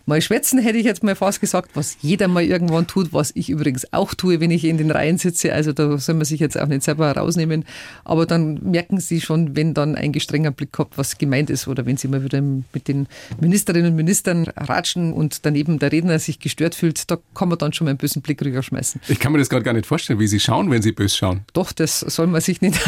mal 0.06 0.20
schwätzen, 0.20 0.58
hätte 0.58 0.78
ich 0.78 0.84
jetzt 0.84 1.02
mal 1.02 1.14
fast 1.14 1.40
gesagt, 1.40 1.70
was 1.74 1.96
jeder 2.00 2.28
mal 2.28 2.42
irgendwann 2.42 2.86
tut, 2.86 3.12
was 3.12 3.32
ich 3.34 3.50
übrigens 3.50 3.92
auch 3.92 4.14
tue, 4.14 4.40
wenn 4.40 4.50
ich 4.50 4.64
in 4.64 4.78
den 4.78 4.90
Reihen 4.90 5.18
sitze. 5.18 5.52
Also 5.52 5.72
da 5.72 5.98
soll 5.98 6.14
man 6.16 6.24
sich 6.24 6.40
jetzt 6.40 6.58
auch 6.58 6.66
nicht 6.66 6.82
selber 6.82 7.12
rausnehmen. 7.12 7.64
Aber 8.04 8.26
dann 8.26 8.60
merken 8.62 9.00
sie 9.00 9.20
schon, 9.20 9.56
wenn 9.56 9.74
dann 9.74 9.94
ein 9.94 10.12
gestrenger 10.12 10.50
Blick 10.50 10.72
kommt, 10.72 10.98
was 10.98 11.18
gemeint 11.18 11.50
ist 11.50 11.68
oder 11.68 11.86
wenn 11.86 11.96
sie 11.96 12.08
mal 12.08 12.22
wieder 12.24 12.40
mit 12.40 12.88
den 12.88 13.06
Ministerinnen 13.40 13.90
und 13.90 13.96
Ministern 13.96 14.46
ratschen 14.56 15.12
und 15.12 15.46
daneben 15.46 15.78
der 15.78 15.92
Redner 15.92 16.18
sich 16.18 16.38
gestört 16.38 16.74
fühlt, 16.74 17.10
da 17.10 17.18
kann 17.34 17.48
man 17.48 17.58
dann 17.58 17.72
schon 17.72 17.86
mal 17.86 17.90
einen 17.90 17.98
bösen 17.98 18.22
Blick 18.22 18.42
rüberschmeißen. 18.44 19.00
Ich 19.08 19.18
kann 19.18 19.32
mir 19.32 19.38
das 19.38 19.48
gerade 19.48 19.64
gar 19.64 19.72
nicht 19.72 19.86
vorstellen, 19.86 20.18
wie 20.20 20.26
Sie 20.26 20.40
schauen, 20.40 20.70
wenn 20.70 20.82
Sie 20.82 20.92
bös 20.92 21.16
schauen. 21.16 21.42
Doch, 21.52 21.72
das 21.72 22.00
soll 22.00 22.26
man 22.26 22.40
sich 22.40 22.60
nicht 22.60 22.74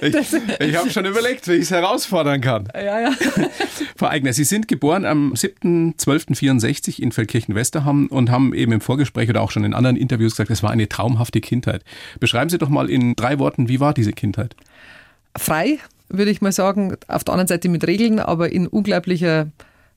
Ich, 0.00 0.14
ich 0.60 0.76
habe 0.76 0.90
schon 0.90 1.04
überlegt, 1.04 1.46
wie 1.48 1.54
ich 1.54 1.62
es 1.62 1.70
herausfordern 1.70 2.40
kann. 2.40 2.68
Ja, 2.74 3.00
ja. 3.00 3.12
Frau 3.96 4.06
Eigner, 4.06 4.32
Sie 4.32 4.44
sind 4.44 4.68
geboren 4.68 5.04
am 5.04 5.34
7.12.64 5.98 7.00
in 7.00 7.12
Feldkirchen-Westerham 7.12 8.06
und 8.06 8.30
haben 8.30 8.54
eben 8.54 8.72
im 8.72 8.80
Vorgespräch 8.80 9.28
oder 9.28 9.42
auch 9.42 9.50
schon 9.50 9.64
in 9.64 9.74
anderen 9.74 9.96
Interviews 9.96 10.32
gesagt, 10.32 10.50
es 10.50 10.62
war 10.62 10.70
eine 10.70 10.88
traumhafte 10.88 11.40
Kindheit. 11.40 11.84
Beschreiben 12.18 12.50
Sie 12.50 12.58
doch 12.58 12.68
mal 12.68 12.90
in 12.90 13.16
drei 13.16 13.38
Worten, 13.38 13.68
wie 13.68 13.80
war 13.80 13.94
diese 13.94 14.12
Kindheit? 14.12 14.54
frei, 15.36 15.78
würde 16.08 16.30
ich 16.30 16.40
mal 16.40 16.52
sagen. 16.52 16.96
Auf 17.08 17.24
der 17.24 17.34
anderen 17.34 17.48
Seite 17.48 17.68
mit 17.68 17.86
Regeln, 17.86 18.18
aber 18.18 18.52
in 18.52 18.66
unglaublicher 18.66 19.48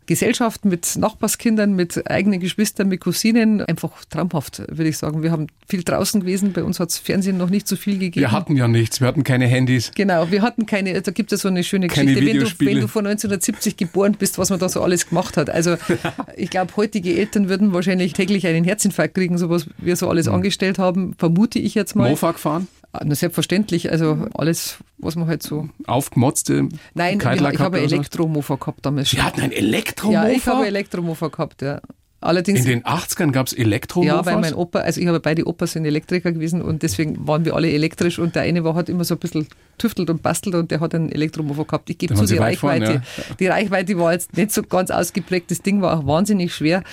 Gesellschaft 0.05 0.65
mit 0.65 0.95
Nachbarskindern, 0.97 1.73
mit 1.73 2.09
eigenen 2.09 2.39
Geschwistern, 2.39 2.87
mit 2.87 3.01
Cousinen. 3.01 3.61
Einfach 3.61 4.05
traumhaft, 4.05 4.59
würde 4.67 4.87
ich 4.87 4.97
sagen. 4.97 5.23
Wir 5.23 5.31
haben 5.31 5.47
viel 5.67 5.83
draußen 5.83 6.21
gewesen. 6.21 6.53
Bei 6.53 6.63
uns 6.63 6.79
hat 6.79 6.89
es 6.89 6.97
Fernsehen 6.97 7.37
noch 7.37 7.49
nicht 7.49 7.67
so 7.67 7.75
viel 7.75 7.97
gegeben. 7.97 8.21
Wir 8.21 8.31
hatten 8.31 8.55
ja 8.55 8.67
nichts, 8.67 9.01
wir 9.01 9.07
hatten 9.07 9.23
keine 9.23 9.47
Handys. 9.47 9.91
Genau, 9.95 10.29
wir 10.31 10.41
hatten 10.41 10.65
keine, 10.65 11.01
da 11.01 11.11
gibt 11.11 11.31
es 11.31 11.41
so 11.41 11.47
eine 11.47 11.63
schöne 11.63 11.87
Keine 11.87 12.13
Geschichte, 12.13 12.39
wenn 12.39 12.39
du, 12.39 12.65
wenn 12.65 12.81
du 12.81 12.87
vor 12.87 13.01
1970 13.01 13.77
geboren 13.77 14.15
bist, 14.17 14.37
was 14.37 14.49
man 14.49 14.59
da 14.59 14.69
so 14.69 14.81
alles 14.81 15.07
gemacht 15.07 15.37
hat. 15.37 15.49
Also 15.49 15.77
ich 16.35 16.49
glaube, 16.49 16.75
heutige 16.77 17.15
Eltern 17.15 17.49
würden 17.49 17.73
wahrscheinlich 17.73 18.13
täglich 18.13 18.47
einen 18.47 18.63
Herzinfarkt 18.63 19.15
kriegen, 19.15 19.37
so 19.37 19.49
was 19.49 19.67
wir 19.77 19.95
so 19.95 20.09
alles 20.09 20.27
angestellt 20.27 20.79
haben, 20.79 21.15
vermute 21.17 21.59
ich 21.59 21.75
jetzt 21.75 21.95
mal. 21.95 22.09
Mofa 22.09 22.31
gefahren, 22.31 22.67
Ah, 22.82 22.82
Na, 23.01 23.15
selbstverständlich, 23.15 23.91
also 23.91 24.27
alles, 24.35 24.77
was 24.97 25.15
man 25.15 25.27
halt 25.27 25.41
so... 25.41 25.67
aufgemotzte 25.87 26.69
Nein, 26.93 27.17
Cadillac 27.17 27.55
ich 27.55 27.59
habe 27.59 27.79
so. 27.79 27.83
Elektromofa 27.83 28.55
gehabt 28.55 28.85
damals. 28.85 29.09
Sie 29.09 29.21
hatten 29.21 29.41
ein 29.41 29.51
Elektromofa? 29.51 30.27
Ja, 30.27 30.29
ich 30.29 30.45
habe 30.45 30.67
Elektromofa 30.67 31.29
gehabt, 31.29 31.63
ja. 31.63 31.81
Allerdings, 32.23 32.61
in 32.61 32.65
den 32.65 32.83
80ern 32.83 33.31
gab 33.31 33.47
es 33.47 33.53
Elektromofas? 33.53 34.25
ja, 34.25 34.25
weil 34.25 34.39
mein 34.39 34.53
Opa, 34.53 34.79
also 34.79 35.01
ich 35.01 35.07
habe 35.07 35.19
beide 35.19 35.45
Opas 35.45 35.73
sind 35.73 35.85
Elektriker 35.85 36.31
gewesen 36.31 36.61
und 36.61 36.81
deswegen 36.81 37.27
waren 37.27 37.43
wir 37.45 37.53
alle 37.53 37.69
elektrisch 37.69 38.17
und 38.17 38.35
der 38.35 38.43
eine 38.43 38.63
war 38.63 38.75
halt 38.75 38.89
immer 38.89 39.03
so 39.03 39.15
ein 39.15 39.19
bisschen 39.19 39.47
tüftelt 39.77 40.09
und 40.09 40.23
bastelt 40.23 40.55
und 40.55 40.71
der 40.71 40.79
hat 40.79 40.95
einen 40.95 41.11
Elektromofa 41.11 41.63
gehabt. 41.63 41.89
Ich 41.89 41.97
gebe 41.97 42.13
zu, 42.15 42.25
die 42.25 42.39
weit 42.39 42.57
vorne, 42.57 42.87
Reichweite, 42.87 43.03
die 43.39 43.47
Reichweite 43.47 43.97
war 43.97 44.13
jetzt 44.13 44.37
nicht 44.37 44.51
so 44.51 44.63
ganz 44.63 44.89
ausgeprägt. 44.89 45.51
Das 45.51 45.61
Ding 45.61 45.81
war 45.81 45.99
auch 45.99 46.07
wahnsinnig 46.07 46.55
schwer. 46.55 46.83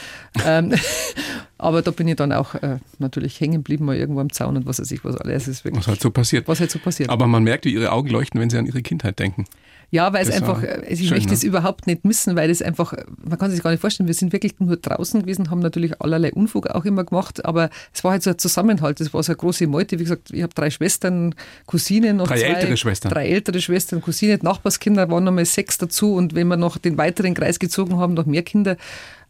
ähm, 0.45 0.75
aber 1.59 1.83
da 1.83 1.91
bin 1.91 2.09
ich 2.09 2.17
dann 2.17 2.33
auch 2.33 2.55
äh, 2.57 2.79
natürlich 2.99 3.41
hängen 3.41 3.55
geblieben, 3.55 3.85
mal 3.85 3.97
irgendwo 3.97 4.21
am 4.21 4.33
Zaun 4.33 4.57
und 4.57 4.67
was 4.67 4.81
weiß 4.81 4.91
ich, 4.91 5.05
was 5.05 5.17
alles 5.17 5.47
ist 5.47 5.65
wirklich. 5.65 5.81
Was 5.81 5.89
halt 5.89 6.01
so 6.01 6.11
passiert. 6.11 6.49
was 6.49 6.61
halt 6.61 6.71
so 6.71 6.79
passiert. 6.79 7.11
Aber 7.11 7.27
man 7.27 7.45
merkt, 7.45 7.65
wie 7.67 7.73
Ihre 7.73 7.93
Augen 7.93 8.09
leuchten, 8.09 8.41
wenn 8.41 8.51
Sie 8.51 8.59
an 8.59 8.67
Ihre 8.67 8.83
Kindheit 8.83 9.19
denken. 9.19 9.45
Ja, 9.93 10.13
weil 10.13 10.23
es 10.23 10.31
einfach, 10.31 10.63
äh, 10.63 10.83
ich 10.89 11.01
schön, 11.01 11.11
möchte 11.11 11.31
ne? 11.31 11.35
es 11.35 11.43
überhaupt 11.43 11.87
nicht 11.87 12.05
missen, 12.05 12.37
weil 12.37 12.49
es 12.49 12.63
einfach, 12.63 12.95
man 13.25 13.39
kann 13.39 13.51
sich 13.51 13.63
gar 13.63 13.71
nicht 13.71 13.81
vorstellen, 13.81 14.07
wir 14.07 14.15
sind 14.15 14.33
wirklich 14.33 14.59
nur 14.61 14.77
draußen 14.77 15.21
gewesen, 15.23 15.51
haben 15.51 15.59
natürlich 15.59 16.01
allerlei 16.01 16.33
Unfug 16.33 16.69
auch 16.69 16.85
immer 16.85 17.03
gemacht, 17.05 17.45
aber 17.45 17.71
es 17.93 18.05
war 18.05 18.13
halt 18.13 18.23
so 18.23 18.31
ein 18.31 18.39
Zusammenhalt, 18.39 19.01
es 19.01 19.13
war 19.13 19.23
so 19.23 19.33
eine 19.33 19.37
große 19.39 19.67
Meute, 19.67 19.99
wie 19.99 20.05
gesagt, 20.05 20.31
ich 20.33 20.43
habe 20.43 20.55
drei 20.55 20.71
Schwestern, 20.71 21.35
Cousinen, 21.67 22.19
noch 22.19 22.29
Drei 22.29 22.39
zwei, 22.39 22.47
ältere 22.47 22.77
Schwestern. 22.77 23.11
drei 23.11 23.29
ältere 23.29 23.61
Schwestern, 23.61 24.01
Cousine, 24.01 24.39
Nachbarskinder, 24.43 25.11
waren 25.11 25.25
nochmal 25.25 25.45
sechs 25.45 25.77
dazu 25.79 26.15
und 26.15 26.35
wenn 26.37 26.47
wir 26.47 26.57
noch 26.57 26.79
den 26.79 26.97
weiteren 26.97 27.35
Kreis 27.35 27.59
gezogen 27.59 27.97
haben, 27.97 28.15
noch 28.15 28.27
mehr 28.27 28.43
Kinder, 28.43 28.77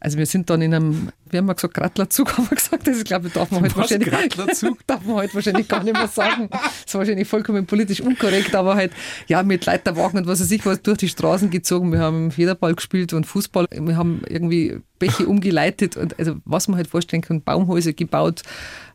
also 0.00 0.16
wir 0.16 0.24
sind 0.24 0.48
dann 0.48 0.62
in 0.62 0.72
einem, 0.72 1.10
wie 1.28 1.36
haben 1.36 1.44
wir 1.44 1.54
gesagt, 1.54 1.74
Grattlerzug 1.74 2.32
haben 2.38 2.48
wir 2.50 2.56
gesagt, 2.56 2.86
das 2.86 3.04
glaube 3.04 3.28
ich, 3.28 3.34
darf 3.34 3.50
man 3.50 3.60
heute 3.62 3.76
Was, 3.76 3.90
wahrscheinlich, 3.90 4.10
darf 4.86 5.04
man 5.04 5.16
heute 5.16 5.34
wahrscheinlich 5.34 5.68
gar 5.68 5.84
nicht 5.84 5.92
mehr 5.92 6.08
sagen. 6.08 6.48
Das 6.50 6.84
ist 6.86 6.94
wahrscheinlich 6.94 7.28
vollkommen 7.28 7.66
politisch 7.66 8.00
unkorrekt, 8.00 8.54
aber 8.54 8.76
halt, 8.76 8.92
ja, 9.28 9.42
mit 9.42 9.66
Leiterwagen 9.66 10.18
und 10.18 10.26
was 10.26 10.40
weiß 10.40 10.50
ich 10.50 10.64
was 10.64 10.80
durch 10.80 10.98
die 10.98 11.08
Straßen 11.08 11.50
gezogen. 11.50 11.92
Wir 11.92 12.00
haben 12.00 12.30
Federball 12.30 12.74
gespielt 12.74 13.12
und 13.12 13.26
Fußball. 13.26 13.66
Wir 13.70 13.96
haben 13.96 14.22
irgendwie 14.26 14.80
Bäche 14.98 15.26
umgeleitet 15.26 15.98
und 15.98 16.18
also 16.18 16.36
was 16.46 16.66
man 16.68 16.78
halt 16.78 16.88
vorstellen 16.88 17.22
kann, 17.22 17.42
Baumhäuser 17.42 17.92
gebaut. 17.92 18.42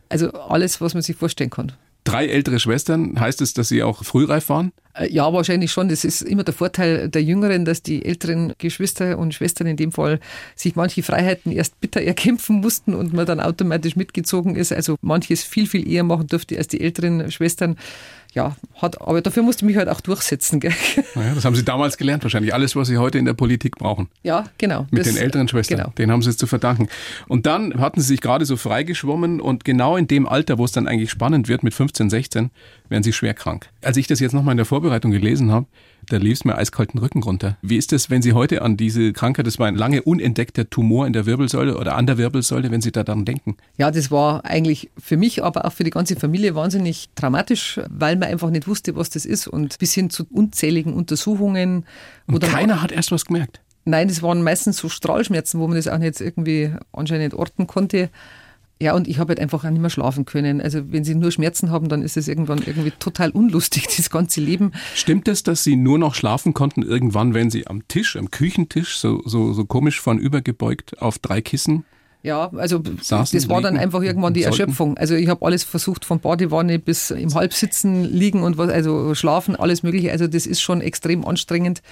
Also 0.10 0.32
alles, 0.32 0.82
was 0.82 0.96
man 0.96 1.04
sich 1.04 1.16
vorstellen 1.16 1.52
kann. 1.52 1.72
Drei 2.06 2.28
ältere 2.28 2.60
Schwestern, 2.60 3.20
heißt 3.20 3.42
es, 3.42 3.54
dass 3.54 3.68
Sie 3.68 3.84
auch 3.84 4.04
frühreif 4.06 4.48
waren? 4.50 4.72
Äh, 4.94 5.10
Ja, 5.12 5.34
wahrscheinlich 5.34 5.72
schon. 5.72 5.90
Das 5.90 6.06
ist 6.06 6.22
immer 6.22 6.44
der 6.44 6.54
Vorteil 6.54 7.10
der 7.10 7.22
Jüngeren, 7.24 7.66
dass 7.66 7.82
die 7.82 8.06
älteren 8.06 8.54
Geschwister 8.60 9.18
und 9.18 9.34
Schwestern 9.34 9.68
in 9.68 9.76
dem 9.76 9.92
Fall 9.92 10.20
sich 10.56 10.76
manche 10.78 11.04
Freiheiten 11.04 11.52
erst 11.52 11.82
bitter 11.82 12.02
erkämpfen 12.02 12.62
mussten 12.62 12.94
und 12.96 13.12
man 13.14 13.26
dann 13.26 13.40
automatisch 13.42 13.96
mitgezogen 13.98 14.56
ist. 14.56 14.72
Also 14.72 14.96
manches 15.02 15.44
viel, 15.44 15.68
viel 15.68 15.86
eher 15.92 16.04
machen 16.04 16.28
durfte 16.28 16.58
als 16.58 16.68
die 16.68 16.80
älteren 16.80 17.30
Schwestern. 17.32 17.76
Ja, 18.34 18.54
hat, 18.82 19.00
aber 19.00 19.22
dafür 19.22 19.44
musste 19.44 19.64
ich 19.64 19.68
mich 19.68 19.78
halt 19.78 19.88
auch 19.88 20.02
durchsetzen. 20.02 20.60
Gell? 20.60 20.74
Naja, 21.16 21.34
das 21.36 21.46
haben 21.46 21.56
Sie 21.56 21.64
damals 21.64 21.96
gelernt 21.96 22.22
wahrscheinlich. 22.22 22.54
Alles, 22.54 22.76
was 22.76 22.90
Sie 22.90 22.98
heute 22.98 23.18
in 23.18 23.24
der 23.24 23.34
Politik 23.34 23.78
brauchen. 23.78 24.10
Ja, 24.24 24.44
genau. 24.58 24.88
Mit 24.92 25.06
Das- 25.06 25.14
den 25.14 25.24
älteren 25.24 25.48
Schwestern. 25.48 25.78
Genau. 25.78 25.94
Den 25.98 26.12
haben 26.12 26.22
Sie 26.22 26.30
es 26.32 26.36
zu 26.36 26.46
verdanken. 26.46 26.90
Und 27.30 27.46
dann 27.46 27.80
hatten 27.80 28.02
Sie 28.02 28.08
sich 28.08 28.20
gerade 28.20 28.44
so 28.46 28.58
freigeschwommen 28.58 29.40
und 29.40 29.64
genau 29.64 29.96
in 29.96 30.08
dem 30.08 30.28
Alter, 30.28 30.58
wo 30.58 30.66
es 30.66 30.74
dann 30.74 30.86
eigentlich 30.86 31.12
spannend 31.12 31.48
wird, 31.48 31.64
mit 31.64 31.74
15 31.74 31.95
15, 31.96 32.10
16, 32.10 32.52
werden 32.90 33.04
sie 33.04 33.14
schwer 33.14 33.34
krank. 33.34 33.70
Als 33.82 33.98
ich 33.98 34.08
das 34.08 34.20
jetzt 34.20 34.34
nochmal 34.34 34.52
in 34.54 34.58
der 34.58 34.66
Vorbereitung 34.66 35.12
gelesen 35.12 35.52
habe, 35.52 35.68
da 36.10 36.18
lief 36.18 36.34
es 36.34 36.46
mir 36.46 36.56
eiskalten 36.56 37.00
Rücken 37.00 37.24
runter. 37.24 37.58
Wie 37.62 37.78
ist 37.78 37.92
es, 37.92 38.12
wenn 38.12 38.22
Sie 38.22 38.34
heute 38.34 38.62
an 38.62 38.78
diese 38.78 39.12
Krankheit, 39.12 39.48
das 39.48 39.58
war 39.58 39.68
ein 39.68 39.76
lange 39.76 40.04
unentdeckter 40.04 40.70
Tumor 40.70 41.08
in 41.08 41.14
der 41.14 41.26
Wirbelsäule 41.26 41.78
oder 41.78 41.96
an 41.96 42.06
der 42.06 42.20
Wirbelsäule, 42.20 42.70
wenn 42.70 42.82
Sie 42.82 42.92
da 42.92 43.04
daran 43.04 43.26
denken? 43.26 43.58
Ja, 43.78 43.90
das 43.90 44.12
war 44.12 44.46
eigentlich 44.46 44.92
für 45.00 45.18
mich, 45.18 45.44
aber 45.44 45.66
auch 45.66 45.74
für 45.74 45.84
die 45.84 45.90
ganze 45.90 46.16
Familie 46.16 46.54
wahnsinnig 46.54 47.10
dramatisch, 47.16 47.80
weil 47.90 48.18
man 48.18 48.30
einfach 48.30 48.52
nicht 48.52 48.68
wusste, 48.68 48.96
was 48.96 49.10
das 49.10 49.26
ist 49.26 49.48
und 49.48 49.80
bis 49.80 49.94
hin 49.94 50.12
zu 50.12 50.26
unzähligen 50.30 50.94
Untersuchungen. 50.94 51.86
Und 52.28 52.44
keiner 52.44 52.84
hat 52.84 52.92
erst 52.92 53.12
was 53.12 53.26
gemerkt. 53.26 53.62
Nein, 53.86 54.08
das 54.08 54.22
waren 54.22 54.44
meistens 54.44 54.78
so 54.78 54.90
Strahlschmerzen, 54.90 55.60
wo 55.60 55.68
man 55.68 55.78
das 55.78 55.88
auch 55.88 55.98
nicht 55.98 56.20
irgendwie 56.20 56.72
anscheinend 56.92 57.34
orten 57.34 57.68
konnte. 57.68 58.10
Ja, 58.82 58.94
und 58.94 59.08
ich 59.08 59.20
habe 59.20 59.30
halt 59.30 59.40
einfach 59.40 59.64
auch 59.64 59.70
nicht 59.70 59.82
mehr 59.82 59.90
schlafen 59.90 60.26
können. 60.26 60.60
Also 60.60 60.92
wenn 60.92 61.06
Sie 61.06 61.16
nur 61.16 61.32
Schmerzen 61.32 61.72
haben, 61.72 61.88
dann 61.88 62.02
ist 62.02 62.18
es 62.18 62.28
irgendwann 62.28 62.62
irgendwie 62.66 62.92
total 62.92 63.30
unlustig, 63.32 63.88
das 63.98 64.10
ganze 64.10 64.42
Leben. 64.42 64.74
Stimmt 64.94 65.28
es, 65.28 65.44
dass 65.44 65.64
Sie 65.64 65.78
nur 65.78 65.98
noch 65.98 66.14
schlafen 66.14 66.54
konnten 66.54 66.84
irgendwann, 66.84 67.34
wenn 67.34 67.50
Sie 67.50 67.68
am 67.68 67.88
Tisch, 67.88 68.18
am 68.18 68.32
Küchentisch, 68.32 68.98
so, 68.98 69.22
so, 69.26 69.54
so 69.54 69.66
komisch 69.66 70.02
vornübergebeugt 70.02 71.02
auf 71.02 71.20
drei 71.20 71.42
Kissen 71.42 71.86
ja, 72.26 72.50
also 72.56 72.82
Saßen, 73.02 73.38
das 73.38 73.50
war 73.50 73.62
dann 73.62 73.78
einfach 73.78 74.02
irgendwann 74.02 74.34
die 74.34 74.42
sollten. 74.42 74.60
Erschöpfung. 74.62 74.98
Also 74.98 75.14
ich 75.14 75.28
habe 75.28 75.46
alles 75.46 75.64
versucht, 75.64 76.06
von 76.06 76.20
Badewanne 76.20 76.80
bis 76.80 77.12
im 77.12 77.32
Halbsitzen 77.36 78.04
liegen 78.04 78.42
und 78.42 78.58
was, 78.58 78.72
also 78.72 79.14
schlafen, 79.14 79.56
alles 79.56 79.84
mögliche. 79.84 80.12
Also 80.12 80.26
das 80.26 80.48
ist 80.48 80.60
schon 80.60 80.82
extrem 80.82 81.24
anstrengend. 81.24 81.84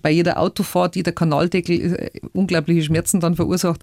Bei 0.00 0.10
jeder 0.12 0.38
Autofahrt, 0.38 0.94
jeder 0.94 1.10
Kanaldeckel 1.10 1.96
äh, 1.96 2.10
unglaubliche 2.32 2.84
Schmerzen 2.84 3.18
dann 3.18 3.34
verursacht. 3.34 3.82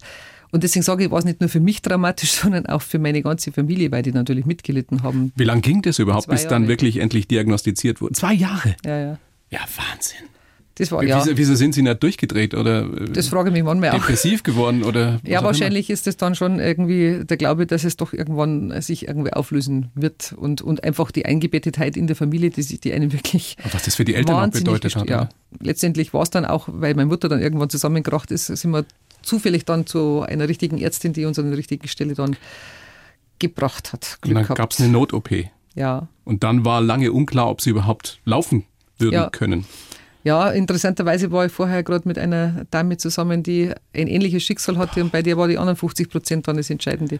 Und 0.58 0.63
deswegen 0.63 0.82
sage 0.82 1.04
ich, 1.04 1.12
war 1.12 1.20
es 1.20 1.26
nicht 1.26 1.39
nur 1.39 1.50
für 1.50 1.60
mich 1.60 1.84
dramatisch, 1.84 2.32
sondern 2.41 2.65
auch 2.65 2.82
für 2.82 2.98
meine 2.98 3.22
ganze 3.22 3.52
Familie, 3.52 3.91
weil 3.91 4.02
die 4.02 4.12
natürlich 4.12 4.48
mitgelitten 4.48 5.04
haben. 5.04 5.32
Wie 5.36 5.43
lange 5.43 5.62
ging 5.62 5.84
das 5.84 6.00
überhaupt, 6.00 6.28
bis 6.30 6.48
dann 6.48 6.67
wirklich 6.67 6.98
endlich 6.98 7.28
diagnostiziert 7.28 8.02
wurde? 8.02 8.13
Zwei 8.13 8.34
Jahre? 8.34 8.76
Ja, 8.84 9.00
ja. 9.00 9.20
Ja, 9.52 9.60
Wahnsinn. 9.60 10.26
Das 10.80 10.91
war, 10.91 11.04
ja. 11.04 11.24
Wieso, 11.24 11.38
wieso, 11.38 11.54
sind 11.54 11.76
Sie 11.76 11.84
nicht 11.84 12.02
durchgedreht 12.02 12.56
oder 12.56 12.88
das 12.88 13.28
frage 13.28 13.50
ich 13.50 13.54
mich 13.54 13.63
manchmal 13.63 13.91
auch. 13.91 13.96
depressiv 13.96 14.41
geworden? 14.41 14.84
Oder 14.84 15.20
ja, 15.28 15.43
wahrscheinlich 15.43 15.91
ist 15.91 16.08
es 16.08 16.17
dann 16.17 16.34
schon 16.34 16.60
irgendwie 16.60 17.24
der 17.24 17.38
Glaube, 17.38 17.67
dass 17.67 17.84
es 17.84 17.96
doch 17.96 18.13
irgendwann 18.13 18.82
sich 18.82 19.08
irgendwie 19.08 19.34
auflösen 19.34 19.91
wird 19.93 20.34
und, 20.36 20.63
und 20.63 20.84
einfach 20.84 21.12
die 21.12 21.26
Eingebettetheit 21.26 21.98
in 21.98 22.08
der 22.08 22.15
Familie, 22.15 22.50
die, 22.50 22.80
die 22.80 22.93
einen 22.93 23.13
wirklich. 23.13 23.58
Und 23.63 23.76
was 23.76 23.84
das 23.84 23.93
für 23.93 24.06
die 24.06 24.15
Eltern 24.15 24.50
auch 24.50 24.52
bedeutet 24.52 24.96
hat. 24.96 25.08
Ja, 25.08 25.30
letztendlich 25.60 26.15
war 26.15 26.24
es 26.24 26.32
dann 26.32 26.46
auch, 26.46 26.67
weil 26.72 26.96
meine 26.96 27.08
Mutter 27.08 27.30
dann 27.30 27.41
irgendwann 27.41 27.70
zusammengekracht 27.70 28.32
ist, 28.32 28.48
sind 28.48 28.72
wir 28.72 28.86
zufällig 29.28 29.66
dann 29.66 29.86
zu 29.86 30.22
einer 30.22 30.48
richtigen 30.48 30.78
Ärztin, 30.78 31.13
die 31.13 31.26
uns 31.26 31.38
an 31.38 31.50
der 31.50 31.58
richtigen 31.58 31.88
Stelle 31.88 32.16
dann 32.16 32.36
gebracht 33.40 33.94
hat. 33.94 34.18
Glück 34.22 34.38
und 34.38 34.48
dann 34.48 34.56
gab 34.56 34.72
es 34.72 34.80
eine 34.80 34.90
Not-OP. 34.90 35.30
Ja. 35.76 36.08
Und 36.24 36.44
dann 36.44 36.66
war 36.66 36.82
lange 36.82 37.12
unklar, 37.12 37.50
ob 37.50 37.62
sie 37.62 37.70
überhaupt 37.70 38.20
laufen 38.26 38.66
würden 38.98 39.13
ja. 39.13 39.30
können. 39.30 39.66
Ja, 40.24 40.50
interessanterweise 40.50 41.32
war 41.32 41.46
ich 41.46 41.52
vorher 41.52 41.84
gerade 41.84 42.08
mit 42.08 42.18
einer 42.18 42.66
Dame 42.72 42.98
zusammen, 42.98 43.44
die 43.44 43.72
ein 43.94 44.08
ähnliches 44.08 44.44
Schicksal 44.44 44.78
hatte 44.78 45.02
und 45.02 45.12
bei 45.12 45.22
der 45.22 45.38
war 45.38 45.48
die 45.48 45.58
anderen 45.58 45.78
50 45.78 46.10
Prozent 46.10 46.48
dann 46.48 46.58
das 46.58 46.70
Entscheidende 46.70 47.20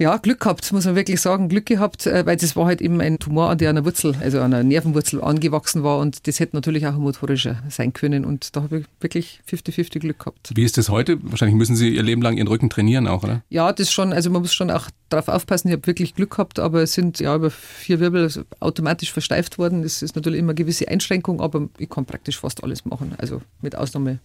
ja, 0.00 0.16
Glück 0.16 0.40
gehabt, 0.40 0.72
muss 0.72 0.86
man 0.86 0.96
wirklich 0.96 1.20
sagen, 1.20 1.50
Glück 1.50 1.66
gehabt, 1.66 2.06
äh, 2.06 2.24
weil 2.24 2.38
das 2.38 2.56
war 2.56 2.64
halt 2.64 2.80
eben 2.80 3.02
ein 3.02 3.18
Tumor, 3.18 3.50
an 3.50 3.58
der 3.58 3.68
einer 3.68 3.84
Wurzel, 3.84 4.16
also 4.18 4.38
an 4.38 4.54
einer 4.54 4.64
Nervenwurzel 4.64 5.22
angewachsen 5.22 5.82
war 5.82 5.98
und 5.98 6.26
das 6.26 6.40
hätte 6.40 6.56
natürlich 6.56 6.86
auch 6.86 6.94
motorischer 6.94 7.62
sein 7.68 7.92
können 7.92 8.24
und 8.24 8.56
da 8.56 8.62
habe 8.62 8.78
ich 8.78 8.86
wirklich 9.00 9.40
50-50 9.46 9.98
Glück 9.98 10.20
gehabt. 10.20 10.52
Wie 10.54 10.64
ist 10.64 10.78
das 10.78 10.88
heute? 10.88 11.18
Wahrscheinlich 11.20 11.54
müssen 11.54 11.76
Sie 11.76 11.94
Ihr 11.94 12.02
Leben 12.02 12.22
lang 12.22 12.38
Ihren 12.38 12.48
Rücken 12.48 12.70
trainieren 12.70 13.06
auch, 13.06 13.24
oder? 13.24 13.42
Ja, 13.50 13.74
das 13.74 13.92
schon, 13.92 14.14
also 14.14 14.30
man 14.30 14.40
muss 14.40 14.54
schon 14.54 14.70
auch 14.70 14.88
darauf 15.10 15.28
aufpassen, 15.28 15.68
ich 15.68 15.74
habe 15.74 15.86
wirklich 15.86 16.14
Glück 16.14 16.30
gehabt, 16.30 16.58
aber 16.58 16.80
es 16.80 16.94
sind 16.94 17.20
ja 17.20 17.36
über 17.36 17.50
vier 17.50 18.00
Wirbel 18.00 18.30
automatisch 18.58 19.12
versteift 19.12 19.58
worden, 19.58 19.82
das 19.82 20.00
ist 20.00 20.16
natürlich 20.16 20.38
immer 20.38 20.50
eine 20.50 20.54
gewisse 20.54 20.88
Einschränkung, 20.88 21.42
aber 21.42 21.68
ich 21.76 21.90
kann 21.90 22.06
praktisch 22.06 22.38
fast 22.38 22.64
alles 22.64 22.86
machen, 22.86 23.14
also 23.18 23.42
mit 23.60 23.76
Ausnahme 23.76 24.18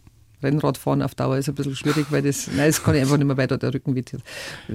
Rennradfahren 0.46 1.02
auf 1.02 1.16
Dauer 1.16 1.38
ist 1.38 1.50
ein 1.50 1.56
bisschen 1.56 1.76
schwierig, 1.76 2.06
weil 2.12 2.22
das, 2.22 2.48
nein, 2.48 2.68
das 2.68 2.84
kann 2.84 2.96
ich 2.96 3.02
einfach 3.02 3.18
nicht 3.18 3.28
mehr 3.28 3.38
weiter, 3.38 3.58
der 3.58 3.74
Rücken 3.74 3.96
wird 3.96 4.14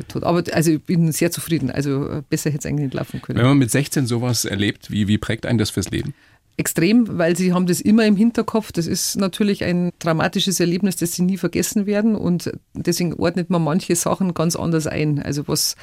tot. 0.09 0.25
Aber 0.25 0.43
also 0.53 0.71
ich 0.71 0.83
bin 0.83 1.11
sehr 1.13 1.31
zufrieden. 1.31 1.71
Also 1.71 2.23
besser 2.29 2.51
hätte 2.51 2.61
es 2.61 2.67
eigentlich 2.67 2.87
nicht 2.87 2.95
laufen 2.95 3.23
können. 3.23 3.39
Wenn 3.39 3.47
man 3.47 3.59
mit 3.59 3.71
16 3.71 4.07
sowas 4.07 4.45
erlebt, 4.45 4.91
wie, 4.91 5.09
wie 5.09 5.19
prägt 5.19 5.47
einen 5.47 5.59
das 5.59 5.71
fürs 5.71 5.91
Leben? 5.91 6.15
Extrem, 6.57 7.17
weil 7.17 7.37
sie 7.37 7.55
haben 7.55 7.67
das 7.67 7.81
immer 7.81 8.05
im 8.05 8.17
Hinterkopf. 8.17 8.73
Das 8.73 8.87
ist 8.87 9.17
natürlich 9.17 9.65
ein 9.65 9.93
dramatisches 9.99 10.61
Erlebnis, 10.61 10.97
das 10.97 11.13
sie 11.13 11.23
nie 11.23 11.39
vergessen 11.39 11.87
werden. 11.87 12.17
Und 12.17 12.53
deswegen 12.75 13.15
ordnet 13.15 13.49
man 13.49 13.65
manche 13.65 13.97
Sachen 13.97 14.35
ganz 14.35 14.57
anders 14.57 14.87
ein. 14.87 15.23
Also 15.23 15.49
was 15.49 15.77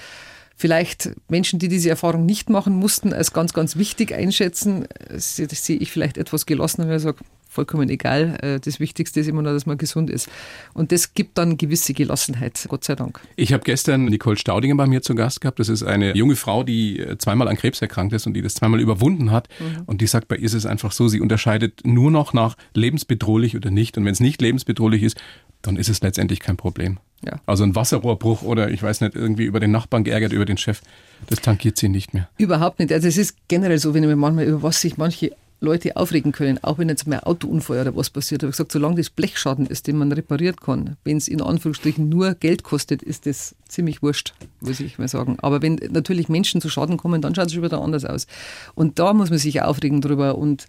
vielleicht 0.55 1.11
Menschen, 1.29 1.59
die 1.59 1.67
diese 1.67 1.89
Erfahrung 1.89 2.25
nicht 2.25 2.49
machen 2.49 2.75
mussten, 2.75 3.13
als 3.13 3.31
ganz, 3.31 3.53
ganz 3.53 3.77
wichtig 3.77 4.13
einschätzen, 4.13 4.87
sehe 5.15 5.77
ich 5.77 5.91
vielleicht 5.91 6.17
etwas 6.17 6.45
gelassener, 6.45 6.89
weil 6.89 6.97
ich 6.97 7.03
sage, 7.03 7.19
vollkommen 7.57 7.89
egal. 7.89 8.37
Äh, 8.43 8.59
das 8.59 8.79
Wichtigste 8.79 9.19
ist 9.19 9.27
immer 9.27 9.41
nur, 9.41 9.51
dass 9.51 9.65
man 9.65 9.79
gesund 9.79 10.11
ist. 10.11 10.29
Und 10.75 10.91
das 10.91 11.15
gibt 11.15 11.39
dann 11.39 11.57
gewisse 11.57 11.95
Gelassenheit, 11.95 12.63
Gott 12.67 12.83
sei 12.83 12.93
Dank. 12.93 13.19
Ich 13.35 13.51
habe 13.51 13.63
gestern 13.63 14.05
Nicole 14.05 14.37
Staudinger 14.37 14.75
bei 14.75 14.85
mir 14.85 15.01
zu 15.01 15.15
Gast 15.15 15.41
gehabt. 15.41 15.57
Das 15.59 15.67
ist 15.67 15.81
eine 15.81 16.15
junge 16.15 16.35
Frau, 16.35 16.63
die 16.63 16.99
äh, 16.99 17.17
zweimal 17.17 17.47
an 17.47 17.57
Krebs 17.57 17.81
erkrankt 17.81 18.13
ist 18.13 18.27
und 18.27 18.35
die 18.35 18.43
das 18.43 18.53
zweimal 18.53 18.79
überwunden 18.79 19.31
hat. 19.31 19.49
Mhm. 19.59 19.85
Und 19.87 20.01
die 20.01 20.07
sagt, 20.07 20.27
bei 20.27 20.35
ihr 20.35 20.45
ist 20.45 20.53
es 20.53 20.67
einfach 20.67 20.91
so, 20.91 21.07
sie 21.07 21.19
unterscheidet 21.19 21.81
nur 21.83 22.11
noch 22.11 22.31
nach 22.33 22.55
lebensbedrohlich 22.75 23.55
oder 23.55 23.71
nicht. 23.71 23.97
Und 23.97 24.05
wenn 24.05 24.13
es 24.13 24.19
nicht 24.19 24.39
lebensbedrohlich 24.39 25.01
ist, 25.01 25.17
dann 25.63 25.77
ist 25.77 25.89
es 25.89 26.01
letztendlich 26.01 26.39
kein 26.39 26.57
Problem. 26.57 26.99
Ja. 27.25 27.39
Also 27.47 27.63
ein 27.63 27.75
Wasserrohrbruch 27.75 28.43
oder 28.43 28.69
ich 28.69 28.83
weiß 28.83 29.01
nicht, 29.01 29.15
irgendwie 29.15 29.45
über 29.45 29.59
den 29.59 29.71
Nachbarn 29.71 30.03
geärgert, 30.03 30.31
über 30.31 30.45
den 30.45 30.57
Chef, 30.57 30.81
das 31.27 31.41
tankiert 31.41 31.77
sie 31.77 31.89
nicht 31.89 32.13
mehr. 32.13 32.29
Überhaupt 32.37 32.77
nicht. 32.77 32.93
Also 32.93 33.07
es 33.07 33.17
ist 33.17 33.35
generell 33.47 33.79
so, 33.79 33.95
wenn 33.95 34.03
ich 34.03 34.09
mir 34.09 34.15
manchmal 34.15 34.45
über 34.45 34.61
was 34.61 34.79
sich 34.79 34.97
manche 34.97 35.31
Leute 35.59 35.95
aufregen 35.95 36.31
können, 36.31 36.63
auch 36.63 36.77
wenn 36.77 36.89
jetzt 36.89 37.07
mal 37.07 37.17
ein 37.17 37.23
Autounfall 37.23 37.81
oder 37.81 37.95
was 37.95 38.09
passiert. 38.09 38.43
habe 38.43 38.49
ich 38.49 38.57
gesagt, 38.57 38.71
solange 38.71 38.95
das 38.95 39.09
Blechschaden 39.09 39.65
ist, 39.65 39.87
den 39.87 39.97
man 39.97 40.11
repariert 40.11 40.61
kann, 40.61 40.97
wenn 41.03 41.17
es 41.17 41.27
in 41.27 41.41
Anführungsstrichen 41.41 42.07
nur 42.09 42.35
Geld 42.35 42.63
kostet, 42.63 43.01
ist 43.01 43.25
das 43.25 43.55
ziemlich 43.67 44.03
wurscht, 44.03 44.33
muss 44.61 44.79
ich 44.79 44.99
mal 44.99 45.07
sagen. 45.07 45.37
Aber 45.41 45.61
wenn 45.61 45.79
natürlich 45.89 46.29
Menschen 46.29 46.61
zu 46.61 46.69
Schaden 46.69 46.97
kommen, 46.97 47.21
dann 47.21 47.33
schaut 47.33 47.47
es 47.47 47.53
schon 47.53 47.63
wieder 47.63 47.81
anders 47.81 48.05
aus. 48.05 48.27
Und 48.75 48.99
da 48.99 49.13
muss 49.13 49.29
man 49.29 49.39
sich 49.39 49.61
aufregen 49.61 50.01
drüber 50.01 50.37
und 50.37 50.67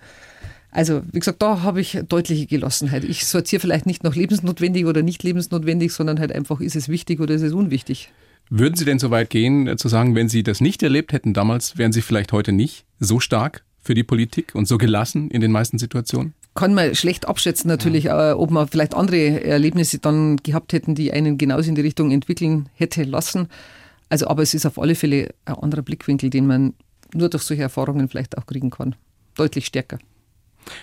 also, 0.70 1.00
wie 1.12 1.18
gesagt, 1.18 1.40
da 1.40 1.62
habe 1.62 1.80
ich 1.80 1.98
deutliche 2.08 2.44
Gelassenheit. 2.44 3.02
Ich 3.02 3.26
sortiere 3.26 3.60
vielleicht 3.60 3.86
nicht 3.86 4.04
nach 4.04 4.14
lebensnotwendig 4.14 4.84
oder 4.84 5.02
nicht 5.02 5.22
lebensnotwendig, 5.22 5.92
sondern 5.92 6.20
halt 6.20 6.30
einfach, 6.30 6.60
ist 6.60 6.76
es 6.76 6.90
wichtig 6.90 7.20
oder 7.20 7.34
ist 7.34 7.42
es 7.42 7.54
unwichtig. 7.54 8.10
Würden 8.50 8.76
Sie 8.76 8.84
denn 8.84 8.98
so 8.98 9.10
weit 9.10 9.30
gehen, 9.30 9.66
äh, 9.66 9.76
zu 9.76 9.88
sagen, 9.88 10.14
wenn 10.14 10.28
Sie 10.28 10.42
das 10.42 10.60
nicht 10.60 10.82
erlebt 10.82 11.12
hätten 11.12 11.34
damals, 11.34 11.78
wären 11.78 11.92
Sie 11.92 12.02
vielleicht 12.02 12.32
heute 12.32 12.52
nicht 12.52 12.84
so 12.98 13.20
stark 13.20 13.64
für 13.88 13.94
die 13.94 14.04
Politik 14.04 14.54
und 14.54 14.68
so 14.68 14.76
gelassen 14.76 15.30
in 15.30 15.40
den 15.40 15.50
meisten 15.50 15.78
Situationen? 15.78 16.34
Kann 16.54 16.74
man 16.74 16.94
schlecht 16.94 17.26
abschätzen 17.26 17.68
natürlich, 17.68 18.04
ja. 18.04 18.32
Äh, 18.32 18.34
ob 18.34 18.50
man 18.50 18.68
vielleicht 18.68 18.92
andere 18.92 19.42
Erlebnisse 19.42 19.98
dann 19.98 20.36
gehabt 20.36 20.74
hätten, 20.74 20.94
die 20.94 21.10
einen 21.10 21.38
genauso 21.38 21.70
in 21.70 21.74
die 21.74 21.80
Richtung 21.80 22.10
entwickeln 22.10 22.68
hätte 22.74 23.04
lassen. 23.04 23.48
Also, 24.10 24.28
aber 24.28 24.42
es 24.42 24.52
ist 24.52 24.66
auf 24.66 24.78
alle 24.78 24.94
Fälle 24.94 25.30
ein 25.46 25.54
anderer 25.54 25.80
Blickwinkel, 25.80 26.28
den 26.28 26.46
man 26.46 26.74
nur 27.14 27.30
durch 27.30 27.44
solche 27.44 27.62
Erfahrungen 27.62 28.10
vielleicht 28.10 28.36
auch 28.36 28.44
kriegen 28.44 28.68
kann. 28.68 28.94
Deutlich 29.36 29.64
stärker. 29.64 29.98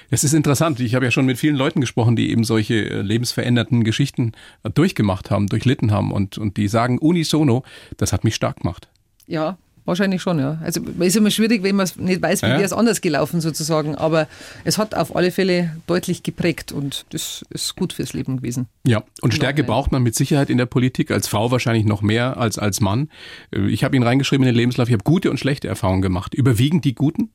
Es 0.09 0.23
ist 0.23 0.33
interessant. 0.33 0.79
Ich 0.79 0.95
habe 0.95 1.05
ja 1.05 1.11
schon 1.11 1.27
mit 1.27 1.37
vielen 1.37 1.55
Leuten 1.55 1.81
gesprochen, 1.81 2.15
die 2.15 2.31
eben 2.31 2.43
solche 2.43 2.89
äh, 2.89 3.01
lebensveränderten 3.03 3.83
Geschichten 3.83 4.31
äh, 4.63 4.71
durchgemacht 4.71 5.29
haben, 5.29 5.45
durchlitten 5.45 5.91
haben 5.91 6.11
und, 6.11 6.39
und 6.39 6.57
die 6.57 6.67
sagen 6.67 6.97
unisono, 6.97 7.63
das 7.97 8.13
hat 8.13 8.23
mich 8.23 8.33
stark 8.33 8.61
gemacht. 8.61 8.89
Ja, 9.27 9.59
Wahrscheinlich 9.85 10.23
schon, 10.23 10.39
ja. 10.39 10.57
Also 10.63 10.81
es 10.99 11.07
ist 11.07 11.15
immer 11.15 11.29
schwierig, 11.29 11.61
wenn 11.61 11.75
man 11.75 11.87
nicht 11.97 12.21
weiß, 12.21 12.41
wie 12.41 12.47
ja. 12.47 12.53
wäre 12.53 12.63
es 12.63 12.73
anders 12.73 13.01
gelaufen 13.01 13.39
sozusagen. 13.39 13.95
Aber 13.95 14.27
es 14.63 14.79
hat 14.79 14.95
auf 14.95 15.15
alle 15.15 15.31
Fälle 15.31 15.77
deutlich 15.85 16.23
geprägt 16.23 16.71
und 16.71 17.05
das 17.11 17.45
ist 17.49 17.75
gut 17.75 17.93
fürs 17.93 18.13
Leben 18.13 18.37
gewesen. 18.37 18.67
Ja, 18.87 19.03
und 19.21 19.35
Stärke 19.35 19.63
braucht 19.63 19.91
man 19.91 20.01
mit 20.01 20.15
Sicherheit 20.15 20.49
in 20.49 20.57
der 20.57 20.65
Politik, 20.65 21.11
als 21.11 21.27
Frau 21.27 21.51
wahrscheinlich 21.51 21.85
noch 21.85 22.01
mehr 22.01 22.37
als 22.37 22.57
als 22.57 22.81
Mann. 22.81 23.09
Äh, 23.51 23.67
ich 23.67 23.83
habe 23.83 23.95
ihn 23.95 24.01
reingeschrieben 24.01 24.43
in 24.43 24.53
den 24.53 24.57
Lebenslauf, 24.57 24.87
ich 24.87 24.93
habe 24.93 25.03
gute 25.03 25.29
und 25.29 25.39
schlechte 25.39 25.67
Erfahrungen 25.67 26.01
gemacht. 26.01 26.33
Überwiegend 26.33 26.83
die 26.83 26.95
guten? 26.95 27.29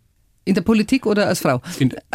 In 0.45 0.55
der 0.55 0.63
Politik 0.63 1.07
oder 1.07 1.29
als 1.29 1.41
Frau? 1.41 1.61
In, 1.79 1.91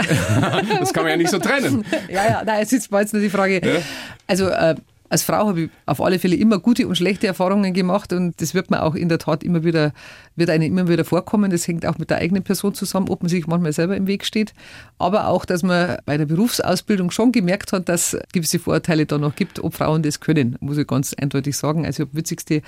das 0.79 0.93
kann 0.93 1.03
man 1.03 1.11
ja 1.11 1.17
nicht 1.17 1.29
so 1.29 1.39
trennen. 1.39 1.85
ja, 2.09 2.25
ja, 2.25 2.43
nein, 2.43 2.65
jetzt 2.69 2.91
war 2.91 2.99
jetzt 2.99 3.13
nur 3.13 3.21
die 3.21 3.29
Frage. 3.29 3.61
Ja? 3.65 3.81
Also 4.27 4.49
äh, 4.49 4.75
als 5.09 5.23
Frau 5.23 5.47
habe 5.47 5.61
ich 5.63 5.69
auf 5.85 6.01
alle 6.01 6.19
Fälle 6.19 6.35
immer 6.35 6.59
gute 6.59 6.87
und 6.87 6.95
schlechte 6.95 7.27
Erfahrungen 7.27 7.73
gemacht 7.73 8.11
und 8.13 8.39
das 8.41 8.53
wird 8.53 8.71
man 8.71 8.79
auch 8.79 8.95
in 8.95 9.09
der 9.09 9.19
Tat 9.19 9.43
immer 9.43 9.63
wieder, 9.63 9.93
wird 10.35 10.49
einem 10.49 10.63
immer 10.63 10.87
wieder 10.87 11.05
vorkommen. 11.05 11.51
Das 11.51 11.67
hängt 11.67 11.85
auch 11.85 11.97
mit 11.97 12.09
der 12.09 12.17
eigenen 12.17 12.43
Person 12.43 12.73
zusammen, 12.73 13.09
ob 13.09 13.21
man 13.21 13.29
sich 13.29 13.45
manchmal 13.47 13.73
selber 13.73 13.95
im 13.95 14.07
Weg 14.07 14.25
steht. 14.25 14.53
Aber 14.97 15.27
auch, 15.27 15.45
dass 15.45 15.63
man 15.63 15.97
bei 16.05 16.17
der 16.17 16.25
Berufsausbildung 16.25 17.11
schon 17.11 17.31
gemerkt 17.31 17.71
hat, 17.71 17.87
dass 17.87 18.13
es 18.13 18.21
gewisse 18.33 18.59
Vorurteile 18.59 19.05
da 19.05 19.17
noch 19.17 19.35
gibt, 19.35 19.59
ob 19.59 19.75
Frauen 19.75 20.01
das 20.01 20.19
können, 20.19 20.57
muss 20.59 20.77
ich 20.77 20.87
ganz 20.87 21.13
eindeutig 21.13 21.55
sagen. 21.55 21.85
Also 21.85 22.03
ich 22.03 22.09
habe 22.09 22.17
witzigste 22.17 22.61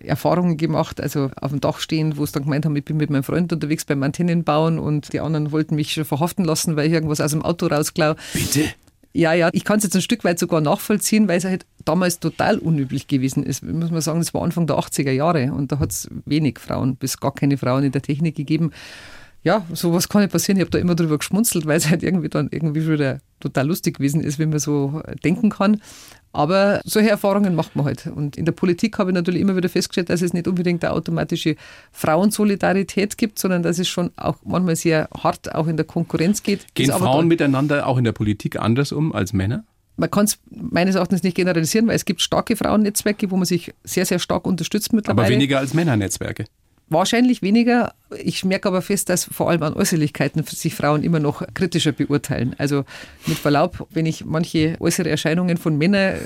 Erfahrungen 0.00 0.56
gemacht, 0.56 1.00
also 1.00 1.30
auf 1.40 1.50
dem 1.50 1.60
Dach 1.60 1.78
stehen, 1.78 2.16
wo 2.16 2.24
es 2.24 2.32
dann 2.32 2.44
gemeint 2.44 2.64
haben, 2.64 2.76
ich 2.76 2.84
bin 2.84 2.96
mit 2.96 3.10
meinem 3.10 3.22
Freund 3.22 3.52
unterwegs 3.52 3.84
beim 3.84 4.02
Antennenbauen 4.02 4.78
und 4.78 5.12
die 5.12 5.20
anderen 5.20 5.52
wollten 5.52 5.74
mich 5.74 5.92
schon 5.92 6.04
verhaften 6.04 6.44
lassen, 6.44 6.76
weil 6.76 6.86
ich 6.86 6.92
irgendwas 6.92 7.20
aus 7.20 7.32
dem 7.32 7.42
Auto 7.42 7.66
rausklau. 7.66 8.14
Bitte? 8.32 8.64
Ja, 9.14 9.34
ja, 9.34 9.50
ich 9.52 9.64
kann 9.64 9.76
es 9.76 9.84
jetzt 9.84 9.94
ein 9.94 10.02
Stück 10.02 10.24
weit 10.24 10.38
sogar 10.38 10.60
nachvollziehen, 10.60 11.28
weil 11.28 11.36
es 11.36 11.44
halt 11.44 11.66
damals 11.84 12.20
total 12.20 12.58
unüblich 12.58 13.06
gewesen 13.06 13.42
ist. 13.42 13.62
Muss 13.62 13.90
man 13.90 14.00
sagen, 14.00 14.20
das 14.20 14.34
war 14.34 14.42
Anfang 14.42 14.66
der 14.66 14.76
80er 14.76 15.10
Jahre 15.10 15.52
und 15.52 15.72
da 15.72 15.78
hat 15.78 15.90
es 15.90 16.08
wenig 16.24 16.58
Frauen, 16.58 16.96
bis 16.96 17.18
gar 17.18 17.34
keine 17.34 17.56
Frauen 17.56 17.84
in 17.84 17.92
der 17.92 18.02
Technik 18.02 18.36
gegeben. 18.36 18.72
Ja, 19.44 19.66
sowas 19.72 20.08
kann 20.08 20.22
nicht 20.22 20.30
passieren. 20.30 20.58
Ich 20.58 20.62
habe 20.62 20.70
da 20.70 20.78
immer 20.78 20.94
drüber 20.94 21.18
geschmunzelt, 21.18 21.66
weil 21.66 21.76
es 21.76 21.90
halt 21.90 22.04
irgendwie 22.04 22.28
dann 22.28 22.48
irgendwie 22.52 22.80
schon 22.80 22.92
wieder 22.92 23.18
total 23.40 23.66
lustig 23.66 23.96
gewesen 23.96 24.20
ist, 24.20 24.38
wie 24.38 24.46
man 24.46 24.60
so 24.60 25.02
denken 25.24 25.50
kann. 25.50 25.80
Aber 26.32 26.80
solche 26.84 27.10
Erfahrungen 27.10 27.54
macht 27.54 27.74
man 27.74 27.84
halt. 27.84 28.06
Und 28.06 28.36
in 28.36 28.44
der 28.44 28.52
Politik 28.52 28.98
habe 28.98 29.10
ich 29.10 29.14
natürlich 29.14 29.40
immer 29.40 29.56
wieder 29.56 29.68
festgestellt, 29.68 30.10
dass 30.10 30.22
es 30.22 30.32
nicht 30.32 30.46
unbedingt 30.46 30.84
eine 30.84 30.94
automatische 30.94 31.56
Frauensolidarität 31.90 33.18
gibt, 33.18 33.38
sondern 33.38 33.62
dass 33.62 33.78
es 33.78 33.88
schon 33.88 34.12
auch 34.16 34.36
manchmal 34.44 34.76
sehr 34.76 35.08
hart 35.22 35.54
auch 35.54 35.66
in 35.66 35.76
der 35.76 35.86
Konkurrenz 35.86 36.42
geht. 36.42 36.74
Gehen 36.74 36.90
Frauen 36.92 37.26
miteinander 37.26 37.86
auch 37.86 37.98
in 37.98 38.04
der 38.04 38.12
Politik 38.12 38.58
anders 38.58 38.92
um 38.92 39.12
als 39.12 39.32
Männer? 39.32 39.64
Man 40.02 40.10
kann 40.10 40.24
es 40.24 40.40
meines 40.50 40.96
Erachtens 40.96 41.22
nicht 41.22 41.36
generalisieren, 41.36 41.86
weil 41.86 41.94
es 41.94 42.04
gibt 42.04 42.22
starke 42.22 42.56
Frauennetzwerke, 42.56 43.30
wo 43.30 43.36
man 43.36 43.44
sich 43.44 43.72
sehr, 43.84 44.04
sehr 44.04 44.18
stark 44.18 44.48
unterstützt 44.48 44.92
mittlerweile. 44.92 45.26
Aber 45.26 45.32
weniger 45.32 45.60
als 45.60 45.74
Männernetzwerke. 45.74 46.46
Wahrscheinlich 46.88 47.40
weniger. 47.40 47.94
Ich 48.18 48.44
merke 48.44 48.66
aber 48.66 48.82
fest, 48.82 49.10
dass 49.10 49.24
vor 49.24 49.48
allem 49.48 49.62
an 49.62 49.74
Äußerlichkeiten 49.74 50.42
sich 50.42 50.74
Frauen 50.74 51.04
immer 51.04 51.20
noch 51.20 51.44
kritischer 51.54 51.92
beurteilen. 51.92 52.56
Also 52.58 52.84
mit 53.26 53.38
Verlaub, 53.38 53.86
wenn 53.90 54.04
ich 54.04 54.24
manche 54.24 54.76
äußere 54.80 55.08
Erscheinungen 55.08 55.56
von 55.56 55.78
Männern 55.78 56.16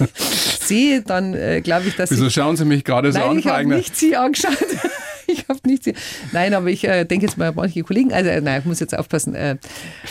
sehe, 0.14 1.02
dann 1.02 1.34
äh, 1.34 1.60
glaube 1.60 1.88
ich, 1.88 1.96
dass. 1.96 2.10
Wieso 2.10 2.30
schauen 2.30 2.56
Sie 2.56 2.64
mich 2.64 2.82
gerade 2.82 3.12
so 3.12 3.18
Nein, 3.18 3.28
an? 3.28 3.38
Ich 3.40 3.46
habe 3.46 3.66
nicht 3.66 3.94
Sie 3.94 4.16
angeschaut. 4.16 4.56
Habe 5.48 5.60
nichts. 5.64 5.88
Nein, 6.32 6.54
aber 6.54 6.68
ich 6.68 6.84
äh, 6.84 7.04
denke 7.04 7.26
jetzt 7.26 7.38
mal 7.38 7.48
an 7.48 7.54
manche 7.54 7.82
Kollegen. 7.82 8.12
Also, 8.12 8.30
äh, 8.30 8.40
nein, 8.40 8.60
ich 8.60 8.66
muss 8.66 8.80
jetzt 8.80 8.96
aufpassen. 8.96 9.34
Äh, 9.34 9.56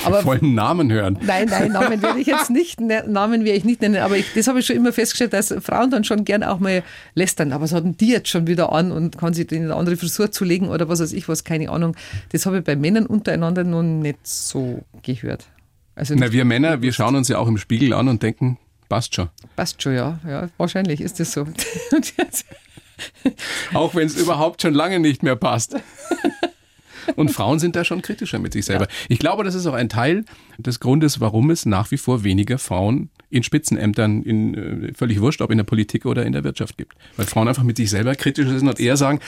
aber, 0.05 0.19
ich 0.19 0.25
wollte 0.25 0.45
einen 0.45 0.55
Namen 0.55 0.91
hören. 0.91 1.17
Nein, 1.21 1.47
nein, 1.49 1.71
Namen 1.71 2.01
werde 2.01 2.19
ich 2.19 2.27
jetzt 2.27 2.49
nicht, 2.49 2.79
ne, 2.79 3.03
Namen 3.07 3.45
werde 3.45 3.57
ich 3.57 3.65
nicht 3.65 3.81
nennen. 3.81 3.97
Aber 3.97 4.17
ich, 4.17 4.33
das 4.33 4.47
habe 4.47 4.59
ich 4.59 4.65
schon 4.65 4.75
immer 4.75 4.93
festgestellt, 4.93 5.33
dass 5.33 5.53
Frauen 5.61 5.91
dann 5.91 6.03
schon 6.03 6.25
gern 6.25 6.43
auch 6.43 6.59
mal 6.59 6.83
lästern. 7.15 7.51
Aber 7.53 7.63
was 7.63 7.73
hatten 7.73 7.97
die 7.97 8.09
jetzt 8.09 8.29
schon 8.29 8.47
wieder 8.47 8.71
an 8.71 8.91
und 8.91 9.17
kann 9.17 9.33
sich 9.33 9.51
in 9.51 9.63
eine 9.63 9.75
andere 9.75 9.97
Frisur 9.97 10.31
zulegen 10.31 10.69
oder 10.69 10.89
was 10.89 10.99
weiß 10.99 11.13
ich 11.13 11.27
was, 11.27 11.43
keine 11.43 11.69
Ahnung. 11.69 11.95
Das 12.31 12.45
habe 12.45 12.59
ich 12.59 12.63
bei 12.63 12.75
Männern 12.75 13.05
untereinander 13.05 13.63
noch 13.63 13.83
nicht 13.83 14.25
so 14.25 14.83
gehört. 15.03 15.47
Also 15.95 16.13
Na, 16.15 16.31
wir 16.31 16.45
Männer, 16.45 16.81
wir 16.81 16.93
schauen 16.93 17.15
uns 17.15 17.27
ja 17.27 17.39
auch 17.39 17.47
im 17.47 17.57
Spiegel 17.57 17.93
an 17.93 18.07
und 18.07 18.21
denken, 18.21 18.59
passt 18.87 19.15
schon. 19.15 19.29
Passt 19.55 19.81
schon, 19.81 19.95
ja. 19.95 20.19
ja 20.27 20.47
wahrscheinlich 20.57 21.01
ist 21.01 21.19
das 21.19 21.31
so. 21.31 21.45
Auch 23.73 23.95
wenn 23.95 24.07
es 24.07 24.15
überhaupt 24.15 24.61
schon 24.61 24.73
lange 24.73 24.99
nicht 24.99 25.23
mehr 25.23 25.35
passt. 25.35 25.75
Und 27.15 27.31
Frauen 27.31 27.59
sind 27.59 27.75
da 27.75 27.85
schon 27.85 28.01
kritischer 28.01 28.37
mit 28.39 28.53
sich 28.53 28.65
selber. 28.65 28.85
Ja. 28.85 28.95
Ich 29.07 29.19
glaube, 29.19 29.43
das 29.43 29.55
ist 29.55 29.65
auch 29.65 29.73
ein 29.73 29.87
Teil 29.87 30.25
des 30.57 30.79
Grundes, 30.79 31.21
warum 31.21 31.49
es 31.51 31.65
nach 31.65 31.89
wie 31.91 31.97
vor 31.97 32.23
weniger 32.23 32.57
Frauen 32.57 33.09
in 33.29 33.43
Spitzenämtern, 33.43 34.23
in 34.23 34.89
äh, 34.89 34.93
völlig 34.93 35.21
wurscht, 35.21 35.41
ob 35.41 35.51
in 35.51 35.57
der 35.57 35.63
Politik 35.63 36.05
oder 36.05 36.25
in 36.25 36.33
der 36.33 36.43
Wirtschaft 36.43 36.77
gibt. 36.77 36.95
Weil 37.15 37.25
Frauen 37.25 37.47
einfach 37.47 37.63
mit 37.63 37.77
sich 37.77 37.89
selber 37.89 38.15
kritisch 38.15 38.47
sind 38.47 38.67
und 38.67 38.79
eher 38.79 38.97
sagen, 38.97 39.19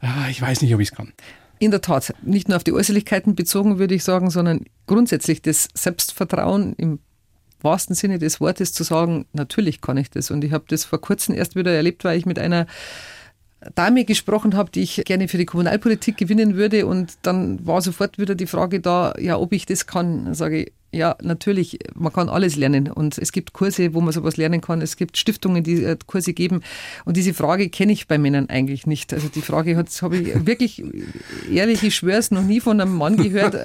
ah, 0.00 0.28
ich 0.30 0.42
weiß 0.42 0.62
nicht, 0.62 0.74
ob 0.74 0.80
ich 0.80 0.90
es 0.90 0.94
kann. 0.94 1.12
In 1.58 1.70
der 1.70 1.80
Tat, 1.80 2.12
nicht 2.22 2.48
nur 2.48 2.56
auf 2.56 2.64
die 2.64 2.72
Äußerlichkeiten 2.72 3.36
bezogen, 3.36 3.78
würde 3.78 3.94
ich 3.94 4.02
sagen, 4.02 4.30
sondern 4.30 4.64
grundsätzlich 4.86 5.42
das 5.42 5.68
Selbstvertrauen 5.74 6.74
im 6.76 6.98
wahrsten 7.64 7.94
Sinne 7.94 8.18
des 8.18 8.40
Wortes 8.40 8.72
zu 8.72 8.84
sagen, 8.84 9.26
natürlich 9.32 9.80
kann 9.80 9.96
ich 9.96 10.10
das. 10.10 10.30
Und 10.30 10.44
ich 10.44 10.52
habe 10.52 10.64
das 10.68 10.84
vor 10.84 11.00
kurzem 11.00 11.34
erst 11.34 11.56
wieder 11.56 11.72
erlebt, 11.72 12.04
weil 12.04 12.18
ich 12.18 12.26
mit 12.26 12.38
einer 12.38 12.66
Dame 13.74 14.04
gesprochen 14.04 14.56
habe, 14.56 14.70
die 14.70 14.82
ich 14.82 15.02
gerne 15.04 15.28
für 15.28 15.38
die 15.38 15.46
Kommunalpolitik 15.46 16.16
gewinnen 16.16 16.56
würde. 16.56 16.86
Und 16.86 17.14
dann 17.22 17.64
war 17.66 17.80
sofort 17.80 18.18
wieder 18.18 18.34
die 18.34 18.46
Frage 18.46 18.80
da, 18.80 19.14
ja, 19.18 19.38
ob 19.38 19.52
ich 19.52 19.66
das 19.66 19.86
kann. 19.86 20.24
Dann 20.24 20.34
sage 20.34 20.64
ich, 20.64 20.72
ja, 20.94 21.16
natürlich, 21.22 21.78
man 21.94 22.12
kann 22.12 22.28
alles 22.28 22.56
lernen 22.56 22.88
und 22.88 23.16
es 23.16 23.32
gibt 23.32 23.54
Kurse, 23.54 23.94
wo 23.94 24.02
man 24.02 24.12
sowas 24.12 24.36
lernen 24.36 24.60
kann. 24.60 24.82
Es 24.82 24.96
gibt 24.96 25.16
Stiftungen, 25.16 25.64
die 25.64 25.82
äh, 25.82 25.96
Kurse 26.06 26.34
geben 26.34 26.60
und 27.06 27.16
diese 27.16 27.32
Frage 27.32 27.70
kenne 27.70 27.92
ich 27.92 28.06
bei 28.06 28.18
Männern 28.18 28.50
eigentlich 28.50 28.86
nicht. 28.86 29.14
Also 29.14 29.28
die 29.28 29.40
Frage 29.40 29.76
habe 29.76 30.16
ich 30.16 30.46
wirklich, 30.46 30.84
ehrlich, 31.50 31.82
ich 31.82 31.96
schwöre 31.96 32.18
es, 32.18 32.30
noch 32.30 32.42
nie 32.42 32.60
von 32.60 32.78
einem 32.78 32.94
Mann 32.94 33.16
gehört, 33.16 33.56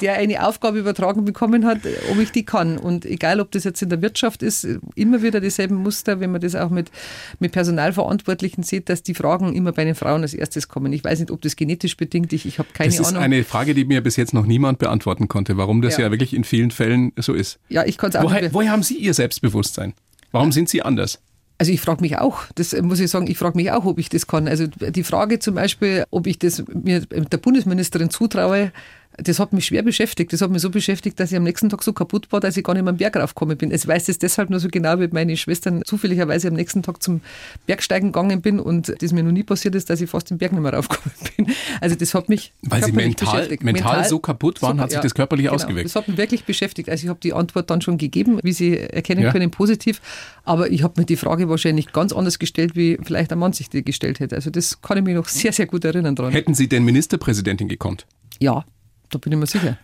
der 0.00 0.14
eine 0.14 0.46
Aufgabe 0.46 0.78
übertragen 0.78 1.24
bekommen 1.24 1.66
hat, 1.66 1.80
ob 2.12 2.20
ich 2.20 2.30
die 2.30 2.44
kann. 2.44 2.78
Und 2.78 3.04
egal, 3.04 3.40
ob 3.40 3.50
das 3.50 3.64
jetzt 3.64 3.82
in 3.82 3.88
der 3.88 4.00
Wirtschaft 4.00 4.44
ist, 4.44 4.66
immer 4.94 5.20
wieder 5.22 5.40
dieselben 5.40 5.76
Muster, 5.76 6.20
wenn 6.20 6.30
man 6.30 6.40
das 6.40 6.54
auch 6.54 6.70
mit, 6.70 6.92
mit 7.40 7.50
Personalverantwortlichen 7.50 8.62
sieht, 8.62 8.88
dass 8.88 9.02
die 9.02 9.14
Fragen 9.14 9.52
immer 9.52 9.72
bei 9.72 9.84
den 9.84 9.96
Frauen 9.96 10.22
als 10.22 10.32
erstes 10.32 10.68
kommen. 10.68 10.92
Ich 10.92 11.02
weiß 11.02 11.18
nicht, 11.18 11.32
ob 11.32 11.42
das 11.42 11.56
genetisch 11.56 11.96
bedingt 11.96 12.32
ist, 12.32 12.44
ich 12.44 12.60
habe 12.60 12.68
keine 12.72 12.90
Ahnung. 12.90 12.98
Das 12.98 13.08
ist 13.08 13.12
Ahnung. 13.14 13.22
eine 13.24 13.42
Frage, 13.42 13.74
die 13.74 13.84
mir 13.84 14.00
bis 14.00 14.14
jetzt 14.14 14.32
noch 14.32 14.46
niemand 14.46 14.78
beantworten 14.78 15.26
konnte, 15.26 15.56
warum 15.56 15.82
das 15.82 15.96
ja, 15.96 16.04
ja 16.04 16.10
wirklich 16.12 16.34
in 16.34 16.44
vielen 16.44 16.67
vielen 16.70 16.88
Fällen 16.88 17.12
so 17.16 17.34
ist. 17.34 17.58
Ja, 17.68 17.84
ich 17.84 17.98
kann 17.98 18.10
es 18.10 18.16
auch 18.16 18.24
woher, 18.24 18.52
woher 18.52 18.70
haben 18.70 18.82
Sie 18.82 18.96
Ihr 18.96 19.14
Selbstbewusstsein? 19.14 19.94
Warum 20.32 20.52
sind 20.52 20.68
Sie 20.68 20.82
anders? 20.82 21.20
Also 21.58 21.72
ich 21.72 21.80
frage 21.80 22.02
mich 22.02 22.16
auch, 22.18 22.44
das 22.54 22.72
muss 22.80 23.00
ich 23.00 23.10
sagen, 23.10 23.26
ich 23.26 23.36
frage 23.36 23.56
mich 23.56 23.72
auch, 23.72 23.84
ob 23.84 23.98
ich 23.98 24.08
das 24.08 24.28
kann. 24.28 24.46
Also 24.46 24.68
die 24.68 25.02
Frage 25.02 25.40
zum 25.40 25.56
Beispiel, 25.56 26.04
ob 26.10 26.28
ich 26.28 26.38
das 26.38 26.62
mir 26.72 27.00
der 27.00 27.38
Bundesministerin 27.38 28.10
zutraue, 28.10 28.70
das 29.18 29.40
hat 29.40 29.52
mich 29.52 29.66
schwer 29.66 29.82
beschäftigt. 29.82 30.32
Das 30.32 30.40
hat 30.40 30.50
mich 30.50 30.62
so 30.62 30.70
beschäftigt, 30.70 31.18
dass 31.18 31.32
ich 31.32 31.36
am 31.36 31.42
nächsten 31.42 31.68
Tag 31.68 31.82
so 31.82 31.92
kaputt 31.92 32.30
war, 32.30 32.40
dass 32.40 32.56
ich 32.56 32.62
gar 32.62 32.74
nicht 32.74 32.84
mehr 32.84 32.92
am 32.92 32.96
Berg 32.96 33.16
raufgekommen 33.16 33.58
bin. 33.58 33.72
Ich 33.72 33.86
weiß 33.86 34.08
es 34.08 34.18
deshalb 34.18 34.48
nur 34.48 34.60
so 34.60 34.68
genau, 34.68 34.98
weil 34.98 35.08
meine 35.12 35.36
Schwestern 35.36 35.82
zufälligerweise 35.84 36.48
am 36.48 36.54
nächsten 36.54 36.82
Tag 36.82 37.02
zum 37.02 37.20
Bergsteigen 37.66 38.12
gegangen 38.12 38.40
bin 38.40 38.60
und 38.60 38.94
das 39.02 39.12
mir 39.12 39.24
noch 39.24 39.32
nie 39.32 39.42
passiert 39.42 39.74
ist, 39.74 39.90
dass 39.90 40.00
ich 40.00 40.08
fast 40.08 40.30
den 40.30 40.38
Berg 40.38 40.52
nicht 40.52 40.62
mehr 40.62 40.72
raufgekommen 40.72 41.14
bin. 41.36 41.54
Also 41.80 41.96
das 41.96 42.14
hat 42.14 42.28
mich 42.28 42.52
Weil 42.62 42.84
Sie 42.84 42.92
mental, 42.92 43.48
mental, 43.48 43.58
mental, 43.64 44.04
so 44.04 44.20
kaputt 44.20 44.62
waren, 44.62 44.76
so, 44.76 44.82
hat 44.82 44.90
sich 44.90 44.96
ja, 44.98 45.02
das 45.02 45.14
körperlich 45.14 45.46
genau, 45.46 45.56
ausgewirkt. 45.56 45.86
Das 45.86 45.96
hat 45.96 46.06
mich 46.06 46.16
wirklich 46.16 46.44
beschäftigt. 46.44 46.88
Also 46.88 47.04
ich 47.04 47.08
habe 47.08 47.20
die 47.20 47.32
Antwort 47.32 47.70
dann 47.70 47.80
schon 47.80 47.98
gegeben, 47.98 48.38
wie 48.42 48.52
Sie 48.52 48.78
erkennen 48.78 49.22
ja. 49.22 49.32
können, 49.32 49.50
positiv. 49.50 50.00
Aber 50.44 50.70
ich 50.70 50.84
habe 50.84 51.00
mir 51.00 51.06
die 51.06 51.16
Frage 51.16 51.48
wahrscheinlich 51.48 51.92
ganz 51.92 52.12
anders 52.12 52.38
gestellt, 52.38 52.76
wie 52.76 52.98
vielleicht 53.02 53.32
ein 53.32 53.38
Mann 53.38 53.52
sich 53.52 53.68
die 53.68 53.84
gestellt 53.84 54.20
hätte. 54.20 54.36
Also 54.36 54.50
das 54.50 54.80
kann 54.80 54.96
ich 54.98 55.04
mich 55.04 55.14
noch 55.14 55.28
sehr, 55.28 55.52
sehr 55.52 55.66
gut 55.66 55.84
erinnern 55.84 56.14
dran. 56.14 56.30
Hätten 56.30 56.54
Sie 56.54 56.68
denn 56.68 56.84
Ministerpräsidentin 56.84 57.68
gekonnt? 57.68 58.06
Ja, 58.38 58.64
da 59.10 59.18
bin 59.18 59.32
ich 59.32 59.38
mir 59.38 59.46
sicher. 59.46 59.78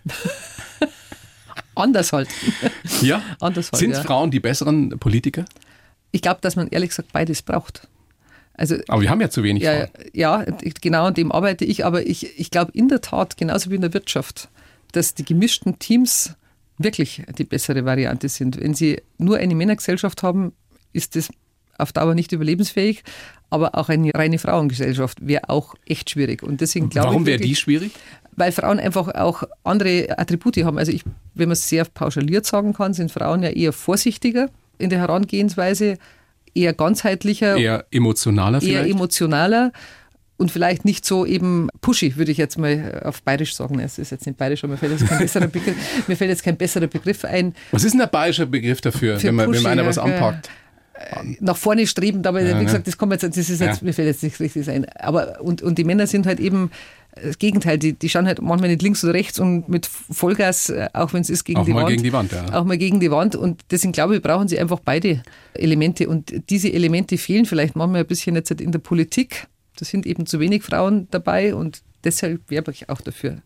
Anders 1.75 2.13
halt. 2.13 2.29
Ja? 3.03 3.23
Anders 3.41 3.73
halt, 3.73 3.81
Sind 3.81 3.93
ja. 3.93 4.03
Frauen 4.03 4.31
die 4.31 4.41
besseren 4.41 4.91
Politiker? 4.99 5.45
Ich 6.13 6.23
glaube, 6.23 6.39
dass 6.41 6.57
man 6.57 6.69
ehrlich 6.69 6.91
gesagt 6.91 7.13
beides 7.13 7.43
braucht. 7.43 7.89
Also, 8.57 8.77
aber 8.87 9.03
wir 9.03 9.11
haben 9.11 9.21
ja 9.21 9.31
zu 9.31 9.43
wenig 9.43 9.65
ja, 9.65 9.73
Frauen. 9.73 9.89
Ja, 10.13 10.45
genau 10.81 11.07
an 11.07 11.15
dem 11.15 11.33
arbeite 11.33 11.65
ich. 11.65 11.85
Aber 11.85 12.07
ich, 12.07 12.39
ich 12.39 12.51
glaube 12.51 12.71
in 12.73 12.89
der 12.89 13.01
Tat, 13.01 13.37
genauso 13.37 13.71
wie 13.71 13.75
in 13.75 13.81
der 13.81 13.95
Wirtschaft, 13.95 14.49
dass 14.93 15.15
die 15.15 15.25
gemischten 15.25 15.79
Teams 15.81 16.35
wirklich 16.79 17.23
die 17.37 17.45
bessere 17.45 17.85
Variante 17.85 18.29
sind. 18.29 18.61
Wenn 18.61 18.75
sie 18.75 19.03
nur 19.19 19.39
eine 19.39 19.55
Männergesellschaft 19.55 20.23
haben, 20.23 20.53
ist 20.93 21.17
das 21.17 21.31
auf 21.79 21.93
Dauer 21.93 22.15
nicht 22.15 22.31
überlebensfähig. 22.31 23.03
Aber 23.51 23.75
auch 23.75 23.89
eine 23.89 24.15
reine 24.15 24.39
Frauengesellschaft 24.39 25.27
wäre 25.27 25.49
auch 25.49 25.75
echt 25.87 26.11
schwierig. 26.11 26.43
Und 26.43 26.61
deswegen 26.61 26.91
glaube 26.91 27.09
Warum 27.09 27.27
wäre 27.27 27.41
die 27.41 27.57
schwierig? 27.57 27.93
Weil 28.37 28.53
Frauen 28.53 28.79
einfach 28.79 29.09
auch 29.15 29.45
andere 29.63 30.19
Attribute 30.19 30.57
haben. 30.65 30.79
Also 30.79 30.93
ich, 30.93 31.05
wenn 31.35 31.49
man 31.49 31.55
es 31.55 31.69
sehr 31.69 31.85
pauschaliert 31.85 32.47
sagen 32.47 32.73
kann, 32.73 32.95
sind 32.95 33.13
Frauen 33.13 33.43
ja 33.43 33.51
eher 33.51 33.73
vorsichtiger 33.73 34.49
in 34.79 34.91
der 34.91 34.99
Herangehensweise, 34.99 35.99
eher 36.55 36.73
ganzheitlicher, 36.73 37.57
eher 37.57 37.87
emotionaler, 37.91 38.63
eher 38.63 38.81
vielleicht? 38.81 38.95
emotionaler 38.95 39.73
und 40.37 40.51
vielleicht 40.51 40.85
nicht 40.85 41.05
so 41.05 41.25
eben 41.25 41.69
pushy, 41.81 42.17
würde 42.17 42.33
ich 42.33 42.39
jetzt 42.39 42.59
mal 42.59 43.03
auf 43.05 43.23
Bayerisch 43.23 43.55
sagen. 43.55 43.79
Es 43.79 43.99
ist 43.99 44.11
jetzt 44.11 44.27
nicht 44.27 44.37
Bayerisch, 44.37 44.65
aber 44.65 44.73
mir 44.73 44.79
fällt 44.79 44.99
jetzt 44.99 45.09
kein 45.09 45.19
besserer 45.19 45.47
Begriff, 45.47 45.77
mir 46.09 46.17
fällt 46.17 46.31
jetzt 46.31 46.43
kein 46.43 46.57
besserer 46.57 46.87
Begriff 46.87 47.25
ein. 47.25 47.55
Was 47.71 47.85
ist 47.85 47.93
denn 47.93 48.01
der 48.01 48.09
bayerische 48.09 48.47
Begriff 48.47 48.81
dafür, 48.81 49.23
wenn, 49.23 49.35
man, 49.35 49.47
pushy, 49.47 49.59
wenn 49.59 49.63
man 49.63 49.79
einer 49.79 49.89
was 49.89 49.99
anpackt? 49.99 50.51
Äh, 50.95 51.37
nach 51.41 51.57
vorne 51.57 51.87
strebend, 51.87 52.27
aber 52.27 52.41
ja, 52.41 52.59
wie 52.59 52.65
gesagt, 52.65 52.87
das 52.87 52.97
kommt 52.97 53.13
jetzt, 53.13 53.23
das 53.23 53.37
ist 53.37 53.61
jetzt, 53.61 53.81
ja. 53.81 53.85
mir 53.85 53.93
fällt 53.93 54.09
jetzt 54.09 54.23
nicht 54.23 54.39
richtig 54.41 54.69
ein. 54.71 54.87
Aber 54.97 55.41
und, 55.41 55.63
und 55.63 55.77
die 55.77 55.85
Männer 55.85 56.07
sind 56.07 56.27
halt 56.27 56.41
eben 56.41 56.71
das 57.23 57.39
Gegenteil, 57.39 57.79
die, 57.79 57.93
die 57.93 58.09
schauen 58.09 58.27
halt 58.27 58.43
manchmal 58.43 58.71
nicht 58.71 58.83
links 58.83 59.05
oder 59.05 59.15
rechts 59.15 59.39
und 59.39 59.69
mit 59.69 59.87
Vollgas, 59.87 60.71
äh, 60.71 60.89
auch 60.93 61.13
wenn 61.13 61.21
es 61.21 61.31
ist, 61.31 61.45
gegen 61.45 61.61
auch 61.61 61.65
die 61.65 61.73
mal 61.73 61.83
Wand. 61.83 61.91
Gegen 61.91 62.03
die 62.03 62.13
Wand 62.13 62.33
ja. 62.33 62.53
Auch 62.53 62.65
mal 62.65 62.79
gegen 62.79 63.01
die 63.01 63.11
Wand. 63.11 63.37
Und 63.37 63.63
deswegen 63.71 63.93
glaube 63.93 64.17
ich, 64.17 64.23
brauchen 64.23 64.49
sie 64.49 64.59
einfach 64.59 64.81
beide 64.81 65.23
Elemente. 65.55 66.09
Und 66.09 66.33
diese 66.51 66.73
Elemente 66.73 67.19
fehlen 67.19 67.47
vielleicht 67.47 67.77
manchmal 67.77 68.01
ein 68.01 68.07
bisschen 68.07 68.35
jetzt 68.35 68.51
in 68.51 68.73
der 68.73 68.81
Politik. 68.81 69.47
Da 69.77 69.85
sind 69.85 70.07
eben 70.07 70.27
zu 70.27 70.41
wenig 70.41 70.63
Frauen 70.63 71.09
dabei 71.11 71.55
und 71.55 71.83
deshalb 72.05 72.49
werbe 72.51 72.71
ich 72.71 72.89
auch 72.89 73.01
dafür. 73.01 73.39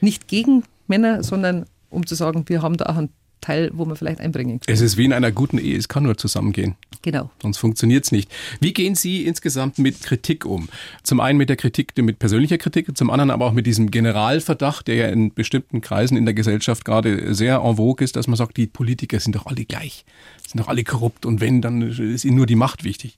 Nicht 0.00 0.28
gegen 0.28 0.64
Männer, 0.86 1.22
sondern 1.22 1.66
um 1.90 2.06
zu 2.06 2.14
sagen, 2.14 2.44
wir 2.48 2.62
haben 2.62 2.76
da 2.76 2.86
auch 2.86 2.96
einen 2.96 3.10
Teil, 3.46 3.70
wo 3.72 3.84
man 3.84 3.96
vielleicht 3.96 4.20
einbringen 4.20 4.60
kann. 4.60 4.74
Es 4.74 4.80
ist 4.80 4.96
wie 4.96 5.04
in 5.04 5.12
einer 5.12 5.30
guten 5.30 5.58
Ehe, 5.58 5.76
es 5.76 5.88
kann 5.88 6.02
nur 6.02 6.16
zusammengehen. 6.16 6.74
Genau. 7.02 7.30
Sonst 7.40 7.58
funktioniert 7.58 8.04
es 8.04 8.10
nicht. 8.10 8.30
Wie 8.60 8.72
gehen 8.72 8.96
Sie 8.96 9.24
insgesamt 9.24 9.78
mit 9.78 10.02
Kritik 10.02 10.44
um? 10.44 10.68
Zum 11.04 11.20
einen 11.20 11.38
mit 11.38 11.48
der 11.48 11.56
Kritik, 11.56 11.96
mit 11.98 12.18
persönlicher 12.18 12.58
Kritik, 12.58 12.96
zum 12.96 13.10
anderen 13.10 13.30
aber 13.30 13.46
auch 13.46 13.52
mit 13.52 13.66
diesem 13.66 13.90
Generalverdacht, 13.92 14.88
der 14.88 14.94
ja 14.96 15.06
in 15.08 15.32
bestimmten 15.32 15.80
Kreisen 15.80 16.16
in 16.16 16.24
der 16.24 16.34
Gesellschaft 16.34 16.84
gerade 16.84 17.34
sehr 17.34 17.60
en 17.60 17.76
vogue 17.76 18.04
ist, 18.04 18.16
dass 18.16 18.26
man 18.26 18.36
sagt, 18.36 18.56
die 18.56 18.66
Politiker 18.66 19.20
sind 19.20 19.36
doch 19.36 19.46
alle 19.46 19.64
gleich, 19.64 20.04
sind 20.46 20.60
doch 20.60 20.68
alle 20.68 20.82
korrupt 20.82 21.24
und 21.24 21.40
wenn, 21.40 21.62
dann 21.62 21.82
ist 21.82 22.24
ihnen 22.24 22.36
nur 22.36 22.46
die 22.46 22.56
Macht 22.56 22.82
wichtig. 22.82 23.16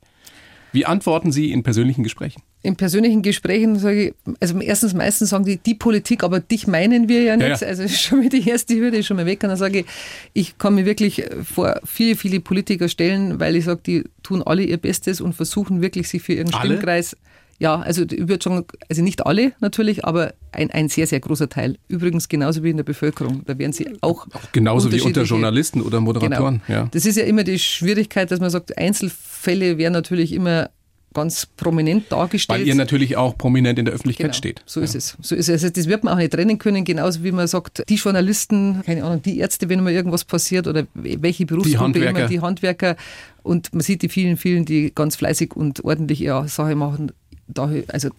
Wie, 0.78 0.86
antworten 0.86 1.32
Sie 1.32 1.50
in 1.50 1.64
persönlichen 1.64 2.04
Gesprächen? 2.04 2.40
In 2.62 2.76
persönlichen 2.76 3.22
Gesprächen 3.22 3.80
sage 3.80 4.08
ich, 4.08 4.14
also 4.38 4.60
erstens 4.60 4.94
meistens 4.94 5.30
sagen 5.30 5.44
die, 5.44 5.56
die 5.56 5.74
Politik, 5.74 6.22
aber 6.22 6.38
dich 6.38 6.68
meinen 6.68 7.08
wir 7.08 7.22
ja 7.22 7.36
nicht. 7.36 7.48
Ja, 7.48 7.56
ja. 7.56 7.66
Also 7.66 7.82
ist 7.82 8.00
schon 8.00 8.20
mal 8.20 8.28
die 8.28 8.48
erste 8.48 8.76
Hürde 8.76 8.98
ist 8.98 9.06
schon 9.06 9.16
mal 9.16 9.26
weg. 9.26 9.42
Und 9.42 9.48
dann 9.48 9.58
sage 9.58 9.80
ich, 9.80 9.86
ich 10.34 10.58
kann 10.58 10.76
mir 10.76 10.86
wirklich 10.86 11.24
vor 11.42 11.80
viele, 11.84 12.14
viele 12.14 12.38
Politiker 12.38 12.88
stellen, 12.88 13.40
weil 13.40 13.56
ich 13.56 13.64
sage, 13.64 13.80
die 13.84 14.04
tun 14.22 14.40
alle 14.44 14.62
ihr 14.62 14.76
Bestes 14.76 15.20
und 15.20 15.32
versuchen 15.32 15.82
wirklich 15.82 16.08
sich 16.08 16.22
für 16.22 16.34
ihren 16.34 16.54
alle? 16.54 16.74
Stimmkreis 16.74 17.16
ja, 17.60 17.80
also 17.80 18.04
ich 18.04 18.28
würde 18.28 18.42
sagen, 18.42 18.64
also 18.88 19.02
nicht 19.02 19.26
alle 19.26 19.52
natürlich, 19.60 20.04
aber 20.04 20.34
ein, 20.52 20.70
ein 20.70 20.88
sehr, 20.88 21.06
sehr 21.06 21.18
großer 21.18 21.48
Teil. 21.48 21.76
Übrigens 21.88 22.28
genauso 22.28 22.62
wie 22.62 22.70
in 22.70 22.76
der 22.76 22.84
Bevölkerung. 22.84 23.42
Da 23.46 23.58
werden 23.58 23.72
sie 23.72 23.88
auch. 24.00 24.26
auch 24.32 24.52
genauso 24.52 24.92
wie 24.92 25.00
unter 25.00 25.24
Journalisten 25.24 25.82
oder 25.82 26.00
Moderatoren. 26.00 26.62
Genau. 26.66 26.80
Ja. 26.80 26.88
Das 26.92 27.04
ist 27.04 27.16
ja 27.16 27.24
immer 27.24 27.42
die 27.42 27.58
Schwierigkeit, 27.58 28.30
dass 28.30 28.38
man 28.38 28.50
sagt, 28.50 28.78
Einzelfälle 28.78 29.76
werden 29.76 29.92
natürlich 29.92 30.32
immer 30.32 30.70
ganz 31.14 31.46
prominent 31.46 32.12
dargestellt. 32.12 32.60
Weil 32.60 32.68
ihr 32.68 32.74
natürlich 32.76 33.16
auch 33.16 33.36
prominent 33.36 33.78
in 33.78 33.86
der 33.86 33.94
Öffentlichkeit 33.94 34.26
genau, 34.26 34.36
steht. 34.36 34.62
So 34.66 34.78
ja. 34.78 34.84
ist 34.84 34.94
es. 34.94 35.16
So 35.20 35.34
ist 35.34 35.48
es. 35.48 35.64
Also 35.64 35.70
das 35.70 35.88
wird 35.88 36.04
man 36.04 36.14
auch 36.14 36.18
nicht 36.18 36.32
trennen 36.32 36.58
können, 36.58 36.84
genauso 36.84 37.24
wie 37.24 37.32
man 37.32 37.48
sagt, 37.48 37.82
die 37.88 37.96
Journalisten, 37.96 38.82
keine 38.84 39.02
Ahnung, 39.04 39.22
die 39.22 39.38
Ärzte, 39.38 39.68
wenn 39.68 39.82
mal 39.82 39.92
irgendwas 39.92 40.24
passiert 40.24 40.68
oder 40.68 40.86
welche 40.94 41.46
Berufsgruppe 41.46 42.04
immer, 42.04 42.28
die 42.28 42.40
Handwerker 42.40 42.94
und 43.42 43.72
man 43.72 43.80
sieht 43.80 44.02
die 44.02 44.08
vielen, 44.08 44.36
vielen, 44.36 44.64
die 44.64 44.92
ganz 44.94 45.16
fleißig 45.16 45.56
und 45.56 45.84
ordentlich 45.84 46.20
ihre 46.20 46.46
Sache 46.46 46.76
machen 46.76 47.12
da, 47.48 47.70
also 47.88 48.10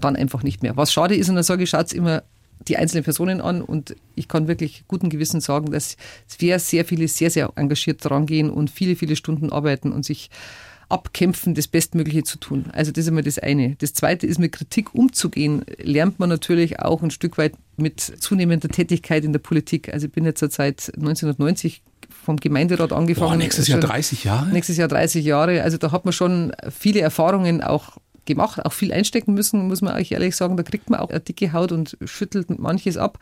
dann 0.00 0.16
einfach 0.16 0.42
nicht 0.42 0.62
mehr. 0.62 0.76
Was 0.76 0.92
schade 0.92 1.14
ist, 1.14 1.28
und 1.28 1.34
dann 1.34 1.44
sage 1.44 1.64
ich, 1.64 1.70
schaut 1.70 1.92
immer 1.92 2.22
die 2.68 2.76
einzelnen 2.76 3.04
Personen 3.04 3.40
an 3.40 3.60
und 3.60 3.96
ich 4.14 4.28
kann 4.28 4.46
wirklich 4.46 4.84
guten 4.86 5.10
Gewissen 5.10 5.40
sagen, 5.40 5.72
dass 5.72 5.96
sehr, 6.26 6.58
sehr 6.58 6.84
viele 6.84 7.08
sehr, 7.08 7.30
sehr 7.30 7.52
engagiert 7.56 8.04
dran 8.04 8.26
gehen 8.26 8.50
und 8.50 8.70
viele, 8.70 8.94
viele 8.94 9.16
Stunden 9.16 9.50
arbeiten 9.50 9.92
und 9.92 10.04
sich 10.04 10.30
abkämpfen, 10.88 11.54
das 11.54 11.68
Bestmögliche 11.68 12.22
zu 12.22 12.38
tun. 12.38 12.66
Also 12.72 12.92
das 12.92 13.04
ist 13.04 13.08
immer 13.08 13.22
das 13.22 13.38
eine. 13.38 13.76
Das 13.76 13.94
zweite 13.94 14.26
ist, 14.26 14.38
mit 14.38 14.52
Kritik 14.52 14.94
umzugehen, 14.94 15.64
lernt 15.78 16.20
man 16.20 16.28
natürlich 16.28 16.80
auch 16.80 17.02
ein 17.02 17.10
Stück 17.10 17.38
weit 17.38 17.54
mit 17.78 18.00
zunehmender 18.00 18.68
Tätigkeit 18.68 19.24
in 19.24 19.32
der 19.32 19.40
Politik. 19.40 19.92
Also 19.92 20.06
ich 20.06 20.12
bin 20.12 20.24
jetzt 20.24 20.40
seit 20.40 20.92
1990 20.94 21.82
vom 22.10 22.36
Gemeinderat 22.36 22.92
angefangen. 22.92 23.30
Boah, 23.30 23.36
nächstes 23.36 23.68
Jahr 23.68 23.80
30 23.80 24.24
Jahre? 24.24 24.50
Nächstes 24.50 24.76
Jahr 24.76 24.88
30 24.88 25.24
Jahre. 25.24 25.62
Also 25.62 25.78
da 25.78 25.92
hat 25.92 26.04
man 26.04 26.12
schon 26.12 26.52
viele 26.70 27.00
Erfahrungen 27.00 27.62
auch 27.62 27.96
gemacht, 28.24 28.64
auch 28.64 28.72
viel 28.72 28.92
einstecken 28.92 29.34
müssen, 29.34 29.66
muss 29.68 29.82
man 29.82 29.94
euch 29.94 30.12
ehrlich 30.12 30.36
sagen. 30.36 30.56
Da 30.56 30.62
kriegt 30.62 30.90
man 30.90 31.00
auch 31.00 31.10
eine 31.10 31.20
dicke 31.20 31.52
Haut 31.52 31.72
und 31.72 31.96
schüttelt 32.04 32.58
manches 32.58 32.96
ab. 32.96 33.18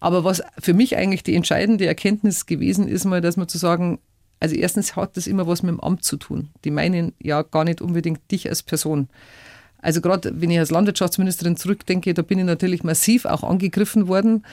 Aber 0.00 0.24
was 0.24 0.42
für 0.58 0.74
mich 0.74 0.96
eigentlich 0.96 1.22
die 1.22 1.34
entscheidende 1.34 1.86
Erkenntnis 1.86 2.46
gewesen 2.46 2.88
ist, 2.88 3.04
mal, 3.04 3.20
dass 3.20 3.36
man 3.36 3.48
zu 3.48 3.58
sagen, 3.58 3.98
also 4.40 4.54
erstens 4.54 4.96
hat 4.96 5.16
das 5.16 5.26
immer 5.26 5.46
was 5.46 5.62
mit 5.62 5.72
dem 5.72 5.80
Amt 5.80 6.04
zu 6.04 6.16
tun. 6.16 6.50
Die 6.64 6.70
meinen 6.70 7.12
ja 7.20 7.42
gar 7.42 7.64
nicht 7.64 7.82
unbedingt 7.82 8.30
dich 8.30 8.48
als 8.48 8.62
Person. 8.62 9.08
Also 9.82 10.00
gerade 10.00 10.40
wenn 10.40 10.50
ich 10.50 10.58
als 10.58 10.70
Landwirtschaftsministerin 10.70 11.56
zurückdenke, 11.56 12.14
da 12.14 12.22
bin 12.22 12.38
ich 12.38 12.44
natürlich 12.44 12.82
massiv 12.82 13.26
auch 13.26 13.42
angegriffen 13.42 14.08
worden 14.08 14.44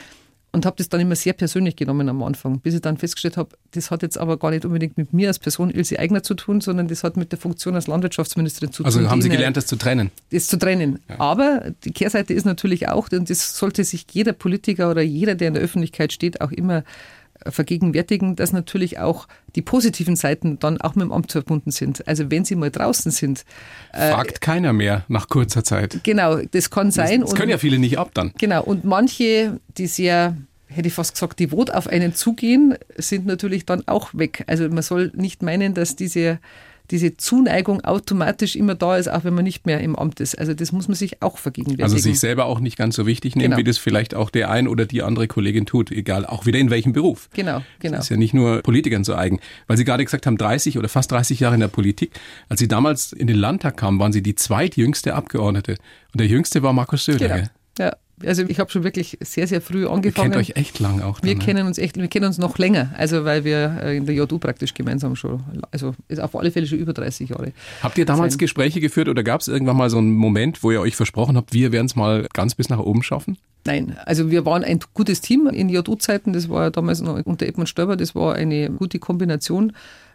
und 0.51 0.65
habe 0.65 0.77
das 0.77 0.89
dann 0.89 1.01
immer 1.01 1.15
sehr 1.15 1.33
persönlich 1.33 1.75
genommen 1.75 2.10
am 2.10 2.23
Anfang, 2.23 2.60
bis 2.60 2.73
ich 2.73 2.81
dann 2.81 2.97
festgestellt 2.97 3.38
habe, 3.38 3.49
das 3.71 3.91
hat 3.91 4.01
jetzt 4.01 4.17
aber 4.17 4.38
gar 4.38 4.51
nicht 4.51 4.65
unbedingt 4.65 4.97
mit 4.97 5.13
mir 5.13 5.27
als 5.27 5.39
Person 5.39 5.69
Ilse 5.69 5.99
Eigner 5.99 6.23
zu 6.23 6.33
tun, 6.33 6.62
sondern 6.62 6.88
das 6.88 7.03
hat 7.03 7.17
mit 7.17 7.31
der 7.31 7.39
Funktion 7.39 7.75
als 7.75 7.88
Landwirtschaftsministerin 7.88 8.71
zu 8.71 8.83
also 8.83 8.97
tun. 8.97 9.05
Also 9.05 9.12
haben 9.12 9.21
Sie 9.21 9.29
gelernt, 9.29 9.57
das 9.57 9.65
zu 9.65 9.75
trennen? 9.75 10.10
Das 10.31 10.47
zu 10.47 10.57
trennen. 10.57 10.99
Ja. 11.10 11.19
Aber 11.19 11.71
die 11.83 11.91
Kehrseite 11.91 12.33
ist 12.33 12.45
natürlich 12.45 12.88
auch, 12.89 13.10
und 13.12 13.29
das 13.29 13.57
sollte 13.57 13.83
sich 13.83 14.05
jeder 14.12 14.33
Politiker 14.33 14.89
oder 14.89 15.01
jeder, 15.01 15.36
der 15.36 15.49
in 15.49 15.53
der 15.53 15.63
Öffentlichkeit 15.63 16.13
steht, 16.13 16.41
auch 16.41 16.51
immer 16.51 16.83
vergegenwärtigen, 17.45 18.36
dass 18.36 18.52
natürlich 18.52 19.00
auch 19.00 19.28
die 19.56 19.62
positiven 19.62 20.15
Seiten 20.15 20.60
dann 20.60 20.80
auch 20.82 20.95
mit 20.95 21.04
dem 21.04 21.12
Amt 21.12 21.32
verbunden 21.32 21.71
sind. 21.71 22.08
Also 22.08 22.30
wenn 22.32 22.45
Sie 22.45 22.56
mal 22.56 22.71
draußen 22.71 23.12
sind. 23.12 23.45
Äh, 23.93 24.12
Fragt 24.12 24.38
äh, 24.38 24.39
keiner 24.39 24.73
mehr 24.73 25.04
nach 25.08 25.28
kurzer 25.30 25.63
Zeit. 25.63 26.00
Genau, 26.04 26.38
das 26.38 26.69
kann 26.69 26.91
sein. 26.91 27.21
Das, 27.21 27.32
das 27.32 27.39
können 27.39 27.52
ja 27.52 27.58
viele 27.58 27.80
nicht 27.80 27.97
ab 27.97 28.12
dann. 28.13 28.34
Genau, 28.38 28.63
und 28.63 28.84
manche, 28.84 29.60
die 29.78 29.88
sehr 29.88 30.36
hätte 30.67 30.88
ich 30.88 30.93
fast 30.93 31.13
gesagt, 31.13 31.39
devot 31.39 31.71
auf 31.71 31.88
einen 31.88 32.13
zugehen, 32.13 32.76
sind 32.97 33.26
natürlich 33.26 33.65
dann 33.65 33.88
auch 33.88 34.13
weg. 34.13 34.43
Also 34.47 34.67
man 34.69 34.84
soll 34.84 35.12
nicht 35.15 35.41
meinen, 35.41 35.73
dass 35.73 35.95
diese 35.95 36.39
diese 36.91 37.17
Zuneigung 37.17 37.82
automatisch 37.82 38.56
immer 38.56 38.76
da 38.76 38.97
ist, 38.97 39.10
auch 39.10 39.23
wenn 39.23 39.34
man 39.34 39.43
nicht 39.43 39.65
mehr 39.65 39.82
im 39.82 39.95
Amt 39.95 40.19
ist. 40.19 40.38
Also 40.38 40.54
das 40.54 40.71
muss 40.71 40.88
man 40.88 40.95
sich 40.95 41.21
auch 41.21 41.38
vergegenwärtigen. 41.38 41.84
Also 41.84 41.97
sich 41.97 42.19
selber 42.19 42.45
auch 42.45 42.60
nicht 42.60 42.78
ganz 42.78 42.95
so 42.95 43.06
wichtig 43.06 43.36
nehmen, 43.36 43.52
genau. 43.52 43.58
wie 43.58 43.63
das 43.63 43.78
vielleicht 43.78 44.15
auch 44.15 44.30
der 44.30 44.50
ein 44.50 44.67
oder 44.67 44.86
die 44.86 45.04
andere 45.04 45.28
Kollegin 45.28 45.65
tut, 45.65 45.91
egal, 45.91 46.26
auch 46.26 46.45
wieder 46.45 46.60
in 46.60 46.69
welchem 46.69 46.93
Beruf. 46.93 47.30
Genau, 47.34 47.62
genau. 47.80 47.97
Das 47.97 48.06
ist 48.06 48.10
ja 48.10 48.17
nicht 48.17 48.34
nur 48.34 48.62
Politikern 48.62 49.04
so 49.04 49.15
eigen. 49.15 49.39
Weil 49.67 49.78
Sie 49.78 49.86
gerade 49.86 50.04
gesagt 50.04 50.26
haben, 50.26 50.38
30 50.38 50.78
oder 50.78 50.88
fast 50.89 51.12
30 51.12 51.39
Jahre 51.39 51.56
in 51.56 51.62
der 51.62 51.67
Politik. 51.67 52.12
Als 52.50 52.60
Sie 52.60 52.67
damals 52.67 53.12
in 53.12 53.28
den 53.28 53.38
Landtag 53.38 53.78
kamen, 53.78 54.00
waren 54.00 54.13
Sie 54.13 54.23
die 54.23 54.36
zweitjüngste 54.36 55.13
Abgeordnete. 55.13 55.73
Und 56.13 56.21
der 56.21 56.28
jüngste 56.28 56.63
war 56.63 56.73
Markus 56.73 57.06
Söder. 57.06 57.28
Genau. 57.28 57.47
Ja, 57.80 57.95
also 58.25 58.43
ich 58.47 58.60
habe 58.60 58.71
schon 58.71 58.84
wirklich 58.84 59.17
sehr, 59.21 59.47
sehr 59.47 59.62
früh 59.62 59.88
angefangen. 59.88 60.32
Ihr 60.32 60.38
kennt 60.38 60.49
euch 60.49 60.56
echt 60.56 60.80
lang 60.80 61.01
auch. 61.01 61.19
Dann, 61.19 61.30
wir 61.30 61.36
ne? 61.36 61.43
kennen 61.43 61.67
uns 61.67 61.77
echt, 61.77 61.97
wir 61.97 62.08
kennen 62.08 62.25
uns 62.25 62.38
noch 62.38 62.58
länger, 62.58 62.93
also 62.97 63.25
weil 63.25 63.43
wir 63.43 63.80
äh, 63.84 63.97
in 63.97 64.06
der 64.06 64.15
JU 64.15 64.39
praktisch 64.39 64.73
gemeinsam 64.73 65.15
schon, 65.15 65.43
also 65.71 65.93
ist 66.08 66.19
auf 66.19 66.36
alle 66.36 66.51
Fälle 66.51 66.65
schon 66.65 66.80
über 66.80 66.93
30 66.93 67.30
Jahre. 67.30 67.53
Habt 67.84 67.97
ihr 67.97 68.06
damals 68.06 68.34
sein. 68.34 68.39
Gespräche 68.39 68.80
geführt 68.80 69.08
oder 69.08 69.23
gab 69.23 69.41
es 69.41 69.47
irgendwann 69.47 69.77
mal 69.77 69.89
so 69.89 69.97
einen 69.97 70.13
Moment, 70.13 70.63
wo 70.63 70.71
ihr 70.71 70.82
euch 70.82 70.95
versprochen 70.95 71.38
habt, 71.38 71.53
wir 71.53 71.71
werden 71.71 71.86
es 71.86 71.95
mal 71.95 72.27
ganz 72.34 72.56
bis 72.56 72.69
nach 72.69 72.80
oben 72.80 73.03
schaffen? 73.03 73.38
Nein, 73.65 73.97
also 74.06 74.32
wir 74.32 74.45
waren 74.45 74.63
ein 74.63 74.80
gutes 74.93 75.21
Team 75.21 75.47
in 75.47 75.69
JU-Zeiten, 75.69 76.34
das 76.34 76.49
war 76.49 76.71
damals 76.71 77.01
noch 77.01 77.23
unter 77.25 77.45
Edmund 77.45 77.69
Stoiber, 77.69 77.97
das 77.97 78.15
war 78.15 78.36
eine 78.36 78.69
gute 78.69 78.97
Kombination. 78.97 79.73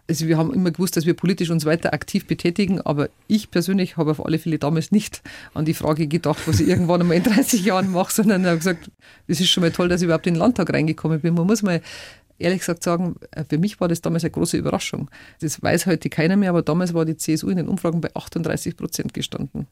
Also 0.09 0.27
wir 0.27 0.37
haben 0.37 0.53
immer 0.53 0.71
gewusst, 0.71 0.97
dass 0.97 1.07
wir 1.07 1.15
politisch 1.15 1.51
uns 1.51 1.65
weiter 1.65 1.95
aktiv 1.95 2.27
betätigen, 2.27 2.81
aber 2.81 3.09
ich 3.29 3.51
persönlich 3.51 3.97
habe 3.97 4.11
auf 4.11 4.25
alle 4.25 4.39
Fälle 4.39 4.59
damals 4.59 4.91
nicht 4.91 5.23
an 5.55 5.65
die 5.65 5.75
Frage 5.75 6.07
gedacht, 6.07 6.47
was 6.47 6.61
ich 6.61 6.69
irgendwann 6.69 7.01
einmal 7.01 7.17
in 7.17 7.23
30 7.23 7.65
Jahren 7.65 7.93
mache, 7.93 8.13
sondern 8.13 8.45
habe 8.45 8.59
gesagt, 8.59 8.91
es 9.29 9.41
ist 9.41 9.49
schon 9.49 9.63
mal 9.63 9.71
toll, 9.71 9.89
dass 9.89 10.01
ich 10.01 10.07
überhaupt 10.07 10.27
in 10.27 10.35
den 10.35 10.41
Landtag 10.41 10.73
reingekommen 10.73 11.21
bin. 11.21 11.35
Man 11.35 11.47
muss 11.47 11.63
mal 11.63 11.81
ehrlich 12.39 12.61
gesagt 12.61 12.83
sagen, 12.83 13.15
für 13.49 13.59
mich 13.59 13.81
war 13.81 13.89
das 13.89 14.01
damals 14.01 14.25
eine 14.25 14.33
große 14.33 14.57
Überraschung. 14.57 15.11
Das 15.41 15.63
weiß 15.63 15.87
heute 15.87 16.11
keiner 16.11 16.37
mehr, 16.37 16.51
aber 16.51 16.63
damals 16.63 16.93
war 16.93 17.05
die 17.05 17.17
CSU 17.17 17.49
in 17.49 17.57
den 17.57 17.69
Umfragen 17.69 18.01
bei 18.01 18.11
38 18.15 18.77
Prozent 18.77 19.15
gestanden 19.15 19.67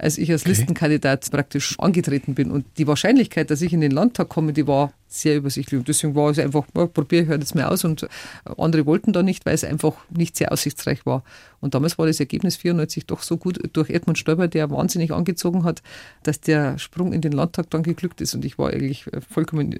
als 0.00 0.18
ich 0.18 0.30
als 0.32 0.42
okay. 0.42 0.50
Listenkandidat 0.50 1.30
praktisch 1.30 1.78
angetreten 1.78 2.34
bin. 2.34 2.50
Und 2.50 2.64
die 2.78 2.86
Wahrscheinlichkeit, 2.86 3.50
dass 3.50 3.60
ich 3.60 3.72
in 3.72 3.80
den 3.80 3.90
Landtag 3.90 4.28
komme, 4.28 4.52
die 4.52 4.66
war 4.66 4.92
sehr 5.08 5.36
übersichtlich. 5.36 5.78
Und 5.78 5.88
deswegen 5.88 6.14
war 6.14 6.30
es 6.30 6.38
einfach, 6.38 6.64
probiere 6.72 7.24
ich 7.24 7.28
halt 7.28 7.42
jetzt 7.42 7.54
mal 7.54 7.64
aus. 7.64 7.84
Und 7.84 8.08
andere 8.56 8.86
wollten 8.86 9.12
da 9.12 9.22
nicht, 9.22 9.44
weil 9.44 9.54
es 9.54 9.64
einfach 9.64 9.94
nicht 10.10 10.36
sehr 10.36 10.52
aussichtsreich 10.52 11.04
war. 11.04 11.22
Und 11.60 11.74
damals 11.74 11.98
war 11.98 12.06
das 12.06 12.18
Ergebnis 12.18 12.56
94 12.56 13.06
doch 13.06 13.22
so 13.22 13.36
gut 13.36 13.58
durch 13.74 13.90
Edmund 13.90 14.18
Stoiber, 14.18 14.48
der 14.48 14.70
wahnsinnig 14.70 15.12
angezogen 15.12 15.64
hat, 15.64 15.82
dass 16.22 16.40
der 16.40 16.78
Sprung 16.78 17.12
in 17.12 17.20
den 17.20 17.32
Landtag 17.32 17.68
dann 17.70 17.82
geglückt 17.82 18.20
ist. 18.20 18.34
Und 18.34 18.44
ich 18.44 18.58
war 18.58 18.70
eigentlich 18.70 19.04
vollkommen 19.28 19.78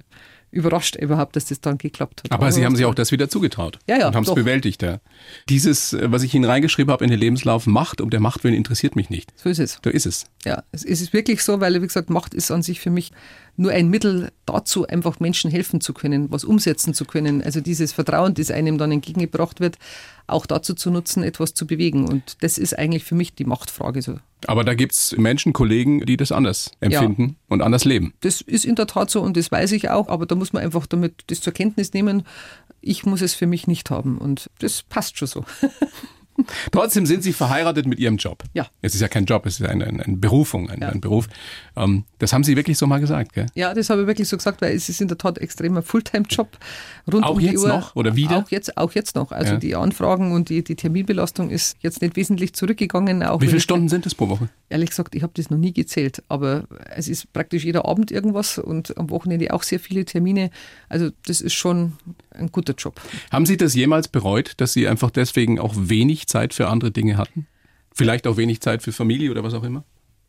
überrascht 0.51 0.97
überhaupt, 0.97 1.37
dass 1.37 1.47
das 1.47 1.61
dann 1.61 1.79
geklappt 1.79 2.23
hat. 2.25 2.33
Aber, 2.33 2.45
Aber 2.45 2.53
Sie 2.53 2.65
haben 2.65 2.77
sich 2.77 2.85
auch 2.85 2.95
das 2.95 3.13
wieder 3.13 3.29
zugetraut 3.29 3.79
ja, 3.89 3.99
ja, 3.99 4.09
und 4.09 4.17
haben 4.17 4.25
es 4.25 4.35
bewältigt. 4.35 4.83
Ja. 4.83 4.99
Dieses, 5.49 5.93
äh, 5.93 6.11
was 6.11 6.23
ich 6.23 6.35
Ihnen 6.35 6.45
reingeschrieben 6.45 6.93
habe 6.93 7.05
in 7.05 7.11
den 7.11 7.21
Lebenslauf, 7.21 7.67
Macht 7.67 8.01
um 8.01 8.11
der 8.11 8.21
Macht 8.21 8.45
willen 8.45 8.55
interessiert 8.55 8.97
mich 8.97 9.11
nicht. 9.11 9.33
So 9.37 9.49
ist 9.49 9.59
es. 9.59 9.79
Da 9.83 9.91
ist 9.91 10.07
es. 10.07 10.27
Ja, 10.45 10.63
es 10.73 10.85
ist 10.85 11.13
wirklich 11.13 11.43
so, 11.43 11.61
weil, 11.61 11.81
wie 11.81 11.87
gesagt, 11.87 12.11
Macht 12.11 12.35
ist 12.35 12.51
an 12.51 12.63
sich 12.63 12.81
für 12.81 12.91
mich 12.91 13.13
nur 13.61 13.73
ein 13.73 13.91
Mittel 13.91 14.33
dazu, 14.47 14.87
einfach 14.87 15.21
Menschen 15.21 15.51
helfen 15.51 15.83
zu 15.83 15.93
können, 15.93 16.33
was 16.33 16.45
umsetzen 16.45 16.95
zu 16.95 17.05
können. 17.05 17.43
Also 17.43 17.61
dieses 17.61 17.93
Vertrauen, 17.93 18.33
das 18.33 18.51
einem 18.51 18.79
dann 18.79 18.91
entgegengebracht 18.91 19.61
wird, 19.61 19.77
auch 20.27 20.47
dazu 20.47 20.73
zu 20.73 20.91
nutzen, 20.91 21.23
etwas 21.23 21.53
zu 21.53 21.67
bewegen. 21.67 22.09
Und 22.09 22.43
das 22.43 22.57
ist 22.57 22.79
eigentlich 22.79 23.05
für 23.05 23.15
mich 23.15 23.35
die 23.35 23.45
Machtfrage 23.45 24.01
so. 24.01 24.19
Aber 24.47 24.65
da 24.65 24.73
gibt 24.73 24.93
es 24.93 25.15
Menschen, 25.19 25.53
Kollegen, 25.53 26.07
die 26.07 26.17
das 26.17 26.33
anders 26.33 26.71
empfinden 26.81 27.23
ja. 27.23 27.35
und 27.49 27.61
anders 27.61 27.85
leben. 27.85 28.15
Das 28.21 28.41
ist 28.41 28.65
in 28.65 28.77
der 28.77 28.87
Tat 28.87 29.11
so 29.11 29.21
und 29.21 29.37
das 29.37 29.53
weiß 29.53 29.73
ich 29.73 29.91
auch, 29.91 30.09
aber 30.09 30.25
da 30.25 30.35
muss 30.35 30.55
man 30.55 30.63
einfach 30.63 30.87
damit 30.87 31.25
das 31.27 31.43
zur 31.43 31.53
Kenntnis 31.53 31.93
nehmen. 31.93 32.23
Ich 32.81 33.05
muss 33.05 33.21
es 33.21 33.35
für 33.35 33.47
mich 33.47 33.67
nicht 33.67 33.91
haben 33.91 34.17
und 34.17 34.49
das 34.61 34.83
passt 34.83 35.19
schon 35.19 35.29
so. 35.29 35.45
Trotzdem 36.73 37.07
sind 37.07 37.23
Sie 37.23 37.33
verheiratet 37.33 37.87
mit 37.87 37.99
Ihrem 37.99 38.17
Job. 38.17 38.43
Ja. 38.55 38.69
Es 38.83 38.95
ist 38.95 39.01
ja 39.01 39.09
kein 39.09 39.25
Job, 39.25 39.47
es 39.47 39.61
ist 39.61 39.67
eine, 39.67 39.87
eine 39.87 40.17
Berufung, 40.17 40.71
ein, 40.71 40.81
ja. 40.81 40.89
ein 40.89 41.01
Beruf. 41.01 41.29
Ähm, 41.77 42.05
das 42.19 42.33
haben 42.33 42.45
Sie 42.45 42.57
wirklich 42.57 42.79
so 42.79 42.87
mal 42.87 43.01
gesagt, 43.01 43.33
gell? 43.33 43.47
Ja, 43.55 43.75
das 43.75 43.91
habe 43.91 44.03
ich 44.03 44.07
wirklich 44.07 44.29
so 44.29 44.37
gesagt, 44.37 44.61
weil 44.61 44.75
es 44.75 44.89
ist 44.89 45.01
in 45.01 45.09
der 45.09 45.19
Tat 45.19 45.39
extremer 45.39 45.83
Fulltime-Job. 45.83 46.59
Rund 47.11 47.25
auch 47.25 47.35
um 47.35 47.41
jetzt 47.41 47.63
Uhr. 47.63 47.69
noch 47.69 47.97
oder 47.97 48.17
wieder? 48.17 48.39
Auch 48.39 48.51
jetzt, 48.51 48.77
auch 48.77 48.93
jetzt 48.93 49.17
noch. 49.17 49.33
Also 49.33 49.55
ja. 49.55 49.59
die 49.59 49.75
Anfragen 49.75 50.33
und 50.33 50.49
die, 50.49 50.63
die 50.63 50.77
Terminbelastung 50.77 51.51
ist 51.51 51.77
jetzt 51.81 52.03
nicht 52.03 52.17
wesentlich 52.17 52.53
zurückgegangen. 52.55 53.21
Wie 53.41 53.47
viele 53.47 53.61
Stunden 53.61 53.89
sind 53.89 54.07
das 54.07 54.15
pro 54.15 54.29
Woche? 54.29 54.49
Ehrlich 54.69 54.91
gesagt, 54.91 55.15
ich 55.15 55.23
habe 55.23 55.33
das 55.35 55.51
noch 55.51 55.59
nie 55.59 55.73
gezählt, 55.73 56.23
aber 56.29 56.65
es 56.95 57.09
ist 57.09 57.33
praktisch 57.33 57.65
jeder 57.65 57.87
Abend 57.87 58.11
irgendwas 58.11 58.59
und 58.59 58.97
am 58.97 59.11
Wochenende 59.11 59.53
auch 59.53 59.63
sehr 59.63 59.81
viele 59.81 60.05
Termine. 60.05 60.51
Also 60.89 61.11
das 61.27 61.41
ist 61.41 61.55
schon 61.55 61.95
ein 62.31 62.53
guter 62.53 62.75
Job. 62.75 63.01
Haben 63.31 63.47
Sie 63.47 63.57
das 63.57 63.75
jemals 63.75 64.09
bereut, 64.09 64.55
dass 64.59 64.73
Sie 64.73 64.87
einfach 64.87 65.11
deswegen 65.11 65.59
auch 65.59 65.75
wenig 65.77 66.29
Zeit 66.31 66.55
für 66.55 66.69
andere 66.69 66.91
Dinge 66.91 67.17
hatten? 67.17 67.47
Vielleicht 67.93 68.27
auch 68.27 68.37
wenig 68.37 68.61
Zeit 68.61 68.83
für 68.83 68.93
Familie 68.93 69.31
oder 69.31 69.45
was 69.45 69.55
auch 69.55 69.65
immer? 69.65 69.85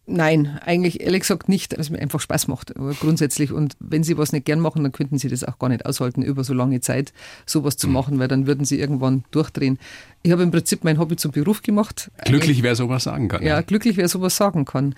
Nein, 0.07 0.59
eigentlich 0.65 1.01
ehrlich 1.01 1.21
gesagt 1.21 1.47
nicht, 1.47 1.73
weil 1.73 1.79
es 1.79 1.89
mir 1.91 1.99
einfach 1.99 2.19
Spaß 2.19 2.47
macht, 2.47 2.73
grundsätzlich. 2.99 3.51
Und 3.51 3.77
wenn 3.79 4.03
Sie 4.03 4.17
was 4.17 4.33
nicht 4.33 4.45
gern 4.45 4.59
machen, 4.59 4.83
dann 4.83 4.91
könnten 4.91 5.19
Sie 5.19 5.29
das 5.29 5.43
auch 5.43 5.59
gar 5.59 5.69
nicht 5.69 5.85
aushalten, 5.85 6.23
über 6.23 6.43
so 6.43 6.53
lange 6.53 6.81
Zeit 6.81 7.13
sowas 7.45 7.77
zu 7.77 7.87
mhm. 7.87 7.93
machen, 7.93 8.19
weil 8.19 8.27
dann 8.27 8.47
würden 8.47 8.65
Sie 8.65 8.79
irgendwann 8.79 9.23
durchdrehen. 9.31 9.77
Ich 10.23 10.31
habe 10.31 10.41
im 10.41 10.51
Prinzip 10.51 10.83
mein 10.83 10.97
Hobby 10.97 11.17
zum 11.17 11.31
Beruf 11.31 11.61
gemacht. 11.61 12.11
Glücklich, 12.25 12.63
wer 12.63 12.75
sowas 12.75 13.03
sagen 13.03 13.27
kann. 13.27 13.43
Ja, 13.43 13.49
ja, 13.49 13.61
glücklich, 13.61 13.95
wer 13.95 14.07
sowas 14.07 14.35
sagen 14.35 14.65
kann. 14.65 14.95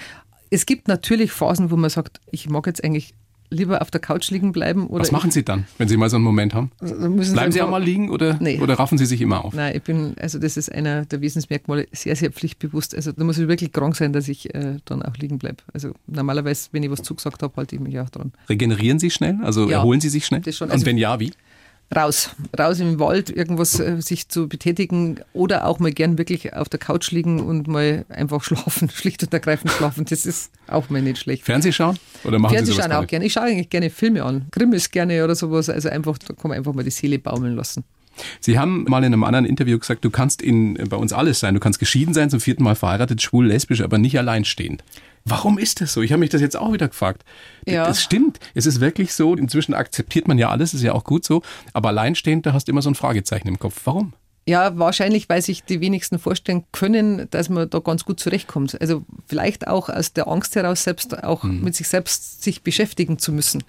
Es 0.50 0.66
gibt 0.66 0.88
natürlich 0.88 1.32
Phasen, 1.32 1.70
wo 1.70 1.76
man 1.76 1.90
sagt, 1.90 2.22
ich 2.32 2.50
mag 2.50 2.66
jetzt 2.66 2.84
eigentlich 2.84 3.14
lieber 3.54 3.82
auf 3.82 3.92
der 3.92 4.02
Couch 4.02 4.30
liegen 4.32 4.52
bleiben. 4.52 4.88
Oder 4.88 5.02
Was 5.02 5.12
machen 5.12 5.32
Sie 5.32 5.44
dann, 5.44 5.66
wenn 5.78 5.88
Sie 5.88 5.98
mal 5.98 6.10
so 6.10 6.18
einen 6.18 6.26
Moment 6.26 6.54
haben? 6.54 6.72
Bleiben 6.80 7.22
Sie, 7.22 7.52
Sie 7.52 7.62
auch 7.62 7.70
mal 7.70 7.82
liegen 7.82 8.10
oder, 8.10 8.38
nee. 8.40 8.60
oder 8.60 8.78
raffen 8.78 8.98
Sie 8.98 9.06
sich 9.06 9.22
immer 9.22 9.46
auf? 9.46 9.54
Nein, 9.54 9.76
ich 9.76 9.84
bin, 9.84 10.16
also 10.20 10.40
das 10.40 10.58
ist 10.58 10.72
einer 10.72 11.06
der 11.06 11.22
Wesensmerkmale, 11.22 11.88
sehr, 11.92 12.16
sehr 12.16 12.32
pflichtbewusst. 12.32 12.96
Also 12.96 13.12
da 13.12 13.24
muss 13.24 13.38
ich 13.38 13.48
wirklich 13.48 13.72
krank 13.72 13.96
sein, 13.96 14.14
dass 14.14 14.28
ich 14.28 14.54
äh, 14.54 14.78
dann 14.86 15.02
auch 15.04 15.16
liegen 15.18 15.38
bleibe. 15.38 15.58
Also 15.74 15.94
normalerweise, 16.08 16.70
wenn 16.72 16.84
ich 16.84 16.92
was 16.92 17.02
zugesagt 17.02 17.44
habe, 17.44 17.56
halte 17.56 17.76
ich 17.76 17.82
mich 17.82 18.00
auch 18.00 18.10
dran. 18.10 18.34
Regenerieren 18.50 19.00
Sie 19.00 19.10
schnell? 19.10 19.38
Also 19.44 19.70
ja, 19.70 19.78
erholen 19.78 20.02
Sie 20.02 20.10
sich 20.10 20.26
schnell? 20.26 20.42
Schon. 20.52 20.70
Also 20.70 20.82
Und 20.82 20.86
wenn 20.86 20.98
ja, 20.98 21.20
wie? 21.20 21.32
Raus, 21.96 22.32
raus 22.58 22.80
im 22.80 23.00
Wald, 23.00 23.30
irgendwas 23.30 23.80
äh, 23.80 24.02
sich 24.02 24.30
zu 24.30 24.48
betätigen 24.48 25.20
oder 25.34 25.66
auch 25.66 25.80
mal 25.80 25.92
gern 25.92 26.18
wirklich 26.18 26.54
auf 26.54 26.70
der 26.70 26.80
Couch 26.80 27.12
liegen 27.12 27.40
und 27.40 27.68
mal 27.68 28.06
einfach 28.10 28.44
schlafen, 28.44 28.90
schlicht 28.94 29.24
und 29.24 29.34
ergreifend 29.34 29.72
schlafen. 29.72 30.06
Das 30.06 30.26
ist 30.26 30.52
auch 30.68 30.90
mal 30.90 31.02
nicht 31.02 31.20
schlecht. 31.20 31.44
Fernseh 31.44 31.72
schauen 31.72 31.98
oder 32.24 32.40
machen 32.40 32.56
Fernseh 32.56 32.74
Sie 32.74 32.82
schauen 32.82 32.92
auch 32.92 33.08
gerne. 33.08 33.26
Ich 33.26 33.34
schaue 33.34 33.44
eigentlich 33.44 33.70
gerne 33.70 33.90
Filme 33.90 34.24
an, 34.24 34.48
Grimmes 34.52 34.92
gerne 34.92 35.24
oder 35.24 35.36
sowas. 35.36 35.70
Also 35.70 35.90
einfach, 35.90 36.18
da 36.18 36.34
kann 36.34 36.50
man 36.50 36.58
einfach 36.58 36.74
mal 36.74 36.84
die 36.84 36.92
Seele 36.92 37.20
baumeln 37.20 37.56
lassen. 37.56 37.84
Sie 38.40 38.60
haben 38.60 38.84
mal 38.84 39.00
in 39.00 39.14
einem 39.14 39.24
anderen 39.24 39.46
Interview 39.46 39.80
gesagt, 39.80 40.06
du 40.06 40.12
kannst 40.12 40.42
in, 40.42 40.76
bei 40.90 40.98
uns 40.98 41.14
alles 41.14 41.40
sein. 41.40 41.54
Du 41.56 41.60
kannst 41.60 41.80
geschieden 41.80 42.14
sein, 42.14 42.30
zum 42.30 42.40
vierten 42.40 42.64
Mal 42.64 42.76
verheiratet, 42.76 43.22
schwul, 43.22 43.48
lesbisch, 43.48 43.82
aber 43.82 43.98
nicht 43.98 44.18
alleinstehend. 44.18 44.84
Warum 45.26 45.58
ist 45.58 45.80
das 45.80 45.94
so? 45.94 46.02
Ich 46.02 46.12
habe 46.12 46.20
mich 46.20 46.30
das 46.30 46.42
jetzt 46.42 46.58
auch 46.58 46.74
wieder 46.74 46.88
gefragt. 46.88 47.24
Ja. 47.66 47.86
Das 47.86 48.02
stimmt. 48.02 48.40
Es 48.54 48.66
ist 48.66 48.82
wirklich 48.82 49.14
so. 49.14 49.36
Inzwischen 49.36 49.74
akzeptiert 49.74 50.28
man 50.28 50.38
ja 50.38 50.50
alles, 50.50 50.74
ist 50.74 50.82
ja 50.82 50.94
auch 50.94 51.06
gut 51.06 51.24
so. 51.24 51.42
Aber 51.72 51.90
alleinstehend, 51.90 52.46
da 52.46 52.54
hast 52.54 52.68
du 52.68 52.72
immer 52.72 52.82
so 52.82 52.90
ein 52.90 52.96
Fragezeichen 52.96 53.48
im 53.48 53.58
Kopf. 53.58 53.82
Warum? 53.86 54.14
Ja, 54.46 54.78
wahrscheinlich, 54.78 55.30
weil 55.30 55.42
sich 55.42 55.64
die 55.64 55.80
wenigsten 55.80 56.20
vorstellen 56.20 56.66
können, 56.74 57.28
dass 57.32 57.48
man 57.48 57.70
da 57.70 57.80
ganz 57.80 58.04
gut 58.04 58.20
zurechtkommt. 58.20 58.80
Also 58.82 59.06
vielleicht 59.26 59.68
auch 59.68 59.88
aus 59.88 60.12
der 60.12 60.28
Angst 60.28 60.58
heraus, 60.58 60.84
selbst 60.84 61.24
auch 61.24 61.44
hm. 61.44 61.64
mit 61.64 61.76
sich 61.76 61.88
selbst 61.88 62.44
sich 62.44 62.62
beschäftigen 62.62 63.18
zu 63.18 63.32
müssen. 63.32 63.64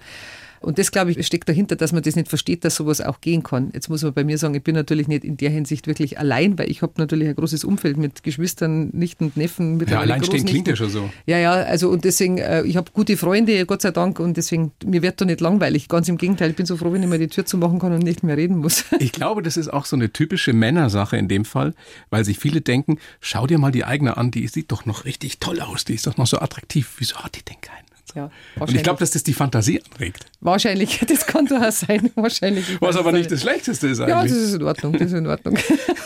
Und 0.65 0.79
das, 0.79 0.89
glaube 0.89 1.11
ich, 1.11 1.27
steckt 1.27 1.47
dahinter, 1.47 1.75
dass 1.75 1.91
man 1.91 2.01
das 2.01 2.15
nicht 2.15 2.27
versteht, 2.27 2.65
dass 2.65 2.73
sowas 2.73 2.99
auch 2.99 3.21
gehen 3.21 3.43
kann. 3.43 3.69
Jetzt 3.73 3.87
muss 3.87 4.01
man 4.01 4.15
bei 4.15 4.23
mir 4.23 4.39
sagen, 4.39 4.55
ich 4.55 4.63
bin 4.63 4.73
natürlich 4.73 5.07
nicht 5.07 5.23
in 5.23 5.37
der 5.37 5.51
Hinsicht 5.51 5.85
wirklich 5.85 6.17
allein, 6.17 6.57
weil 6.57 6.71
ich 6.71 6.81
habe 6.81 6.93
natürlich 6.97 7.27
ein 7.27 7.35
großes 7.35 7.63
Umfeld 7.63 7.97
mit 7.97 8.23
Geschwistern, 8.23 8.89
Nichten 8.91 9.25
und 9.25 9.37
Neffen. 9.37 9.77
Mit 9.77 9.91
ja, 9.91 9.99
alleinstehen 9.99 10.43
klingt 10.43 10.67
ja 10.67 10.75
schon 10.75 10.89
so. 10.89 11.07
Ja, 11.27 11.37
ja, 11.37 11.51
also 11.51 11.89
und 11.89 12.03
deswegen, 12.03 12.39
äh, 12.39 12.63
ich 12.63 12.77
habe 12.77 12.89
gute 12.93 13.15
Freunde, 13.15 13.63
Gott 13.67 13.83
sei 13.83 13.91
Dank, 13.91 14.19
und 14.19 14.37
deswegen, 14.37 14.71
mir 14.83 15.03
wird 15.03 15.21
da 15.21 15.25
nicht 15.25 15.39
langweilig. 15.39 15.87
Ganz 15.87 16.09
im 16.09 16.17
Gegenteil, 16.17 16.49
ich 16.49 16.55
bin 16.55 16.65
so 16.65 16.77
froh, 16.77 16.91
wenn 16.91 17.03
ich 17.03 17.09
mal 17.09 17.19
die 17.19 17.27
Tür 17.27 17.45
zumachen 17.45 17.77
kann 17.77 17.93
und 17.93 18.01
nicht 18.01 18.23
mehr 18.23 18.35
reden 18.35 18.57
muss. 18.57 18.85
Ich 18.97 19.11
glaube, 19.11 19.43
das 19.43 19.55
ist 19.55 19.71
auch 19.71 19.85
so 19.85 19.95
eine 19.95 20.11
typische 20.11 20.51
Männersache 20.51 21.15
in 21.15 21.27
dem 21.27 21.45
Fall, 21.45 21.75
weil 22.09 22.25
sich 22.25 22.39
viele 22.39 22.61
denken, 22.61 22.97
schau 23.19 23.45
dir 23.45 23.59
mal 23.59 23.71
die 23.71 23.85
eigene 23.85 24.17
an, 24.17 24.31
die 24.31 24.47
sieht 24.47 24.71
doch 24.71 24.85
noch 24.85 25.05
richtig 25.05 25.37
toll 25.39 25.61
aus, 25.61 25.85
die 25.85 25.93
ist 25.93 26.07
doch 26.07 26.17
noch 26.17 26.25
so 26.25 26.39
attraktiv. 26.39 26.95
Wieso 26.97 27.17
hat 27.17 27.35
die 27.35 27.43
denn 27.43 27.61
keinen? 27.61 27.94
Ja, 28.15 28.31
und 28.57 28.73
ich 28.73 28.81
glaube, 28.81 28.99
dass 28.99 29.11
das 29.11 29.23
die 29.23 29.33
Fantasie 29.33 29.81
anregt. 29.91 30.25
Wahrscheinlich, 30.39 30.99
das 31.07 31.27
kann 31.27 31.45
durchaus 31.45 31.81
sein. 31.81 32.09
Wahrscheinlich. 32.15 32.81
Was 32.81 32.95
aber 32.95 33.11
nicht 33.11 33.29
das 33.29 33.41
Schlechteste 33.41 33.87
ist 33.87 33.99
eigentlich. 33.99 34.15
Ja, 34.15 34.23
das 34.23 34.31
ist 34.31 34.53
in 34.53 34.63
Ordnung. 34.63 34.93
Das 34.93 35.01
ist 35.03 35.13
in 35.13 35.27
Ordnung. 35.27 35.57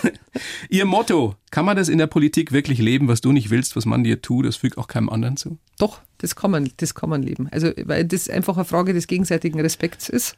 Ihr 0.70 0.86
Motto, 0.86 1.36
kann 1.52 1.66
man 1.66 1.78
das 1.78 1.88
in 1.88 2.00
der 2.00 2.08
Politik 2.08 2.52
wirklich 2.52 2.80
leben, 2.80 3.08
was 3.08 3.22
du 3.22 3.32
nicht 3.32 3.52
willst, 3.52 3.76
was 3.76 3.86
man 3.86 4.04
dir 4.04 4.22
tut, 4.22 4.46
das 4.46 4.56
fügt 4.56 4.78
auch 4.78 4.88
keinem 4.88 5.10
anderen 5.10 5.38
zu? 5.38 5.58
Doch, 5.78 6.00
das 6.18 6.36
kann 6.36 6.52
man, 6.52 6.72
das 6.78 6.96
kann 6.96 7.10
man 7.10 7.22
leben. 7.22 7.48
Also, 7.52 7.72
weil 7.84 8.06
das 8.06 8.30
einfach 8.30 8.58
eine 8.58 8.66
Frage 8.66 8.94
des 8.94 9.08
gegenseitigen 9.08 9.60
Respekts 9.60 10.10
ist. 10.10 10.36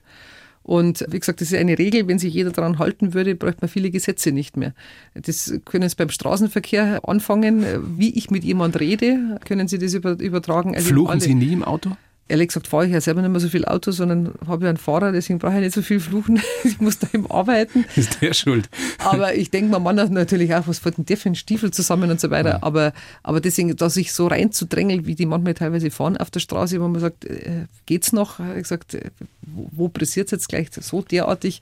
Und 0.63 1.05
wie 1.09 1.19
gesagt, 1.19 1.41
das 1.41 1.51
ist 1.51 1.57
eine 1.57 1.77
Regel, 1.79 2.07
wenn 2.07 2.19
sich 2.19 2.33
jeder 2.33 2.51
daran 2.51 2.79
halten 2.79 3.13
würde, 3.13 3.35
bräuchte 3.35 3.61
man 3.61 3.69
viele 3.69 3.89
Gesetze 3.89 4.31
nicht 4.31 4.57
mehr. 4.57 4.73
Das 5.13 5.53
können 5.65 5.89
Sie 5.89 5.95
beim 5.95 6.09
Straßenverkehr 6.09 7.07
anfangen. 7.07 7.65
Wie 7.97 8.15
ich 8.17 8.29
mit 8.29 8.43
jemand 8.43 8.79
rede, 8.79 9.39
können 9.45 9.67
Sie 9.67 9.79
das 9.79 9.93
übertragen. 9.93 10.75
Also 10.75 10.89
Fluchen 10.89 11.19
Sie 11.19 11.33
nie 11.33 11.53
im 11.53 11.63
Auto? 11.63 11.91
Ehrlich 12.31 12.47
gesagt 12.47 12.67
fahre 12.67 12.85
ich 12.85 12.91
ja 12.93 13.01
selber 13.01 13.21
nicht 13.21 13.31
mehr 13.31 13.39
so 13.39 13.49
viel 13.49 13.65
Auto, 13.65 13.91
sondern 13.91 14.33
habe 14.47 14.63
ja 14.63 14.69
einen 14.69 14.77
Fahrer, 14.77 15.11
deswegen 15.11 15.37
brauche 15.37 15.55
ich 15.55 15.59
nicht 15.59 15.75
so 15.75 15.81
viel 15.81 15.99
fluchen. 15.99 16.41
ich 16.63 16.79
muss 16.79 16.97
da 16.97 17.07
eben 17.13 17.29
arbeiten. 17.29 17.85
Ist 17.95 18.21
der 18.21 18.33
schuld. 18.33 18.69
aber 18.99 19.35
ich 19.35 19.51
denke, 19.51 19.71
mein 19.71 19.83
Mann 19.83 19.99
hat 19.99 20.11
natürlich 20.11 20.55
auch, 20.55 20.67
was 20.67 20.79
fällt 20.79 20.97
denn 20.97 21.05
der 21.05 21.17
für 21.17 21.27
einen 21.27 21.35
Stiefel 21.35 21.71
zusammen 21.71 22.09
und 22.09 22.19
so 22.19 22.31
weiter. 22.31 22.49
Ja. 22.49 22.59
Aber, 22.61 22.93
aber 23.21 23.41
deswegen, 23.41 23.75
da 23.75 23.89
sich 23.89 24.13
so 24.13 24.27
reinzudrängeln, 24.27 25.05
wie 25.05 25.15
die 25.15 25.25
manchmal 25.25 25.53
teilweise 25.53 25.91
fahren 25.91 26.17
auf 26.17 26.31
der 26.31 26.39
Straße, 26.39 26.79
wo 26.81 26.87
man 26.87 27.01
sagt, 27.01 27.25
äh, 27.25 27.65
geht's 27.85 28.13
noch? 28.13 28.39
Ich 28.39 28.63
gesagt, 28.63 28.93
äh, 28.93 29.11
wo, 29.41 29.69
wo 29.71 29.87
pressiert 29.89 30.27
es 30.27 30.31
jetzt 30.31 30.49
gleich 30.49 30.69
so 30.71 31.01
derartig? 31.01 31.61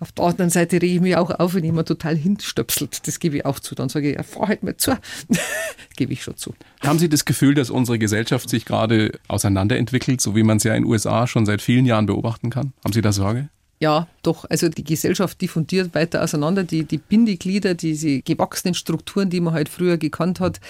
Auf 0.00 0.12
der 0.12 0.24
anderen 0.24 0.50
Seite 0.50 0.76
rege 0.80 0.94
ich 0.94 1.00
mich 1.00 1.16
auch 1.16 1.30
auf, 1.30 1.54
wenn 1.54 1.62
jemand 1.62 1.86
total 1.86 2.16
hinstöpselt. 2.16 3.06
Das 3.06 3.20
gebe 3.20 3.36
ich 3.36 3.44
auch 3.44 3.60
zu. 3.60 3.74
Dann 3.74 3.90
sage 3.90 4.10
ich, 4.10 4.16
ja, 4.16 4.22
fahr 4.22 4.48
halt 4.48 4.62
mal 4.62 4.76
zu. 4.76 4.96
gebe 5.96 6.14
ich 6.14 6.22
schon 6.22 6.38
zu. 6.38 6.54
Haben 6.80 6.98
Sie 6.98 7.10
das 7.10 7.26
Gefühl, 7.26 7.54
dass 7.54 7.68
unsere 7.68 7.98
Gesellschaft 7.98 8.48
sich 8.48 8.64
gerade 8.64 9.12
auseinanderentwickelt, 9.28 10.22
so 10.22 10.34
wie 10.34 10.42
man 10.42 10.56
es 10.56 10.64
ja 10.64 10.74
in 10.74 10.84
den 10.84 10.90
USA 10.90 11.26
schon 11.26 11.44
seit 11.44 11.60
vielen 11.60 11.84
Jahren 11.84 12.06
beobachten 12.06 12.48
kann? 12.48 12.72
Haben 12.82 12.94
Sie 12.94 13.02
da 13.02 13.12
Sorge? 13.12 13.50
Ja, 13.82 14.08
doch. 14.22 14.44
Also 14.48 14.68
die 14.68 14.84
Gesellschaft 14.84 15.40
diffundiert 15.40 15.94
weiter 15.94 16.22
auseinander. 16.22 16.64
Die, 16.64 16.84
die 16.84 16.98
Bindeglieder, 16.98 17.74
diese 17.74 18.20
gewachsenen 18.20 18.74
Strukturen, 18.74 19.30
die 19.30 19.40
man 19.40 19.54
halt 19.54 19.70
früher 19.70 19.96
gekannt 19.96 20.38
hat, 20.38 20.60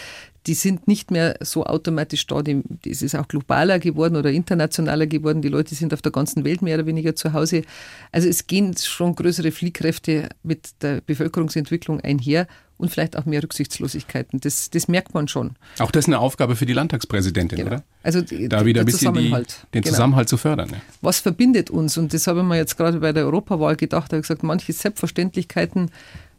die 0.47 0.55
sind 0.55 0.88
nicht 0.88 1.11
mehr 1.11 1.36
so 1.41 1.64
automatisch 1.64 2.26
da. 2.26 2.43
Es 2.86 3.03
ist 3.03 3.14
auch 3.14 3.28
globaler 3.28 3.78
geworden 3.78 4.16
oder 4.16 4.30
internationaler 4.30 5.07
geworden. 5.07 5.43
Die 5.43 5.49
Leute 5.49 5.74
sind 5.74 5.93
auf 5.93 6.01
der 6.01 6.12
ganzen 6.12 6.45
Welt 6.45 6.62
mehr 6.62 6.76
oder 6.76 6.86
weniger 6.86 7.14
zu 7.14 7.32
Hause. 7.32 7.62
Also 8.11 8.28
es 8.28 8.47
gehen 8.47 8.74
schon 8.76 9.14
größere 9.14 9.53
Fliehkräfte 9.53 10.30
mit 10.43 10.70
der 10.82 11.03
Bevölkerungsentwicklung 11.03 12.01
einher 12.01 12.47
und 12.78 12.88
vielleicht 12.91 13.16
auch 13.16 13.26
mehr 13.26 13.43
Rücksichtslosigkeiten. 13.43 14.41
Das, 14.41 14.70
das 14.70 14.88
merkt 14.88 15.12
man 15.12 15.28
schon. 15.28 15.57
Auch 15.78 15.91
das 15.91 16.05
ist 16.05 16.09
eine 16.09 16.18
Aufgabe 16.18 16.57
für 16.57 16.64
die 16.64 16.72
Landtagspräsidentin, 16.72 17.59
genau. 17.59 17.72
oder? 17.72 17.84
Also 18.03 18.22
da 18.22 18.64
wieder 18.64 18.80
ein 18.80 18.86
bisschen 18.86 19.12
die, 19.12 19.30
den 19.30 19.45
genau. 19.72 19.86
Zusammenhalt 19.88 20.30
zu 20.30 20.38
fördern. 20.38 20.70
Ja. 20.70 20.80
Was 21.03 21.20
verbindet 21.20 21.68
uns? 21.68 21.99
Und 21.99 22.14
das 22.14 22.26
habe 22.26 22.41
ich 22.41 22.47
mir 22.47 22.57
jetzt 22.57 22.78
gerade 22.78 23.01
bei 23.01 23.12
der 23.12 23.24
Europawahl 23.24 23.76
gedacht. 23.76 24.11
Da 24.11 24.14
habe 24.14 24.20
ich 24.20 24.22
gesagt, 24.22 24.43
manche 24.43 24.72
Selbstverständlichkeiten, 24.72 25.91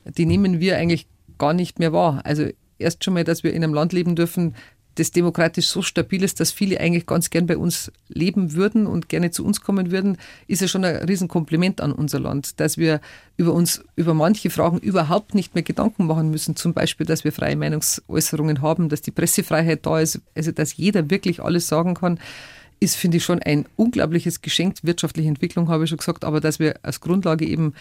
die 0.05 0.25
nehmen 0.25 0.59
wir 0.59 0.77
eigentlich 0.77 1.05
gar 1.37 1.53
nicht 1.53 1.77
mehr 1.77 1.93
wahr. 1.93 2.21
Also 2.23 2.49
erst 2.81 3.03
schon 3.03 3.13
mal, 3.13 3.23
dass 3.23 3.43
wir 3.43 3.53
in 3.53 3.63
einem 3.63 3.73
Land 3.73 3.93
leben 3.93 4.15
dürfen, 4.15 4.55
das 4.95 5.11
demokratisch 5.11 5.67
so 5.67 5.81
stabil 5.81 6.23
ist, 6.23 6.39
dass 6.39 6.51
viele 6.51 6.79
eigentlich 6.79 7.05
ganz 7.05 7.29
gern 7.29 7.45
bei 7.47 7.57
uns 7.57 7.91
leben 8.09 8.53
würden 8.53 8.87
und 8.87 9.07
gerne 9.07 9.31
zu 9.31 9.45
uns 9.45 9.61
kommen 9.61 9.91
würden, 9.91 10.17
ist 10.47 10.61
ja 10.61 10.67
schon 10.67 10.83
ein 10.83 10.97
Riesenkompliment 10.97 11.79
an 11.79 11.93
unser 11.93 12.19
Land, 12.19 12.59
dass 12.59 12.77
wir 12.77 12.99
über 13.37 13.53
uns, 13.53 13.83
über 13.95 14.13
manche 14.13 14.49
Fragen 14.49 14.79
überhaupt 14.79 15.33
nicht 15.33 15.55
mehr 15.55 15.63
Gedanken 15.63 16.07
machen 16.07 16.29
müssen. 16.29 16.55
Zum 16.55 16.73
Beispiel, 16.73 17.05
dass 17.05 17.23
wir 17.23 17.31
freie 17.31 17.55
Meinungsäußerungen 17.55 18.61
haben, 18.61 18.89
dass 18.89 19.01
die 19.01 19.11
Pressefreiheit 19.11 19.85
da 19.85 19.99
ist, 19.99 20.19
also 20.35 20.51
dass 20.51 20.75
jeder 20.75 21.09
wirklich 21.09 21.41
alles 21.41 21.67
sagen 21.67 21.93
kann 21.93 22.19
ist, 22.81 22.95
finde 22.95 23.17
ich, 23.17 23.23
schon 23.23 23.39
ein 23.43 23.65
unglaubliches 23.75 24.41
Geschenk. 24.41 24.77
Wirtschaftliche 24.81 25.29
Entwicklung 25.29 25.69
habe 25.69 25.83
ich 25.83 25.89
schon 25.91 25.99
gesagt, 25.99 26.25
aber 26.25 26.41
dass 26.41 26.57
wir 26.57 26.79
als 26.81 26.99
Grundlage 26.99 27.45
eben 27.45 27.75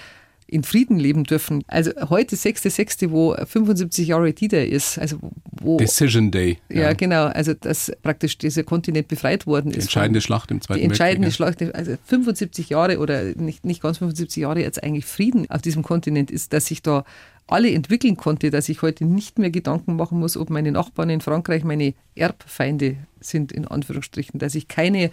in 0.51 0.63
Frieden 0.65 0.99
leben 0.99 1.25
dürfen. 1.25 1.63
Also 1.67 1.93
heute 2.09 2.37
6.6., 2.37 3.11
wo 3.11 3.35
75 3.35 4.09
Jahre 4.09 4.33
D-Day 4.33 4.69
ist, 4.69 4.99
also 4.99 5.19
wo 5.61 5.77
Decision 5.77 6.31
Day. 6.31 6.59
Ja. 6.69 6.83
ja. 6.83 6.93
genau, 6.93 7.27
also 7.27 7.55
dass 7.55 7.93
praktisch 8.03 8.39
dieser 8.39 8.65
Kontinent 8.65 9.09
befreit 9.09 9.47
worden 9.47 9.71
die 9.71 9.79
ist. 9.79 9.85
Entscheidende 9.85 10.21
Schlacht 10.21 10.51
im 10.51 10.61
Zweiten 10.61 10.81
Weltkrieg. 10.81 10.91
Entscheidende 10.91 11.31
Schlacht, 11.31 11.63
also 11.75 11.97
75 12.05 12.69
Jahre 12.69 12.99
oder 12.99 13.23
nicht, 13.37 13.65
nicht 13.65 13.83
ganz 13.83 13.99
75 13.99 14.37
Jahre 14.37 14.61
jetzt 14.61 14.83
eigentlich 14.83 15.07
Frieden 15.07 15.51
auf 15.51 15.63
diesem 15.63 15.83
Kontinent 15.83 16.31
ist, 16.31 16.53
dass 16.53 16.67
sich 16.67 16.83
da 16.83 17.05
alle 17.51 17.73
entwickeln 17.73 18.17
konnte, 18.17 18.51
dass 18.51 18.69
ich 18.69 18.83
heute 18.83 19.05
nicht 19.05 19.39
mehr 19.39 19.51
Gedanken 19.51 19.97
machen 19.97 20.19
muss, 20.19 20.37
ob 20.37 20.51
meine 20.51 20.73
Nachbarn 20.73 21.11
in 21.11 21.21
Frankreich 21.21 21.65
meine 21.65 21.95
Erbfeinde 22.15 22.97
sind, 23.21 23.53
in 23.53 23.67
Anführungsstrichen, 23.67 24.39
dass 24.39 24.55
ich 24.55 24.69
keine 24.69 25.11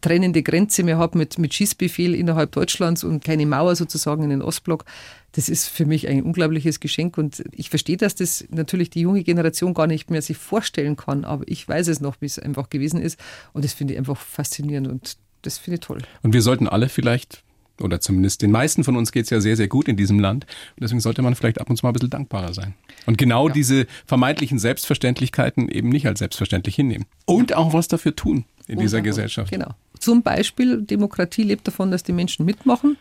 trennende 0.00 0.42
Grenze 0.42 0.82
mehr 0.82 0.98
habe 0.98 1.18
mit, 1.18 1.38
mit 1.38 1.54
Schießbefehl 1.54 2.14
innerhalb 2.14 2.52
Deutschlands 2.52 3.04
und 3.04 3.24
keine 3.24 3.46
Mauer 3.46 3.76
sozusagen 3.76 4.22
in 4.22 4.30
den 4.30 4.42
Ostblock. 4.42 4.84
Das 5.32 5.48
ist 5.48 5.68
für 5.68 5.86
mich 5.86 6.08
ein 6.08 6.22
unglaubliches 6.22 6.80
Geschenk 6.80 7.18
und 7.18 7.42
ich 7.52 7.70
verstehe, 7.70 7.96
dass 7.96 8.14
das 8.14 8.44
natürlich 8.50 8.90
die 8.90 9.00
junge 9.00 9.22
Generation 9.22 9.74
gar 9.74 9.86
nicht 9.86 10.10
mehr 10.10 10.22
sich 10.22 10.36
vorstellen 10.36 10.96
kann, 10.96 11.24
aber 11.24 11.44
ich 11.46 11.68
weiß 11.68 11.88
es 11.88 12.00
noch, 12.00 12.16
wie 12.20 12.26
es 12.26 12.38
einfach 12.38 12.70
gewesen 12.70 13.00
ist 13.00 13.20
und 13.52 13.64
das 13.64 13.72
finde 13.72 13.94
ich 13.94 13.98
einfach 13.98 14.16
faszinierend 14.16 14.88
und 14.88 15.16
das 15.42 15.58
finde 15.58 15.76
ich 15.76 15.80
toll. 15.80 16.02
Und 16.22 16.32
wir 16.32 16.42
sollten 16.42 16.66
alle 16.66 16.88
vielleicht 16.88 17.44
oder 17.80 18.00
zumindest 18.00 18.42
den 18.42 18.50
meisten 18.50 18.84
von 18.84 18.96
uns 18.96 19.12
geht 19.12 19.24
es 19.24 19.30
ja 19.30 19.40
sehr, 19.40 19.56
sehr 19.56 19.68
gut 19.68 19.88
in 19.88 19.96
diesem 19.96 20.18
Land. 20.18 20.44
Und 20.76 20.82
deswegen 20.82 21.00
sollte 21.00 21.22
man 21.22 21.34
vielleicht 21.34 21.60
ab 21.60 21.70
und 21.70 21.76
zu 21.76 21.84
mal 21.84 21.90
ein 21.90 21.94
bisschen 21.94 22.10
dankbarer 22.10 22.54
sein. 22.54 22.74
Und 23.06 23.18
genau 23.18 23.48
ja. 23.48 23.54
diese 23.54 23.86
vermeintlichen 24.06 24.58
Selbstverständlichkeiten 24.58 25.68
eben 25.68 25.88
nicht 25.88 26.06
als 26.06 26.18
selbstverständlich 26.18 26.74
hinnehmen. 26.74 27.06
Und 27.24 27.54
auch 27.54 27.72
was 27.72 27.88
dafür 27.88 28.14
tun 28.16 28.44
in 28.66 28.76
und 28.76 28.82
dieser 28.82 29.00
Gesellschaft. 29.00 29.50
Genau. 29.50 29.74
Zum 29.98 30.22
Beispiel, 30.22 30.82
Demokratie 30.82 31.42
lebt 31.42 31.66
davon, 31.66 31.90
dass 31.90 32.02
die 32.02 32.12
Menschen 32.12 32.44
mitmachen. 32.44 32.96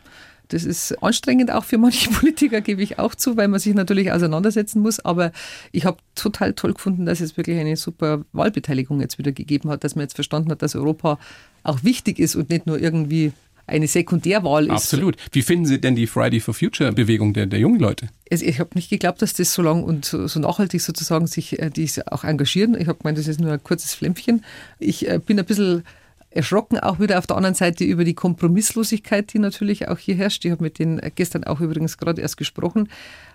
Das 0.50 0.64
ist 0.64 1.04
anstrengend 1.04 1.52
auch 1.52 1.66
für 1.66 1.78
manche 1.78 2.10
Politiker, 2.12 2.62
gebe 2.62 2.82
ich 2.82 3.00
auch 3.00 3.16
zu, 3.16 3.38
weil 3.38 3.48
man 3.48 3.60
sich 3.60 3.74
natürlich 3.74 4.12
auseinandersetzen 4.12 4.82
muss. 4.82 5.00
Aber 5.00 5.32
ich 5.72 5.86
habe 5.86 5.98
total 6.16 6.54
toll 6.54 6.74
gefunden, 6.74 7.06
dass 7.06 7.20
es 7.20 7.38
wirklich 7.38 7.60
eine 7.60 7.76
super 7.76 8.24
Wahlbeteiligung 8.32 9.02
jetzt 9.02 9.18
wieder 9.18 9.32
gegeben 9.32 9.70
hat, 9.70 9.84
dass 9.84 9.96
man 9.96 10.04
jetzt 10.04 10.16
verstanden 10.16 10.52
hat, 10.52 10.62
dass 10.62 10.76
Europa 10.76 11.20
auch 11.64 11.84
wichtig 11.84 12.20
ist 12.20 12.36
und 12.36 12.50
nicht 12.50 12.66
nur 12.66 12.80
irgendwie 12.80 13.34
eine 13.68 13.88
Sekundärwahl 13.88 14.66
ist. 14.66 14.72
Absolut. 14.72 15.18
Wie 15.32 15.42
finden 15.42 15.66
Sie 15.66 15.80
denn 15.80 15.96
die 15.96 16.08
Friday 16.08 16.40
for 16.40 16.54
Future 16.54 16.92
Bewegung 16.94 17.34
der, 17.34 17.46
der 17.46 17.60
jungen 17.60 17.80
Leute? 17.80 18.10
Also 18.32 18.46
ich 18.46 18.60
habe 18.60 18.72
nicht 18.74 18.90
geglaubt, 18.90 19.22
dass 19.22 19.34
das 19.34 19.54
so 19.54 19.62
lang 19.62 19.84
und 19.84 20.06
so, 20.06 20.28
so 20.28 20.40
nachhaltig 20.40 20.82
sozusagen 20.82 21.28
sich 21.28 21.60
äh, 21.60 21.70
die 21.70 21.90
auch 22.10 22.24
engagieren. 22.24 22.76
Ich 22.80 22.88
habe 22.88 22.98
gemeint, 22.98 23.18
das 23.18 23.28
ist 23.28 23.40
nur 23.40 23.52
ein 23.52 23.64
kurzes 23.64 23.94
Flämmchen. 23.94 24.44
Ich 24.80 25.08
äh, 25.08 25.20
bin 25.24 25.38
ein 25.38 25.46
bisschen 25.46 25.84
erschrocken 26.30 26.80
auch 26.80 27.00
wieder 27.00 27.18
auf 27.18 27.28
der 27.28 27.38
anderen 27.38 27.56
Seite 27.56 27.84
über 27.84 28.04
die 28.04 28.14
Kompromisslosigkeit, 28.14 29.34
die 29.34 29.40
natürlich 29.40 29.88
auch 29.88 29.98
hier 29.98 30.16
herrscht. 30.16 30.46
Ich 30.46 30.52
habe 30.52 30.64
mit 30.64 30.78
denen 30.78 31.02
gestern 31.16 31.44
auch 31.46 31.62
übrigens 31.62 31.98
gerade 31.98 32.22
erst 32.22 32.38
gesprochen 32.38 32.90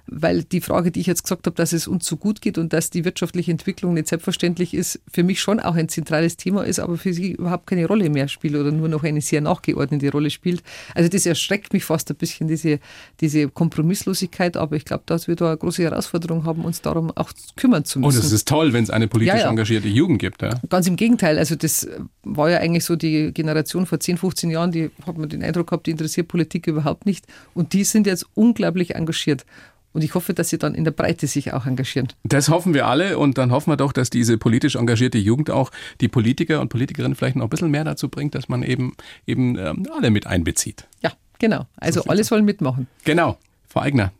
weil 0.06 0.42
die 0.42 0.60
Frage, 0.60 0.90
die 0.90 1.00
ich 1.00 1.06
jetzt 1.06 1.22
gesagt 1.22 1.46
habe, 1.46 1.54
dass 1.54 1.72
es 1.72 1.86
uns 1.86 2.06
so 2.06 2.16
gut 2.16 2.40
geht 2.40 2.58
und 2.58 2.72
dass 2.72 2.90
die 2.90 3.04
wirtschaftliche 3.04 3.50
Entwicklung 3.50 3.94
nicht 3.94 4.08
selbstverständlich 4.08 4.74
ist, 4.74 5.00
für 5.10 5.22
mich 5.22 5.40
schon 5.40 5.60
auch 5.60 5.74
ein 5.74 5.88
zentrales 5.88 6.36
Thema 6.36 6.64
ist, 6.64 6.80
aber 6.80 6.96
für 6.96 7.12
sie 7.12 7.32
überhaupt 7.32 7.66
keine 7.66 7.86
Rolle 7.86 8.10
mehr 8.10 8.28
spielt 8.28 8.56
oder 8.56 8.72
nur 8.72 8.88
noch 8.88 9.04
eine 9.04 9.20
sehr 9.20 9.40
nachgeordnete 9.40 10.10
Rolle 10.10 10.30
spielt. 10.30 10.62
Also 10.94 11.08
das 11.08 11.24
erschreckt 11.24 11.72
mich 11.72 11.84
fast 11.84 12.10
ein 12.10 12.16
bisschen, 12.16 12.48
diese, 12.48 12.80
diese 13.20 13.48
Kompromisslosigkeit, 13.48 14.56
aber 14.56 14.76
ich 14.76 14.84
glaube, 14.84 15.04
dass 15.06 15.28
wir 15.28 15.36
da 15.36 15.48
eine 15.48 15.56
große 15.56 15.82
Herausforderung 15.82 16.44
haben, 16.44 16.64
uns 16.64 16.82
darum 16.82 17.12
auch 17.14 17.30
kümmern 17.56 17.84
zu 17.84 18.00
müssen. 18.00 18.18
Und 18.18 18.24
es 18.24 18.32
ist 18.32 18.48
toll, 18.48 18.72
wenn 18.72 18.84
es 18.84 18.90
eine 18.90 19.08
politisch 19.08 19.34
ja, 19.34 19.40
ja. 19.44 19.50
engagierte 19.50 19.88
Jugend 19.88 20.18
gibt. 20.18 20.42
Ja? 20.42 20.60
Ganz 20.68 20.86
im 20.86 20.96
Gegenteil, 20.96 21.38
also 21.38 21.54
das 21.54 21.88
war 22.24 22.50
ja 22.50 22.58
eigentlich 22.58 22.84
so 22.84 22.96
die 22.96 23.32
Generation 23.32 23.86
vor 23.86 24.00
10, 24.00 24.18
15 24.18 24.50
Jahren, 24.50 24.72
die 24.72 24.90
hat 25.06 25.16
man 25.16 25.28
den 25.28 25.42
Eindruck 25.42 25.68
gehabt, 25.68 25.86
die 25.86 25.92
interessiert 25.92 26.28
Politik 26.28 26.66
überhaupt 26.66 27.06
nicht 27.06 27.26
und 27.54 27.72
die 27.72 27.84
sind 27.84 28.06
jetzt 28.06 28.26
unglaublich 28.34 28.94
engagiert. 28.94 29.44
Und 29.92 30.02
ich 30.02 30.14
hoffe, 30.14 30.34
dass 30.34 30.48
sie 30.48 30.58
dann 30.58 30.74
in 30.74 30.84
der 30.84 30.90
Breite 30.90 31.26
sich 31.26 31.52
auch 31.52 31.66
engagieren. 31.66 32.08
Das 32.24 32.48
hoffen 32.48 32.74
wir 32.74 32.86
alle 32.86 33.18
und 33.18 33.38
dann 33.38 33.52
hoffen 33.52 33.70
wir 33.70 33.76
doch, 33.76 33.92
dass 33.92 34.10
diese 34.10 34.38
politisch 34.38 34.76
engagierte 34.76 35.18
Jugend 35.18 35.50
auch 35.50 35.70
die 36.00 36.08
Politiker 36.08 36.60
und 36.60 36.68
Politikerinnen 36.68 37.14
vielleicht 37.14 37.36
noch 37.36 37.44
ein 37.44 37.50
bisschen 37.50 37.70
mehr 37.70 37.84
dazu 37.84 38.08
bringt, 38.08 38.34
dass 38.34 38.48
man 38.48 38.62
eben, 38.62 38.94
eben 39.26 39.58
ähm, 39.58 39.86
alle 39.94 40.10
mit 40.10 40.26
einbezieht. 40.26 40.86
Ja, 41.02 41.12
genau. 41.38 41.66
Also 41.76 42.02
so 42.02 42.08
alle 42.08 42.24
sollen 42.24 42.44
mitmachen. 42.44 42.86
Genau. 43.04 43.38
Frau 43.68 43.80
Eigner, 43.80 44.12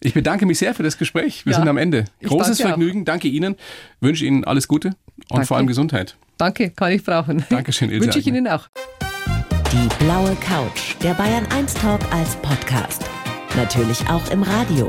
ich 0.00 0.14
bedanke 0.14 0.46
mich 0.46 0.58
sehr 0.58 0.74
für 0.74 0.82
das 0.82 0.98
Gespräch. 0.98 1.46
Wir 1.46 1.52
ja, 1.52 1.58
sind 1.58 1.68
am 1.68 1.78
Ende. 1.78 2.04
Großes 2.22 2.58
danke 2.58 2.68
Vergnügen. 2.68 3.00
Auch. 3.02 3.06
Danke 3.06 3.28
Ihnen. 3.28 3.56
Wünsche 4.00 4.24
Ihnen 4.24 4.44
alles 4.44 4.68
Gute 4.68 4.88
und 4.88 4.96
danke. 5.30 5.46
vor 5.46 5.56
allem 5.56 5.66
Gesundheit. 5.66 6.16
Danke, 6.36 6.70
kann 6.70 6.92
ich 6.92 7.02
brauchen. 7.02 7.44
Dankeschön, 7.48 7.90
Ilse 7.90 8.06
Wünsche 8.06 8.18
ich 8.18 8.26
Ihnen 8.26 8.46
auch. 8.46 8.68
Die 9.72 10.04
blaue 10.04 10.36
Couch, 10.36 10.94
der 11.02 11.14
Bayern 11.14 11.46
1 11.50 11.74
Talk 11.74 12.00
als 12.12 12.36
Podcast. 12.36 13.04
Natürlich 13.56 14.06
auch 14.08 14.30
im 14.30 14.42
Radio. 14.42 14.88